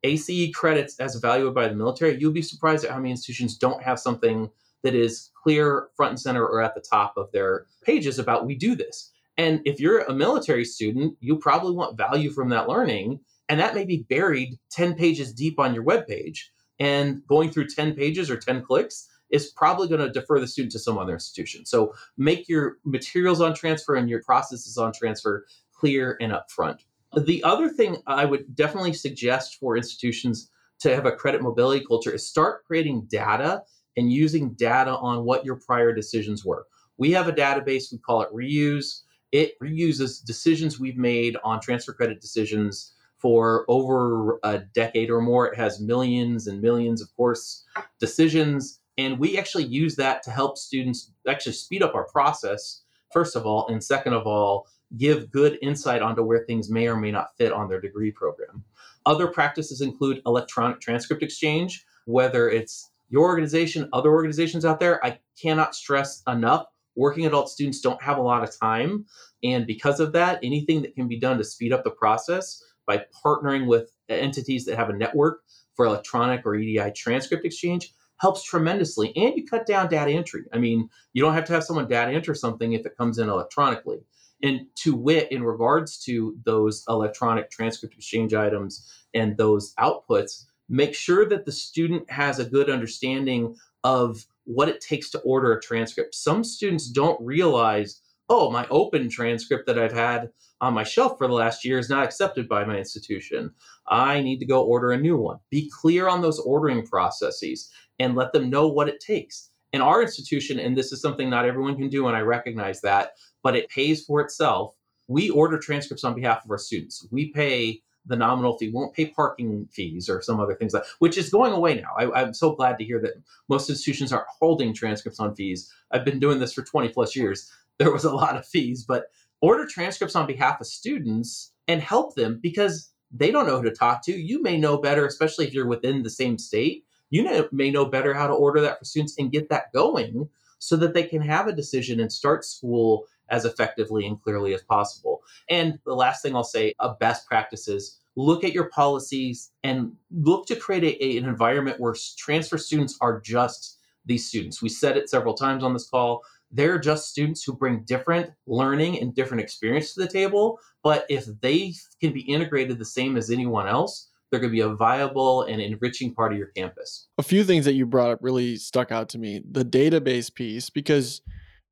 ACE 0.05 0.55
credits 0.55 1.01
as 1.01 1.17
evaluated 1.17 1.55
by 1.55 1.69
the 1.69 1.75
military. 1.75 2.19
You'll 2.21 2.33
be 2.33 2.43
surprised 2.43 2.85
at 2.85 2.91
how 2.91 2.99
many 2.99 3.11
institutions 3.11 3.57
don't 3.57 3.83
have 3.83 3.99
something 3.99 4.51
that 4.83 4.95
is 4.95 5.31
clear 5.43 5.89
front 5.97 6.11
and 6.11 6.21
center 6.21 6.47
or 6.47 6.61
at 6.61 6.75
the 6.75 6.81
top 6.81 7.15
of 7.17 7.33
their 7.33 7.67
pages 7.83 8.19
about 8.19 8.47
we 8.47 8.55
do 8.55 8.77
this. 8.77 9.11
And 9.37 9.61
if 9.65 9.81
you're 9.81 10.01
a 10.01 10.15
military 10.15 10.65
student, 10.65 11.17
you 11.21 11.39
probably 11.39 11.73
want 11.73 11.97
value 11.97 12.31
from 12.31 12.51
that 12.51 12.69
learning. 12.69 13.21
And 13.49 13.59
that 13.61 13.75
may 13.75 13.85
be 13.85 14.07
buried 14.09 14.59
10 14.71 14.95
pages 14.95 15.33
deep 15.33 15.59
on 15.59 15.75
your 15.75 15.83
web 15.83 16.07
page. 16.07 16.53
And 16.81 17.23
going 17.27 17.51
through 17.51 17.69
10 17.69 17.95
pages 17.95 18.31
or 18.31 18.37
10 18.37 18.63
clicks 18.63 19.09
is 19.31 19.51
probably 19.51 19.89
going 19.89 20.01
to 20.01 20.11
defer 20.11 20.39
the 20.39 20.47
student 20.47 20.73
to 20.73 20.79
some 20.79 20.99
other 20.99 21.13
institution. 21.13 21.67
So 21.67 21.95
make 22.17 22.49
your 22.49 22.77
materials 22.85 23.41
on 23.41 23.55
transfer 23.55 23.95
and 23.95 24.09
your 24.09 24.23
processes 24.23 24.77
on 24.77 24.93
transfer 24.93 25.45
clear 25.73 26.17
and 26.21 26.33
upfront. 26.33 26.81
The 27.17 27.43
other 27.45 27.69
thing 27.69 27.99
I 28.07 28.25
would 28.25 28.55
definitely 28.55 28.93
suggest 28.93 29.57
for 29.57 29.77
institutions 29.77 30.51
to 30.81 30.95
have 30.95 31.07
a 31.07 31.13
credit 31.13 31.43
mobility 31.43 31.85
culture 31.85 32.13
is 32.13 32.27
start 32.27 32.65
creating 32.65 33.07
data 33.09 33.63
and 33.97 34.13
using 34.13 34.51
data 34.55 34.97
on 34.97 35.25
what 35.25 35.45
your 35.45 35.57
prior 35.57 35.93
decisions 35.93 36.45
were. 36.45 36.67
We 36.97 37.13
have 37.13 37.29
a 37.29 37.33
database, 37.33 37.93
we 37.93 37.99
call 37.99 38.23
it 38.23 38.33
reuse. 38.33 39.03
It 39.33 39.59
reuses 39.61 40.25
decisions 40.25 40.79
we've 40.79 40.97
made 40.97 41.37
on 41.43 41.61
transfer 41.61 41.93
credit 41.93 42.21
decisions 42.21 42.95
for 43.25 43.65
over 43.69 44.39
a 44.43 44.59
decade 44.75 45.09
or 45.09 45.23
more. 45.23 45.47
It 45.47 45.57
has 45.57 45.81
millions 45.81 46.47
and 46.47 46.61
millions 46.61 47.01
of 47.01 47.09
course 47.17 47.65
decisions. 47.99 48.81
And 48.99 49.19
we 49.19 49.39
actually 49.39 49.65
use 49.65 49.97
that 49.97 50.23
to 50.25 50.31
help 50.31 50.59
students 50.59 51.11
actually 51.27 51.55
speed 51.55 51.83
up 51.83 51.95
our 51.95 52.05
process, 52.05 52.83
first 53.15 53.35
of 53.35 53.47
all. 53.47 53.67
And 53.69 53.83
second 53.83 54.13
of 54.13 54.27
all, 54.27 54.67
give 54.99 55.31
good 55.31 55.59
insight 55.63 56.03
onto 56.03 56.23
where 56.23 56.45
things 56.45 56.69
may 56.69 56.87
or 56.87 56.97
may 56.97 57.11
not 57.11 57.35
fit 57.39 57.51
on 57.51 57.67
their 57.67 57.81
degree 57.81 58.11
program. 58.11 58.63
Other 59.07 59.27
practices 59.27 59.81
include 59.81 60.21
electronic 60.27 60.81
transcript 60.81 61.23
exchange, 61.23 61.87
whether 62.05 62.51
it's 62.51 62.91
your 63.09 63.25
organization, 63.25 63.89
other 63.95 64.11
organizations 64.11 64.67
out 64.67 64.81
there. 64.81 65.03
I 65.03 65.19
cannot 65.41 65.75
stress 65.75 66.23
enough 66.27 66.67
working 66.97 67.27
adult 67.27 67.51
students 67.51 67.81
don't 67.81 68.03
have 68.03 68.19
a 68.19 68.23
lot 68.23 68.45
of 68.45 68.57
time. 68.59 69.07
And 69.43 69.67
because 69.67 70.01
of 70.01 70.13
that, 70.13 70.39
anything 70.43 70.83
that 70.83 70.95
can 70.95 71.09
be 71.09 71.19
done 71.19 71.39
to 71.39 71.45
speed 71.45 71.73
up 71.73 71.85
the 71.85 71.91
process 71.91 72.63
by 72.87 73.05
partnering 73.25 73.67
with 73.67 73.91
entities 74.09 74.65
that 74.65 74.77
have 74.77 74.91
a 74.91 74.97
network 74.97 75.43
for 75.75 75.87
electronic 75.87 76.45
or 76.47 76.55
EDI 76.55 76.93
transcript 76.93 77.45
exchange 77.45 77.93
helps 78.19 78.45
tremendously. 78.45 79.13
And 79.17 79.37
you 79.37 79.45
cut 79.45 79.67
down 79.67 79.89
data 79.89 80.11
entry. 80.11 80.45
I 80.53 80.59
mean, 80.59 80.89
you 81.13 81.23
don't 81.23 81.35
have 81.35 81.45
to 81.47 81.53
have 81.53 81.65
someone 81.65 81.89
data 81.89 82.13
enter 82.13 82.35
something 82.35 82.73
if 82.73 82.87
it 82.87 82.97
comes 82.97 83.19
in 83.19 83.29
electronically. 83.29 83.99
And 84.43 84.67
to 84.77 84.95
wit, 84.95 85.33
in 85.33 85.43
regards 85.43 85.99
to 86.05 86.37
those 86.45 86.85
electronic 86.89 87.51
transcript 87.51 87.95
exchange 87.95 88.35
items 88.35 88.93
and 89.15 89.37
those 89.37 89.75
outputs, 89.79 90.45
make 90.69 90.95
sure 90.95 91.27
that 91.29 91.45
the 91.45 91.53
student 91.53 92.11
has 92.11 92.39
a 92.39 92.45
good 92.45 92.71
understanding 92.71 93.57
of 93.85 94.25
what 94.45 94.69
it 94.69 94.81
takes 94.81 95.11
to 95.11 95.21
order 95.21 95.53
a 95.53 95.61
transcript. 95.61 96.15
Some 96.15 96.45
students 96.45 96.89
don't 96.89 97.21
realize, 97.21 98.01
oh, 98.29 98.51
my 98.51 98.67
open 98.71 99.09
transcript 99.09 99.67
that 99.67 99.79
I've 99.79 99.93
had 99.93 100.31
on 100.61 100.75
my 100.75 100.85
shelf 100.85 101.19
for 101.19 101.27
the 101.27 101.35
last 101.35 101.65
year 101.65 101.79
is 101.79 101.91
not 101.91 102.05
accepted 102.05 102.49
by 102.49 102.65
my 102.65 102.77
institution. 102.77 103.51
I 103.89 104.21
need 104.21 104.39
to 104.39 104.47
go 104.47 104.65
order 104.65 104.93
a 104.93 105.01
new 105.01 105.17
one. 105.17 105.39
Be 105.51 105.71
clear 105.81 106.09
on 106.09 106.23
those 106.23 106.39
ordering 106.39 106.87
processes 106.87 107.71
and 107.99 108.15
let 108.15 108.33
them 108.33 108.51
know 108.51 108.69
what 108.69 108.89
it 108.89 109.01
takes. 109.01 109.51
In 109.73 109.83
our 109.83 110.01
institution, 110.01 110.59
and 110.59 110.77
this 110.77 110.93
is 110.93 111.03
something 111.03 111.29
not 111.29 111.45
everyone 111.45 111.77
can 111.77 111.89
do, 111.89 112.07
and 112.07 112.17
I 112.17 112.21
recognize 112.21 112.81
that, 112.83 113.13
but 113.43 113.57
it 113.57 113.69
pays 113.69 114.05
for 114.05 114.21
itself. 114.21 114.75
We 115.09 115.31
order 115.31 115.59
transcripts 115.59 116.05
on 116.05 116.15
behalf 116.15 116.45
of 116.45 116.51
our 116.51 116.59
students. 116.59 117.07
We 117.11 117.33
pay 117.33 117.83
the 118.07 118.17
nominal 118.17 118.57
fee, 118.59 118.69
we 118.69 118.75
won't 118.75 118.95
pay 118.95 119.07
parking 119.07 119.67
fees 119.73 120.09
or 120.09 120.21
some 120.21 120.39
other 120.39 120.55
things 120.55 120.75
like 120.75 120.85
which 120.99 121.17
is 121.17 121.31
going 121.31 121.53
away 121.53 121.81
now. 121.81 121.89
I, 121.97 122.23
am 122.23 122.35
so 122.35 122.55
glad 122.55 122.79
to 122.79 122.85
hear 122.85 123.01
that 123.01 123.15
most 123.49 123.71
institutions 123.71 124.13
aren't 124.13 124.27
holding 124.39 124.75
transcripts 124.75 125.21
on 125.21 125.35
fees. 125.35 125.73
I've 125.91 126.05
been 126.05 126.19
doing 126.19 126.39
this 126.39 126.53
for 126.53 126.63
20 126.63 126.91
plus 126.91 127.17
years. 127.17 127.51
There 127.79 127.93
was 127.93 128.05
a 128.05 128.15
lot 128.15 128.37
of 128.37 128.47
fees, 128.47 128.85
but 128.85 129.07
order 129.41 129.67
transcripts 129.67 130.17
on 130.17 130.27
behalf 130.27 130.61
of 130.61 130.67
students 130.67 131.53
and 131.67 131.81
help 131.81 132.15
them 132.15 132.39
because 132.43 132.91
they 133.11 133.31
don't 133.31 133.47
know 133.47 133.59
who 133.59 133.69
to 133.69 133.75
talk 133.75 134.05
to. 134.05 134.13
You 134.13 134.43
may 134.43 134.59
know 134.59 134.79
better, 134.79 135.07
especially 135.07 135.47
if 135.47 135.55
you're 135.55 135.67
within 135.67 136.03
the 136.03 136.11
same 136.11 136.39
state. 136.39 136.85
You 137.11 137.49
may 137.53 137.71
know 137.71 137.85
better 137.85 138.15
how 138.15 138.27
to 138.27 138.33
order 138.33 138.61
that 138.61 138.79
for 138.79 138.85
students 138.85 139.15
and 139.19 139.31
get 139.31 139.49
that 139.51 139.73
going 139.73 140.29
so 140.59 140.77
that 140.77 140.95
they 140.95 141.05
can 141.05 141.21
have 141.21 141.47
a 141.47 141.53
decision 141.53 142.01
and 142.01 142.13
start 142.13 142.45
school 142.45 143.05
as 143.29 143.45
effectively 143.45 144.07
and 144.07 144.21
clearly 144.21 144.55
as 144.55 144.63
possible. 144.63 145.23
And 145.49 145.79
the 145.85 145.95
last 145.95 146.23
thing 146.23 146.35
I'll 146.35 146.45
say, 146.45 146.75
a 146.79 146.95
best 146.95 147.27
practices 147.27 147.99
look 148.17 148.45
at 148.45 148.53
your 148.53 148.69
policies 148.71 149.51
and 149.63 149.93
look 150.11 150.47
to 150.47 150.57
create 150.57 150.85
a, 150.85 151.05
a, 151.05 151.19
an 151.19 151.25
environment 151.25 151.81
where 151.81 151.95
transfer 152.17 152.59
students 152.59 152.97
are 153.01 153.21
just 153.21 153.79
these 154.07 154.27
students. 154.29 154.63
We 154.63 154.69
said 154.69 154.97
it 154.97 155.09
several 155.09 155.35
times 155.35 155.65
on 155.65 155.73
this 155.73 155.89
call. 155.89 156.23
They're 156.55 156.79
just 156.79 157.11
students 157.11 157.43
who 157.43 157.57
bring 157.57 157.85
different 157.85 158.31
learning 158.47 159.01
and 159.01 159.15
different 159.15 159.43
experience 159.43 159.93
to 159.95 160.03
the 160.03 160.09
table. 160.09 160.59
But 160.83 161.05
if 161.09 161.27
they 161.41 161.75
can 162.01 162.13
be 162.13 162.21
integrated 162.21 162.79
the 162.79 162.85
same 162.85 163.17
as 163.17 163.31
anyone 163.31 163.67
else, 163.67 164.11
they're 164.31 164.41
going 164.41 164.53
to 164.53 164.57
be 164.57 164.61
a 164.61 164.69
viable 164.69 165.43
and 165.43 165.61
enriching 165.61 166.15
part 166.15 166.33
of 166.33 166.39
your 166.39 166.49
campus. 166.49 167.09
A 167.19 167.23
few 167.23 167.45
things 167.45 167.65
that 167.65 167.75
you 167.75 167.87
brought 167.87 168.11
up 168.11 168.19
really 168.23 168.57
stuck 168.57 168.93
out 168.93 169.09
to 169.11 169.19
me. 169.19 169.43
The 169.51 169.65
database 169.65 170.33
piece, 170.33 170.71
because 170.71 171.23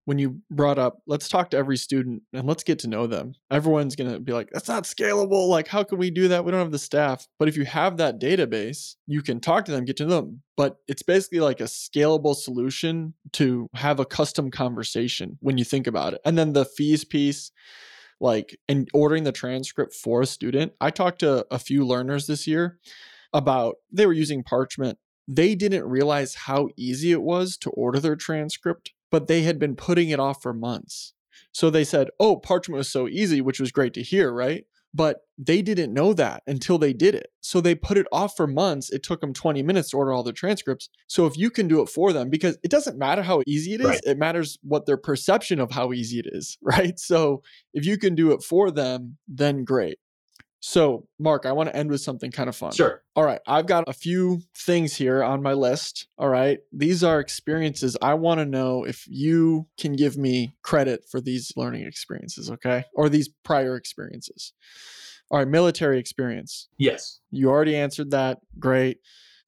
when 0.05 0.19
you 0.19 0.41
brought 0.51 0.79
up 0.79 0.99
let's 1.07 1.29
talk 1.29 1.51
to 1.51 1.57
every 1.57 1.77
student 1.77 2.23
and 2.33 2.47
let's 2.47 2.65
get 2.65 2.79
to 2.81 2.89
know 2.89 3.07
them. 3.07 3.35
Everyone's 3.51 3.97
going 3.97 4.13
to 4.13 4.21
be 4.21 4.33
like 4.33 4.51
that's 4.53 4.69
not 4.69 4.85
scalable 4.85 5.49
like 5.49 5.69
how 5.69 5.83
can 5.83 5.99
we 5.99 6.11
do 6.11 6.29
that? 6.29 6.45
We 6.45 6.51
don't 6.51 6.61
have 6.61 6.73
the 6.73 6.79
staff. 6.79 7.27
But 7.39 7.49
if 7.49 7.57
you 7.57 7.65
have 7.65 7.97
that 7.97 8.21
database 8.21 8.97
you 9.07 9.23
can 9.23 9.41
talk 9.41 9.65
to 9.67 9.73
them 9.73 9.85
get 9.85 9.97
to 9.99 10.07
know 10.07 10.23
them. 10.23 10.43
But 10.57 10.77
it's 10.89 11.03
basically 11.03 11.41
like 11.41 11.61
a 11.61 11.65
scalable 11.65 12.37
solution 12.37 13.15
to 13.33 13.69
have 13.75 14.01
a 14.01 14.07
custom 14.07 14.51
conversation 14.51 15.39
when 15.41 15.59
you 15.59 15.65
think 15.65 15.87
about 15.87 16.15
it. 16.15 16.21
And 16.25 16.37
then 16.37 16.53
the 16.53 16.65
fees 16.65 17.05
piece 17.05 17.51
like 18.21 18.57
in 18.69 18.87
ordering 18.95 19.25
the 19.25 19.33
transcript 19.33 19.93
for 19.93 20.23
a 20.23 20.27
student 20.27 20.73
i 20.81 20.91
talked 20.91 21.19
to 21.19 21.45
a 21.51 21.59
few 21.59 21.85
learners 21.85 22.29
this 22.29 22.47
year 22.47 22.79
about 23.33 23.77
they 23.91 24.07
were 24.07 24.13
using 24.13 24.43
parchment. 24.43 24.99
They 25.29 25.55
didn't 25.55 25.85
realize 25.85 26.35
how 26.35 26.69
easy 26.77 27.13
it 27.13 27.23
was 27.23 27.57
to 27.59 27.71
order 27.71 28.01
their 28.01 28.17
transcript 28.17 28.93
but 29.13 29.29
they 29.29 29.43
had 29.43 29.61
been 29.61 29.77
putting 29.77 30.09
it 30.09 30.19
off 30.19 30.43
for 30.43 30.53
months. 30.53 31.13
So 31.53 31.71
they 31.71 31.85
said, 31.85 32.09
oh, 32.19 32.37
parchment 32.37 32.79
was 32.79 32.89
so 32.89 33.07
easy, 33.07 33.41
which 33.41 33.61
was 33.61 33.71
great 33.71 33.93
to 33.95 34.03
hear, 34.03 34.33
right? 34.33 34.65
But 34.95 35.19
they 35.39 35.63
didn't 35.63 35.95
know 35.95 36.13
that 36.15 36.43
until 36.47 36.79
they 36.79 36.93
did 36.93 37.15
it. 37.15 37.29
So 37.41 37.61
they 37.61 37.75
put 37.75 37.99
it 37.99 38.07
off 38.11 38.37
for 38.37 38.47
months. 38.47 38.91
It 38.91 39.03
took 39.03 39.21
them 39.21 39.33
20 39.33 39.63
minutes 39.63 39.91
to 39.91 39.99
order 39.99 40.13
all 40.13 40.23
the 40.23 40.33
transcripts. 40.33 40.89
So 41.07 41.27
if 41.27 41.37
you 41.37 41.51
can 41.51 41.69
do 41.69 41.83
it 41.83 41.89
for 41.89 42.13
them, 42.13 42.31
because 42.31 42.59
it 42.63 42.71
doesn't 42.71 42.99
matter 42.99 43.23
how 43.23 43.43
easy 43.47 43.75
it 43.75 43.81
is, 43.81 43.87
right. 43.87 44.01
it 44.05 44.19
matters 44.19 44.59
what 44.63 44.87
their 44.87 44.97
perception 44.97 45.61
of 45.61 45.71
how 45.71 45.93
easy 45.93 46.19
it 46.19 46.27
is, 46.29 46.59
right? 46.63 46.99
So 46.99 47.43
if 47.75 47.85
you 47.85 47.99
can 47.99 48.15
do 48.15 48.33
it 48.33 48.43
for 48.43 48.71
them, 48.71 49.19
then 49.29 49.65
great. 49.65 49.99
So, 50.65 51.09
Marc, 51.19 51.45
I 51.45 51.51
want 51.51 51.71
to 51.71 51.77
end 51.77 51.91
with 51.91 52.03
something 52.03 52.31
kind 52.31 52.49
of 52.49 52.55
fun. 52.55 52.71
Sure. 52.71 53.03
All 53.17 53.25
right. 53.25 53.41
I've 53.49 53.67
got 53.67 53.89
a 53.89 53.93
few 53.93 54.43
things 54.57 54.95
here 54.95 55.21
on 55.21 55.43
my 55.43 55.55
list. 55.55 56.07
All 56.19 56.29
right. 56.29 56.61
These 56.73 57.03
are 57.03 57.19
experiences. 57.19 57.97
I 58.01 58.15
want 58.15 58.39
to 58.39 58.47
know 58.47 58.85
if 58.85 59.05
you 59.09 59.67
can 59.77 59.95
give 59.95 60.17
me 60.17 60.55
credit 60.63 61.05
for 61.11 61.21
these 61.21 61.53
learning 61.57 61.85
experiences, 61.85 62.49
okay? 62.49 62.85
Or 62.95 63.09
these 63.09 63.29
prior 63.43 63.75
experiences. 63.75 64.53
All 65.33 65.39
right. 65.41 65.49
Military 65.49 65.99
experience. 65.99 66.69
Yes. 66.79 67.19
You 67.33 67.51
already 67.51 67.75
answered 67.75 68.13
that. 68.13 68.39
Great. 68.61 68.99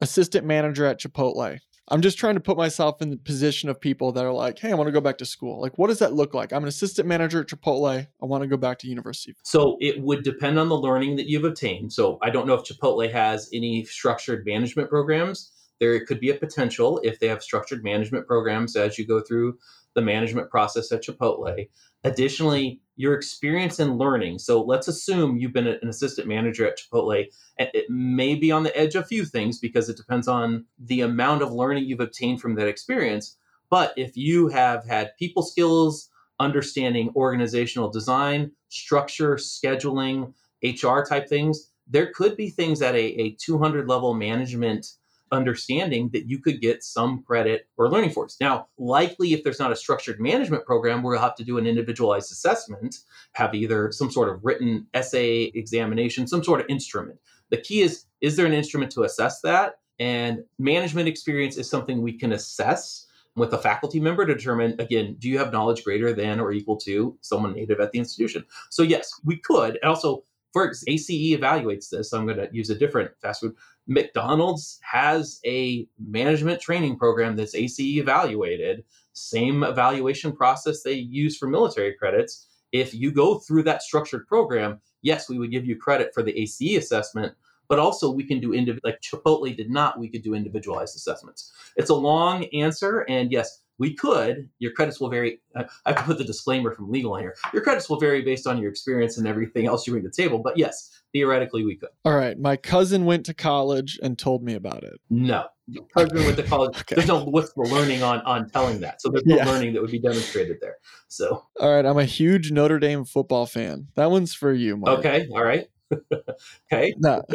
Assistant 0.01 0.45
manager 0.45 0.85
at 0.85 0.99
Chipotle. 0.99 1.61
I'm 1.89 2.01
just 2.01 2.19
trying 2.19 2.35
to 2.35 2.41
put 2.41 2.57
myself 2.57 3.03
in 3.03 3.11
the 3.11 3.17
position 3.17 3.69
of 3.69 3.79
people 3.79 4.11
that 4.13 4.25
are 4.25 4.33
like, 4.33 4.59
hey, 4.59 4.71
I 4.71 4.75
want 4.75 4.89
to 4.89 4.93
go 4.93 5.03
back 5.03 5.19
to 5.19 5.27
school. 5.27 5.61
Like, 5.61 5.77
what 5.77 5.89
does 5.89 5.99
that 5.99 6.15
look 6.15 6.33
like? 6.33 6.53
I'm 6.53 6.63
an 6.63 6.69
assistant 6.69 7.07
manager 7.07 7.43
at 7.43 7.49
Chipotle. 7.49 8.07
I 8.07 8.27
want 8.27 8.43
to 8.43 8.49
go 8.49 8.57
back 8.57 8.79
to 8.81 8.89
university. 8.89 9.35
So 9.43 9.77
it 9.81 10.01
would 10.01 10.23
depend 10.23 10.59
on 10.59 10.69
the 10.71 10.79
learning 10.79 11.17
that 11.17 11.29
you've 11.29 11.45
obtained. 11.45 11.93
So 11.93 12.19
I 12.23 12.31
don't 12.31 12.47
know 12.47 12.55
if 12.55 12.63
Chipotle 12.63 13.11
has 13.13 13.51
any 13.53 13.85
structured 13.85 14.47
management 14.47 14.89
programs. 14.89 15.53
There 15.81 16.05
could 16.05 16.21
be 16.21 16.31
a 16.31 16.35
potential 16.35 17.01
if 17.03 17.19
they 17.19 17.29
have 17.29 17.43
structured 17.43 17.83
management 17.85 18.27
programs 18.27 18.77
as 18.77 18.99
you 18.99 19.07
go 19.07 19.21
through 19.21 19.59
the 19.95 20.03
management 20.03 20.51
process 20.51 20.91
at 20.93 21.05
Chipotle. 21.05 21.69
Additionally, 22.05 22.81
your 22.97 23.15
experience 23.15 23.81
in 23.81 23.97
learning. 23.97 24.39
So 24.39 24.63
let's 24.63 24.89
assume 24.89 25.37
you've 25.37 25.53
been 25.53 25.67
an 25.67 25.89
assistant 25.89 26.29
manager 26.29 26.67
at 26.67 26.79
Chipotle. 26.79 27.27
It 27.59 27.91
may 27.91 28.35
be 28.35 28.53
on 28.53 28.63
the 28.63 28.77
edge 28.77 28.95
of 28.95 29.05
a 29.05 29.07
few 29.07 29.25
things 29.25 29.59
because 29.59 29.89
it 29.89 29.97
depends 29.97 30.29
on 30.29 30.67
the 30.79 31.01
amount 31.01 31.43
of 31.43 31.53
learning 31.53 31.85
you've 31.85 32.01
obtained 32.01 32.41
from 32.41 32.55
that 32.57 32.69
experience. 32.69 33.37
But 33.71 33.95
if 33.97 34.17
you 34.17 34.49
have 34.49 34.87
had 34.87 35.17
people 35.19 35.43
skills, 35.43 36.09
understanding 36.39 37.13
organizational 37.17 37.91
design, 37.91 38.53
structure, 38.69 39.37
scheduling, 39.37 40.33
HR 40.63 41.01
type 41.03 41.29
things, 41.29 41.71
there 41.87 42.13
could 42.13 42.37
be 42.37 42.51
things 42.51 42.83
at 42.83 42.95
a, 42.95 43.21
a 43.21 43.37
200 43.41 43.89
level 43.89 44.15
management 44.15 44.87
understanding 45.33 46.11
that 46.13 46.29
you 46.29 46.39
could 46.39 46.61
get 46.61 46.85
some 46.85 47.23
credit 47.23 47.69
or 47.77 47.91
learning 47.91 48.11
for 48.11 48.27
Now, 48.41 48.69
likely 48.79 49.33
if 49.33 49.43
there's 49.43 49.59
not 49.59 49.73
a 49.73 49.77
structured 49.77 50.21
management 50.21 50.65
program, 50.65 51.03
we'll 51.03 51.19
have 51.19 51.35
to 51.37 51.45
do 51.45 51.59
an 51.59 51.67
individualized 51.67 52.31
assessment, 52.31 53.01
have 53.33 53.55
either 53.55 53.91
some 53.93 54.11
sort 54.11 54.29
of 54.29 54.45
written 54.45 54.87
essay 54.95 55.45
examination, 55.55 56.27
some 56.27 56.45
sort 56.45 56.61
of 56.61 56.67
instrument. 56.69 57.19
The 57.51 57.59
key 57.59 57.83
is 57.83 58.05
is 58.21 58.37
there 58.37 58.47
an 58.47 58.53
instrument 58.53 58.91
to 58.93 59.03
assess 59.03 59.41
that? 59.43 59.75
And 59.99 60.45
management 60.59 61.09
experience 61.09 61.57
is 61.57 61.69
something 61.69 62.03
we 62.03 62.15
can 62.19 62.33
assess 62.33 63.07
with 63.37 63.53
a 63.53 63.59
faculty 63.59 64.01
member 64.01 64.25
to 64.25 64.35
determine 64.35 64.81
again 64.81 65.17
do 65.19 65.29
you 65.29 65.39
have 65.39 65.53
knowledge 65.53 65.85
greater 65.85 66.13
than 66.13 66.41
or 66.41 66.53
equal 66.53 66.77
to 66.77 67.17
someone 67.21 67.53
native 67.53 67.81
at 67.81 67.93
the 67.93 67.99
institution? 67.99 68.45
So 68.71 68.83
yes 68.83 69.13
we 69.25 69.37
could. 69.37 69.79
And 69.83 69.91
also 69.91 70.25
for 70.55 70.71
ACE 70.87 71.11
evaluates 71.11 71.91
this. 71.91 72.13
I'm 72.13 72.27
going 72.27 72.39
to 72.39 72.49
use 72.53 72.71
a 72.71 72.77
different 72.77 73.11
fast 73.21 73.41
food 73.41 73.57
McDonald's 73.87 74.79
has 74.83 75.41
a 75.45 75.87
management 75.99 76.61
training 76.61 76.97
program 76.97 77.37
that's 77.37 77.55
ACE 77.55 77.81
evaluated, 77.81 78.85
same 79.13 79.63
evaluation 79.63 80.33
process 80.33 80.83
they 80.83 80.95
use 80.95 81.37
for 81.37 81.49
military 81.49 81.95
credits. 81.95 82.49
If 82.73 82.95
you 82.95 83.13
go 83.13 83.39
through 83.39 83.65
that 83.65 83.83
structured 83.83 84.27
program, 84.27 84.81
yes, 85.03 85.29
we 85.29 85.39
would 85.39 85.51
give 85.51 85.67
you 85.67 85.77
credit 85.77 86.13
for 86.15 86.23
the 86.23 86.37
ACE 86.39 86.77
assessment, 86.77 87.35
but 87.69 87.79
also 87.79 88.11
we 88.11 88.25
can 88.25 88.41
do 88.41 88.53
individual, 88.53 88.81
like 88.85 89.01
Chipotle 89.01 89.57
did 89.57 89.71
not, 89.71 89.99
we 89.99 90.09
could 90.09 90.23
do 90.23 90.35
individualized 90.35 90.97
assessments. 90.97 91.53
It's 91.77 91.91
a 91.91 91.95
long 91.95 92.45
answer, 92.47 93.01
and 93.09 93.31
yes, 93.31 93.61
we 93.79 93.95
could. 93.95 94.49
Your 94.59 94.73
credits 94.73 95.01
will 95.01 95.09
vary. 95.09 95.41
Uh, 95.57 95.65
I 95.85 95.91
have 95.91 95.99
to 95.99 96.05
put 96.05 96.19
the 96.19 96.25
disclaimer 96.25 96.75
from 96.75 96.91
legal 96.91 97.15
on 97.15 97.21
here. 97.21 97.35
Your 97.53 97.63
credits 97.63 97.89
will 97.89 97.99
vary 97.99 98.23
based 98.23 98.47
on 98.47 98.59
your 98.59 98.71
experience 98.71 99.19
and 99.19 99.27
everything 99.27 99.67
else 99.67 99.87
you 99.87 99.93
bring 99.93 100.05
to 100.05 100.09
the 100.09 100.15
table. 100.15 100.39
But 100.39 100.57
yes, 100.57 101.03
theoretically, 101.13 101.65
we 101.65 101.77
could. 101.77 101.89
All 102.05 102.15
right. 102.15 102.39
My 102.39 102.57
cousin 102.57 103.05
went 103.05 103.27
to 103.27 103.35
college 103.35 103.99
and 104.03 104.19
told 104.19 104.43
me 104.43 104.55
about 104.55 104.85
it. 104.85 105.01
No, 105.11 105.47
your 105.67 105.85
cousin 105.97 106.25
went 106.25 106.37
to 106.37 106.43
college. 106.45 106.77
okay. 106.81 106.95
There's 106.95 107.09
no 107.09 107.25
what's 107.25 107.53
the 107.53 107.63
learning 107.63 108.03
on 108.03 108.21
on 108.21 108.49
telling 108.51 108.81
that. 108.81 109.03
So 109.03 109.09
there's 109.09 109.27
no 109.27 109.37
yeah. 109.37 109.47
learning 109.47 109.73
that 109.75 109.83
would 109.83 109.91
be 109.91 109.99
demonstrated 109.99 110.59
there. 110.61 110.77
So. 111.09 111.45
All 111.61 111.75
right. 111.75 111.85
I'm 111.85 111.99
a 111.99 112.05
huge 112.05 112.53
Notre 112.53 112.79
Dame 112.79 113.05
football 113.05 113.47
fan. 113.47 113.89
That 113.97 114.11
one's 114.11 114.35
for 114.35 114.53
you, 114.53 114.77
Marc. 114.77 115.01
Okay. 115.01 115.29
All 115.33 115.45
right. 115.45 115.67
okay. 116.73 116.95
No. 116.99 117.23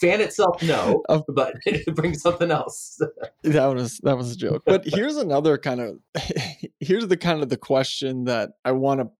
fan 0.00 0.20
itself, 0.20 0.62
no, 0.62 1.02
of, 1.08 1.24
but 1.28 1.54
it 1.66 1.94
brings 1.94 2.22
something 2.22 2.50
else. 2.50 3.00
that 3.42 3.66
was 3.66 3.98
that 3.98 4.16
was 4.16 4.32
a 4.32 4.36
joke. 4.36 4.62
But 4.64 4.84
here's 4.84 5.16
another 5.16 5.58
kind 5.58 5.80
of 5.80 5.98
here's 6.80 7.08
the 7.08 7.16
kind 7.16 7.42
of 7.42 7.48
the 7.48 7.56
question 7.56 8.24
that 8.24 8.50
I 8.64 8.72
want 8.72 9.00
to 9.00 9.10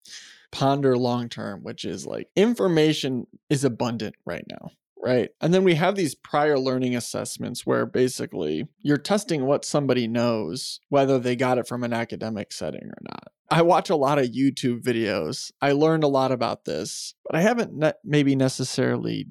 ponder 0.53 0.97
long 0.97 1.29
term, 1.29 1.63
which 1.63 1.85
is 1.85 2.07
like 2.07 2.29
information 2.37 3.27
is 3.49 3.65
abundant 3.65 4.17
right 4.25 4.45
now. 4.51 4.71
Right. 5.03 5.31
And 5.41 5.55
then 5.55 5.65
we 5.65 5.77
have 5.77 5.97
these 5.97 6.15
prior 6.15 6.59
learning 6.59 6.95
assessments 6.95 7.65
where 7.65 7.87
basically 7.87 8.69
you're 8.83 8.99
testing 8.99 9.47
what 9.47 9.65
somebody 9.65 10.07
knows, 10.07 10.81
whether 10.91 11.19
they 11.19 11.37
got 11.37 11.59
it 11.59 11.67
from 11.67 11.85
an 11.85 11.93
academic 11.93 12.53
setting 12.53 12.85
or 12.85 12.99
not. 13.03 13.29
I 13.53 13.63
watch 13.63 13.91
a 13.91 13.97
lot 13.97 14.19
of 14.19 14.27
YouTube 14.27 14.83
videos. 14.83 15.51
I 15.61 15.73
learned 15.73 16.05
a 16.05 16.09
lot 16.09 16.31
about 16.31 16.67
this, 16.67 17.15
but 17.25 17.35
I 17.35 17.41
haven't 17.41 17.75
ne- 17.75 17.93
maybe 18.05 18.37
necessarily 18.37 19.27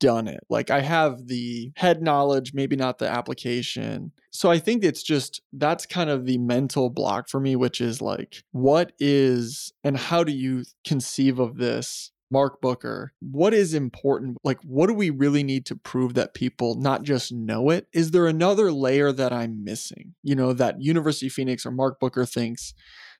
done 0.00 0.26
it. 0.26 0.40
Like 0.48 0.70
I 0.70 0.80
have 0.80 1.28
the 1.28 1.70
head 1.76 2.02
knowledge, 2.02 2.52
maybe 2.52 2.74
not 2.74 2.98
the 2.98 3.08
application. 3.08 4.10
So 4.32 4.50
I 4.50 4.58
think 4.58 4.82
it's 4.82 5.04
just 5.04 5.40
that's 5.52 5.86
kind 5.86 6.10
of 6.10 6.26
the 6.26 6.38
mental 6.38 6.90
block 6.90 7.28
for 7.28 7.38
me, 7.38 7.54
which 7.54 7.80
is 7.80 8.02
like, 8.02 8.42
what 8.50 8.92
is 8.98 9.72
and 9.84 9.96
how 9.96 10.24
do 10.24 10.32
you 10.32 10.64
conceive 10.84 11.38
of 11.38 11.56
this 11.56 12.10
Marc 12.30 12.60
Booker, 12.60 13.12
what 13.20 13.52
is 13.52 13.74
important? 13.74 14.38
Like, 14.44 14.60
what 14.62 14.86
do 14.86 14.94
we 14.94 15.10
really 15.10 15.42
need 15.42 15.66
to 15.66 15.76
prove 15.76 16.14
that 16.14 16.34
people 16.34 16.76
not 16.76 17.02
just 17.02 17.32
know 17.32 17.70
it? 17.70 17.88
Is 17.92 18.12
there 18.12 18.26
another 18.26 18.70
layer 18.70 19.12
that 19.12 19.32
I'm 19.32 19.64
missing? 19.64 20.14
You 20.22 20.36
know, 20.36 20.52
that 20.52 20.80
University 20.80 21.28
Phoenix 21.28 21.66
or 21.66 21.72
Marc 21.72 21.98
Booker 21.98 22.24
thinks 22.24 22.72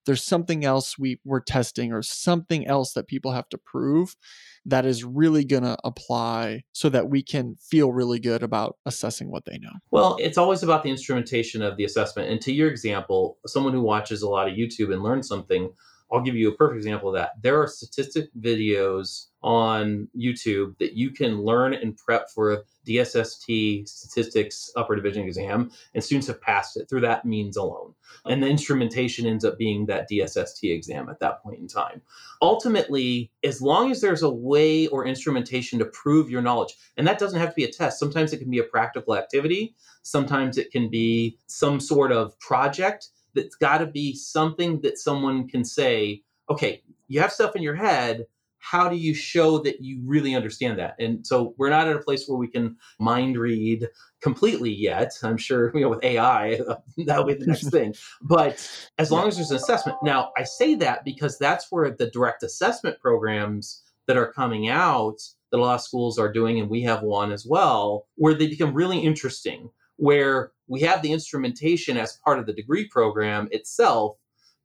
there's 0.07 0.25
something 0.25 0.64
else 0.64 0.99
we, 0.99 1.20
we're 1.25 1.40
testing 1.40 1.92
or 1.92 2.03
something 2.03 2.66
else 2.66 2.92
that 2.94 3.09
people 3.09 3.33
have 3.33 3.49
to 3.51 3.59
prove 3.59 4.16
that 4.64 4.87
is 4.87 5.05
really 5.05 5.44
going 5.44 5.62
to 5.62 5.77
apply 5.85 6.62
so 6.73 6.88
that 6.88 7.09
we 7.09 7.23
can 7.23 7.57
feel 7.57 7.92
really 7.92 8.18
good 8.18 8.42
about 8.42 8.77
assessing 8.87 9.31
what 9.31 9.44
they 9.44 9.59
know? 9.59 9.73
Well, 9.90 10.16
it's 10.20 10.38
always 10.38 10.62
about 10.62 10.83
the 10.83 10.90
instrumentation 10.90 11.62
of 11.62 11.77
the 11.77 11.85
assessment. 11.85 12.31
And 12.31 12.40
to 12.42 12.53
your 12.53 12.68
example, 12.68 13.38
someone 13.46 13.73
who 13.73 13.83
watches 13.83 14.23
a 14.23 14.29
lot 14.29 14.49
of 14.49 14.55
YouTube 14.55 14.92
and 14.92 15.03
learns 15.03 15.29
something, 15.29 15.70
I'll 16.12 16.20
give 16.20 16.37
you 16.37 16.49
a 16.49 16.55
perfect 16.55 16.79
example 16.79 17.11
of 17.11 17.14
that. 17.14 17.40
There 17.42 17.61
are 17.61 17.66
statistic 17.66 18.31
videos 18.40 19.27
on 19.42 20.09
YouTube 20.16 20.77
that 20.79 20.92
you 20.94 21.11
can 21.11 21.42
learn 21.42 21.73
and 21.73 21.96
prep 21.96 22.31
for 22.31 22.53
a 22.53 22.59
DSST 22.87 23.88
statistics 23.88 24.70
upper 24.77 24.96
division 24.96 25.25
exam, 25.25 25.70
and 25.94 26.03
students 26.03 26.27
have 26.27 26.40
passed 26.40 26.77
it 26.77 26.88
through 26.88 27.01
that 27.03 27.25
means 27.25 27.57
alone. 27.57 27.94
And 28.27 28.42
the 28.42 28.49
instrumentation 28.49 29.27
ends 29.27 29.44
up 29.44 29.57
being 29.57 29.87
that 29.87 30.11
DSST 30.11 30.75
exam 30.75 31.09
at 31.09 31.20
that 31.20 31.42
point 31.42 31.61
in 31.61 31.68
time. 31.68 32.03
Ultimately, 32.42 33.31
as 33.44 33.62
long 33.62 33.90
as 33.90 34.01
there's 34.01 34.23
a 34.23 34.31
way 34.31 34.88
or 34.88 35.07
instrumentation 35.07 35.79
to 35.79 35.87
prove 35.87 36.29
your 36.29 36.42
knowledge, 36.42 36.75
and 36.96 37.07
that 37.07 37.18
doesn't 37.18 37.38
have 37.38 37.51
to 37.51 37.57
be 37.57 37.64
a 37.64 37.70
test, 37.70 37.99
sometimes 37.99 38.33
it 38.33 38.38
can 38.38 38.51
be 38.51 38.59
a 38.59 38.64
practical 38.64 39.16
activity, 39.16 39.75
sometimes 40.03 40.59
it 40.59 40.70
can 40.70 40.90
be 40.90 41.38
some 41.46 41.81
sort 41.81 42.12
of 42.12 42.38
project 42.40 43.09
that's 43.34 43.56
got 43.56 43.78
to 43.78 43.86
be 43.86 44.14
something 44.14 44.80
that 44.82 44.98
someone 44.98 45.48
can 45.48 45.64
say, 45.64 46.22
okay, 46.48 46.82
you 47.08 47.20
have 47.20 47.32
stuff 47.32 47.56
in 47.56 47.62
your 47.62 47.74
head 47.74 48.26
how 48.60 48.88
do 48.88 48.96
you 48.96 49.14
show 49.14 49.58
that 49.58 49.80
you 49.80 50.00
really 50.04 50.34
understand 50.34 50.78
that? 50.78 50.94
And 50.98 51.26
so 51.26 51.54
we're 51.56 51.70
not 51.70 51.88
at 51.88 51.96
a 51.96 52.00
place 52.00 52.28
where 52.28 52.38
we 52.38 52.46
can 52.46 52.76
mind 52.98 53.36
read 53.36 53.88
completely 54.20 54.70
yet. 54.70 55.12
I'm 55.22 55.38
sure, 55.38 55.72
you 55.74 55.80
know, 55.80 55.88
with 55.88 56.04
AI, 56.04 56.60
that'll 56.98 57.24
be 57.24 57.34
the 57.34 57.46
next 57.46 57.70
thing. 57.70 57.94
But 58.22 58.64
as 58.98 59.10
long 59.10 59.26
as 59.26 59.36
there's 59.36 59.50
an 59.50 59.56
assessment. 59.56 59.98
Now, 60.02 60.30
I 60.36 60.44
say 60.44 60.74
that 60.76 61.04
because 61.04 61.38
that's 61.38 61.66
where 61.70 61.90
the 61.90 62.10
direct 62.10 62.42
assessment 62.42 63.00
programs 63.00 63.82
that 64.06 64.18
are 64.18 64.32
coming 64.32 64.68
out 64.68 65.20
that 65.50 65.58
a 65.58 65.62
lot 65.62 65.74
of 65.76 65.80
schools 65.80 66.18
are 66.18 66.32
doing, 66.32 66.60
and 66.60 66.70
we 66.70 66.82
have 66.82 67.02
one 67.02 67.32
as 67.32 67.44
well, 67.44 68.06
where 68.14 68.34
they 68.34 68.46
become 68.46 68.74
really 68.74 69.00
interesting, 69.00 69.70
where 70.00 70.52
we 70.66 70.80
have 70.80 71.02
the 71.02 71.12
instrumentation 71.12 71.96
as 71.96 72.18
part 72.24 72.38
of 72.38 72.46
the 72.46 72.52
degree 72.52 72.88
program 72.88 73.48
itself 73.52 74.16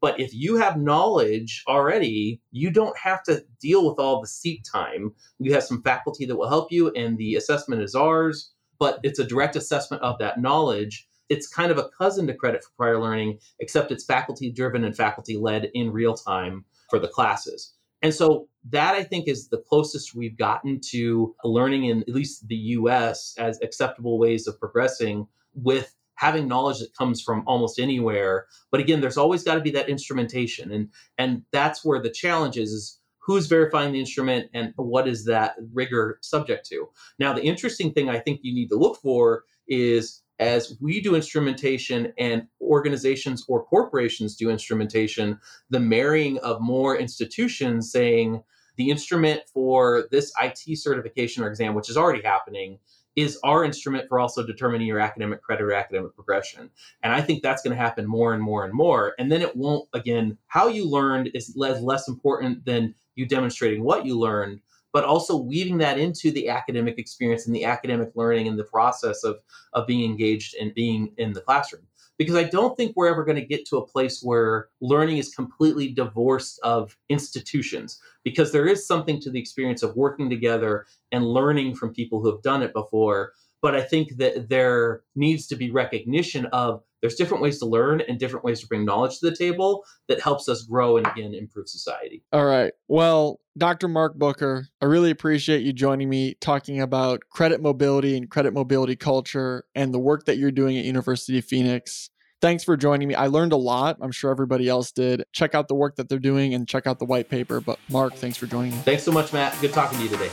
but 0.06 0.20
if 0.20 0.36
you 0.36 0.58
have 0.58 0.78
knowledge 0.78 1.64
already, 1.68 2.40
you 2.52 2.70
don't 2.70 2.96
have 2.96 3.24
to 3.24 3.44
deal 3.60 3.90
with 3.90 3.98
all 3.98 4.22
the 4.22 4.28
seat 4.28 4.68
time. 4.72 5.14
You 5.40 5.54
have 5.54 5.64
some 5.64 5.82
faculty 5.82 6.28
that 6.28 6.36
will 6.36 6.48
help 6.48 6.72
you, 6.72 6.92
and 6.92 7.18
the 7.18 7.34
assessment 7.34 7.82
is 7.82 7.96
ours, 7.96 8.52
but 8.78 9.00
it's 9.02 9.18
a 9.18 9.26
direct 9.26 9.56
assessment 9.56 10.04
of 10.04 10.20
that 10.20 10.40
knowledge. 10.40 11.08
It's 11.30 11.48
kind 11.48 11.72
of 11.72 11.80
a 11.80 11.90
cousin 11.98 12.28
to 12.28 12.36
credit 12.36 12.64
for 12.64 12.70
prior 12.78 13.02
learning, 13.02 13.40
except 13.60 13.92
it's 13.92 14.06
faculty 14.06 14.52
driven 14.52 14.84
and 14.84 14.96
faculty 14.96 15.38
led 15.38 15.72
in 15.74 15.92
real 15.92 16.14
time 16.14 16.66
for 16.90 17.00
the 17.00 17.08
classes. 17.08 17.74
And 18.04 18.14
so 18.14 18.48
that 18.70 18.96
I 18.96 19.04
think 19.04 19.28
is 19.28 19.50
the 19.50 19.58
closest 19.58 20.16
we've 20.16 20.38
gotten 20.38 20.80
to 20.92 21.36
learning 21.44 21.86
in 21.86 22.02
at 22.02 22.10
least 22.10 22.48
the 22.48 22.56
US 22.56 23.36
as 23.38 23.60
acceptable 23.62 24.18
ways 24.18 24.48
of 24.48 24.60
progressing 24.60 25.28
with 25.54 25.96
having 26.16 26.48
knowledge 26.48 26.80
that 26.80 26.96
comes 26.98 27.22
from 27.22 27.44
almost 27.46 27.80
anywhere. 27.80 28.48
But 28.72 28.80
again, 28.80 29.02
there's 29.02 29.18
always 29.18 29.44
got 29.44 29.56
to 29.56 29.62
be 29.62 29.72
that 29.72 29.90
instrumentation. 29.90 30.72
And 30.72 30.90
and 31.18 31.44
that's 31.52 31.86
where 31.86 32.02
the 32.02 32.10
challenge 32.10 32.58
is, 32.58 32.72
is 32.72 33.00
who's 33.20 33.48
verifying 33.48 33.92
the 33.92 34.00
instrument 34.00 34.50
and 34.54 34.74
what 34.78 35.08
is 35.08 35.26
that 35.26 35.56
rigor 35.74 36.20
subject 36.22 36.66
to. 36.68 36.88
Now, 37.20 37.34
the 37.34 37.44
interesting 37.44 37.92
thing 37.92 38.10
I 38.10 38.20
think 38.20 38.42
you 38.44 38.54
need 38.54 38.70
to 38.70 38.78
look 38.78 39.02
for 39.02 39.44
is 39.68 40.22
as 40.38 40.78
we 40.82 41.02
do 41.02 41.16
instrumentation 41.16 42.14
and 42.18 42.48
organizations 42.62 43.46
or 43.48 43.64
corporations 43.64 44.36
do 44.36 44.50
instrumentation, 44.50 45.40
the 45.70 45.80
marrying 45.80 46.38
of 46.40 46.62
more 46.62 46.98
institutions 46.98 47.92
saying 47.92 48.44
the 48.78 48.90
instrument 48.90 49.42
for 49.54 50.08
this 50.12 50.32
IT 50.42 50.78
certification 50.78 51.44
or 51.44 51.48
exam, 51.48 51.74
which 51.74 51.90
is 51.90 51.98
already 51.98 52.22
happening, 52.22 52.80
is 53.16 53.40
our 53.44 53.64
instrument 53.64 54.10
for 54.10 54.20
also 54.20 54.46
determining 54.46 54.88
your 54.88 55.00
academic 55.00 55.42
credit 55.42 55.64
or 55.64 55.74
academic 55.74 56.14
progression. 56.16 56.70
And 57.02 57.14
I 57.14 57.22
think 57.22 57.42
that's 57.42 57.62
going 57.62 57.76
to 57.76 57.82
happen 57.82 58.06
more 58.06 58.34
and 58.34 58.44
more 58.44 58.66
and 58.66 58.74
more. 58.74 59.14
And 59.18 59.32
then 59.32 59.42
it 59.42 59.56
won't, 59.56 59.88
again, 59.94 60.38
how 60.48 60.68
you 60.68 60.90
learned 60.90 61.32
is 61.34 61.54
less 61.56 62.08
important 62.08 62.66
than 62.66 62.94
you 63.16 63.26
demonstrating 63.26 63.84
what 63.84 64.06
you 64.06 64.20
learned, 64.20 64.60
but 64.92 65.06
also 65.06 65.38
weaving 65.38 65.78
that 65.78 65.98
into 65.98 66.30
the 66.32 66.50
academic 66.50 67.00
experience 67.00 67.48
and 67.48 67.56
the 67.56 67.64
academic 67.64 68.12
learning 68.16 68.50
and 68.50 68.60
the 68.60 68.66
process 68.66 69.24
of, 69.24 69.40
of 69.72 69.88
being 69.88 70.10
engaged 70.10 70.56
and 70.60 70.74
being 70.74 71.14
in 71.18 71.32
the 71.32 71.42
classroom 71.42 71.84
because 72.18 72.36
I 72.36 72.44
don't 72.44 72.76
think 72.78 72.94
we're 72.96 73.08
ever 73.08 73.26
going 73.26 73.40
to 73.40 73.46
get 73.46 73.66
to 73.68 73.78
a 73.78 73.88
place 73.88 74.22
where 74.22 74.70
learning 74.82 75.18
is 75.18 75.34
completely 75.34 75.90
divorced 75.90 76.60
of 76.64 76.98
institutions 77.10 78.00
because 78.24 78.52
there 78.52 78.68
is 78.68 78.88
something 78.88 79.20
to 79.22 79.30
the 79.30 79.40
experience 79.40 79.84
of 79.84 79.96
working 79.96 80.30
together 80.30 80.86
and 81.12 81.26
learning 81.26 81.76
from 81.76 81.94
people 81.94 82.22
who 82.22 82.32
have 82.32 82.42
done 82.42 82.62
it 82.62 82.74
before. 82.74 83.34
But 83.62 83.76
I 83.76 83.82
think 83.82 84.18
that 84.18 84.50
there 84.50 85.02
needs 85.16 85.48
to 85.48 85.56
be 85.56 85.72
recognition 85.72 86.46
of 86.48 86.84
there's 87.06 87.14
different 87.14 87.44
ways 87.44 87.60
to 87.60 87.68
learn 87.68 88.02
and 88.02 88.18
different 88.18 88.44
ways 88.44 88.62
to 88.62 88.68
bring 88.68 88.84
knowledge 88.84 89.20
to 89.20 89.30
the 89.30 89.36
table 89.36 89.86
that 90.08 90.20
helps 90.20 90.50
us 90.50 90.64
grow 90.64 90.98
and 90.98 91.06
again 91.06 91.36
improve 91.36 91.70
society. 91.70 92.24
All 92.34 92.46
right. 92.46 92.74
Well, 92.88 93.40
Dr. 93.56 93.88
Marc 93.88 94.16
Booker, 94.16 94.66
I 94.82 94.86
really 94.86 95.12
appreciate 95.12 95.62
you 95.62 95.72
joining 95.72 96.10
me 96.10 96.34
talking 96.42 96.82
about 96.82 97.22
credit 97.30 97.62
mobility 97.62 98.18
and 98.18 98.28
credit 98.28 98.56
mobility 98.56 98.96
culture 98.96 99.66
and 99.76 99.94
the 99.94 100.00
work 100.00 100.26
that 100.26 100.40
you're 100.40 100.50
doing 100.50 100.80
at 100.80 100.84
University 100.84 101.38
of 101.38 101.46
Phoenix. 101.46 102.10
Thanks 102.42 102.64
for 102.64 102.76
joining 102.76 103.08
me. 103.08 103.14
I 103.14 103.28
learned 103.28 103.54
a 103.54 103.58
lot. 103.58 103.98
I'm 104.02 104.12
sure 104.12 104.32
everybody 104.32 104.68
else 104.68 104.92
did. 104.92 105.26
Check 105.32 105.54
out 105.54 105.68
the 105.68 105.76
work 105.76 105.98
that 105.98 106.10
they're 106.10 106.18
doing 106.18 106.56
and 106.56 106.68
check 106.68 106.88
out 106.88 106.98
the 106.98 107.06
white 107.06 107.30
paper. 107.30 107.62
But 107.62 107.78
Mark, 107.88 108.16
thanks 108.16 108.36
for 108.36 108.48
joining 108.48 108.72
me. 108.72 108.78
Thanks 108.80 109.04
so 109.04 109.12
much, 109.12 109.32
Matt. 109.32 109.56
Good 109.62 109.74
talking 109.74 110.00
to 110.00 110.04
you 110.04 110.10
today. 110.10 110.32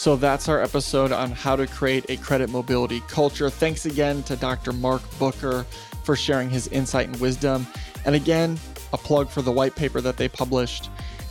So 0.00 0.16
that's 0.16 0.48
our 0.48 0.62
episode 0.62 1.12
on 1.12 1.30
how 1.30 1.56
to 1.56 1.66
create 1.66 2.06
a 2.08 2.16
credit 2.16 2.48
mobility 2.48 3.00
culture. 3.00 3.50
Thanks 3.50 3.84
again 3.84 4.22
to 4.22 4.34
Dr. 4.34 4.72
Marc 4.72 5.02
Booker 5.18 5.66
for 6.04 6.16
sharing 6.16 6.48
his 6.48 6.68
insight 6.68 7.08
and 7.08 7.20
wisdom. 7.20 7.66
And 8.06 8.14
again, 8.14 8.58
a 8.94 8.96
plug 8.96 9.28
for 9.28 9.42
the 9.42 9.52
white 9.52 9.76
paper 9.76 10.00
that 10.00 10.16
they 10.16 10.26
published. 10.26 10.88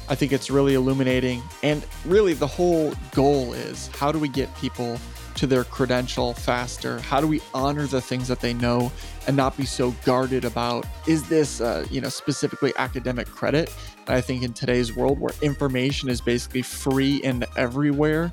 I 0.07 0.13
think 0.13 0.32
it's 0.32 0.51
really 0.51 0.76
illuminating. 0.76 1.41
And 1.63 1.84
really, 2.05 2.34
the 2.34 2.45
whole 2.45 2.93
goal 3.11 3.53
is 3.53 3.88
how 3.88 4.11
do 4.11 4.20
we 4.20 4.30
get 4.30 4.55
people 4.57 4.99
to 5.39 5.47
their 5.47 5.63
credential 5.63 6.33
faster? 6.33 6.99
How 6.99 7.21
do 7.21 7.27
we 7.27 7.41
honor 7.53 7.87
the 7.87 8.01
things 8.01 8.27
that 8.27 8.41
they 8.41 8.53
know 8.53 8.91
and 9.25 9.37
not 9.37 9.55
be 9.55 9.63
so 9.63 9.91
guarded 10.03 10.43
about 10.43 10.85
is 11.07 11.29
this, 11.29 11.61
uh, 11.61 11.85
you 11.89 12.01
know, 12.01 12.09
specifically 12.09 12.73
academic 12.75 13.25
credit? 13.25 13.73
And 14.05 14.17
I 14.17 14.19
think 14.19 14.43
in 14.43 14.51
today's 14.51 14.93
world 14.93 15.17
where 15.17 15.31
information 15.41 16.09
is 16.09 16.19
basically 16.19 16.61
free 16.61 17.21
and 17.23 17.45
everywhere, 17.55 18.31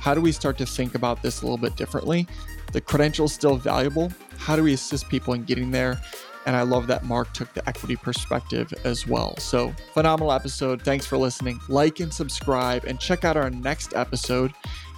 how 0.00 0.12
do 0.12 0.20
we 0.20 0.32
start 0.32 0.58
to 0.58 0.66
think 0.66 0.96
about 0.96 1.22
this 1.22 1.40
a 1.40 1.44
little 1.44 1.56
bit 1.56 1.76
differently? 1.76 2.26
The 2.72 2.80
credential 2.80 3.26
is 3.26 3.32
still 3.32 3.54
valuable. 3.54 4.10
How 4.36 4.56
do 4.56 4.64
we 4.64 4.72
assist 4.72 5.08
people 5.08 5.34
in 5.34 5.44
getting 5.44 5.70
there? 5.70 6.00
And 6.46 6.56
I 6.56 6.62
love 6.62 6.88
that 6.88 7.04
Marc 7.04 7.32
took 7.32 7.54
the 7.54 7.68
equity 7.68 7.94
perspective 7.94 8.74
as 8.82 9.06
well. 9.06 9.36
So, 9.36 9.72
phenomenal 9.94 10.32
episode. 10.32 10.82
Thanks 10.82 11.06
for 11.06 11.16
listening. 11.16 11.60
Like 11.68 12.00
and 12.00 12.12
subscribe, 12.12 12.86
and 12.86 12.98
check 12.98 13.24
out 13.24 13.36
our 13.36 13.50
next 13.50 13.94
episode 13.94 14.52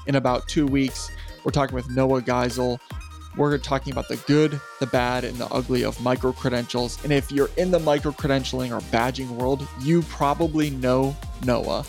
in 0.07 0.14
about 0.14 0.48
two 0.48 0.66
weeks. 0.66 1.11
We're 1.45 1.51
talking 1.53 1.74
with 1.74 1.90
Noah 1.90 2.22
Geisel. 2.22 2.78
We're 3.36 3.57
talking 3.59 3.93
about 3.93 4.09
the 4.09 4.16
good, 4.16 4.61
the 4.78 4.86
bad, 4.86 5.24
and 5.24 5.36
the 5.36 5.47
ugly 5.47 5.84
of 5.84 6.01
micro 6.03 6.32
credentials. 6.32 7.03
And 7.03 7.12
if 7.12 7.32
you're 7.32 7.51
in 7.57 7.70
the 7.70 7.78
micro 7.78 8.12
credentialing 8.12 8.76
or 8.76 8.80
badging 8.93 9.28
world, 9.30 9.66
you 9.80 10.03
probably 10.03 10.70
know 10.70 11.16
Noah. 11.45 11.84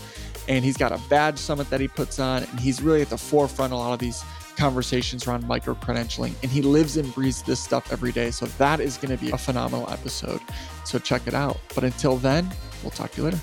And 0.48 0.64
he's 0.64 0.78
got 0.78 0.92
a 0.92 1.00
badge 1.10 1.38
summit 1.38 1.70
that 1.70 1.82
he 1.82 1.88
puts 1.88 2.20
on, 2.20 2.44
and 2.44 2.60
he's 2.60 2.82
really 2.82 3.02
at 3.02 3.10
the 3.10 3.18
forefront 3.18 3.74
of 3.74 3.80
a 3.80 3.82
lot 3.82 3.94
of 3.94 4.00
these 4.00 4.24
conversations 4.56 5.28
around 5.28 5.46
micro 5.48 5.74
credentialing. 5.76 6.34
And 6.44 6.52
he 6.52 6.62
lives 6.62 6.98
and 6.98 7.14
breathes 7.14 7.42
this 7.44 7.60
stuff 7.60 7.92
every 7.92 8.12
day. 8.12 8.32
So 8.32 8.46
that 8.46 8.80
is 8.80 8.98
going 8.98 9.16
to 9.16 9.24
be 9.24 9.32
a 9.32 9.38
phenomenal 9.38 9.90
episode. 9.90 10.42
So 10.86 11.00
check 11.00 11.28
it 11.28 11.34
out. 11.34 11.60
But 11.76 11.84
until 11.84 12.18
then, 12.18 12.50
we'll 12.82 12.92
talk 12.92 13.12
to 13.12 13.18
you 13.18 13.26
later. 13.26 13.40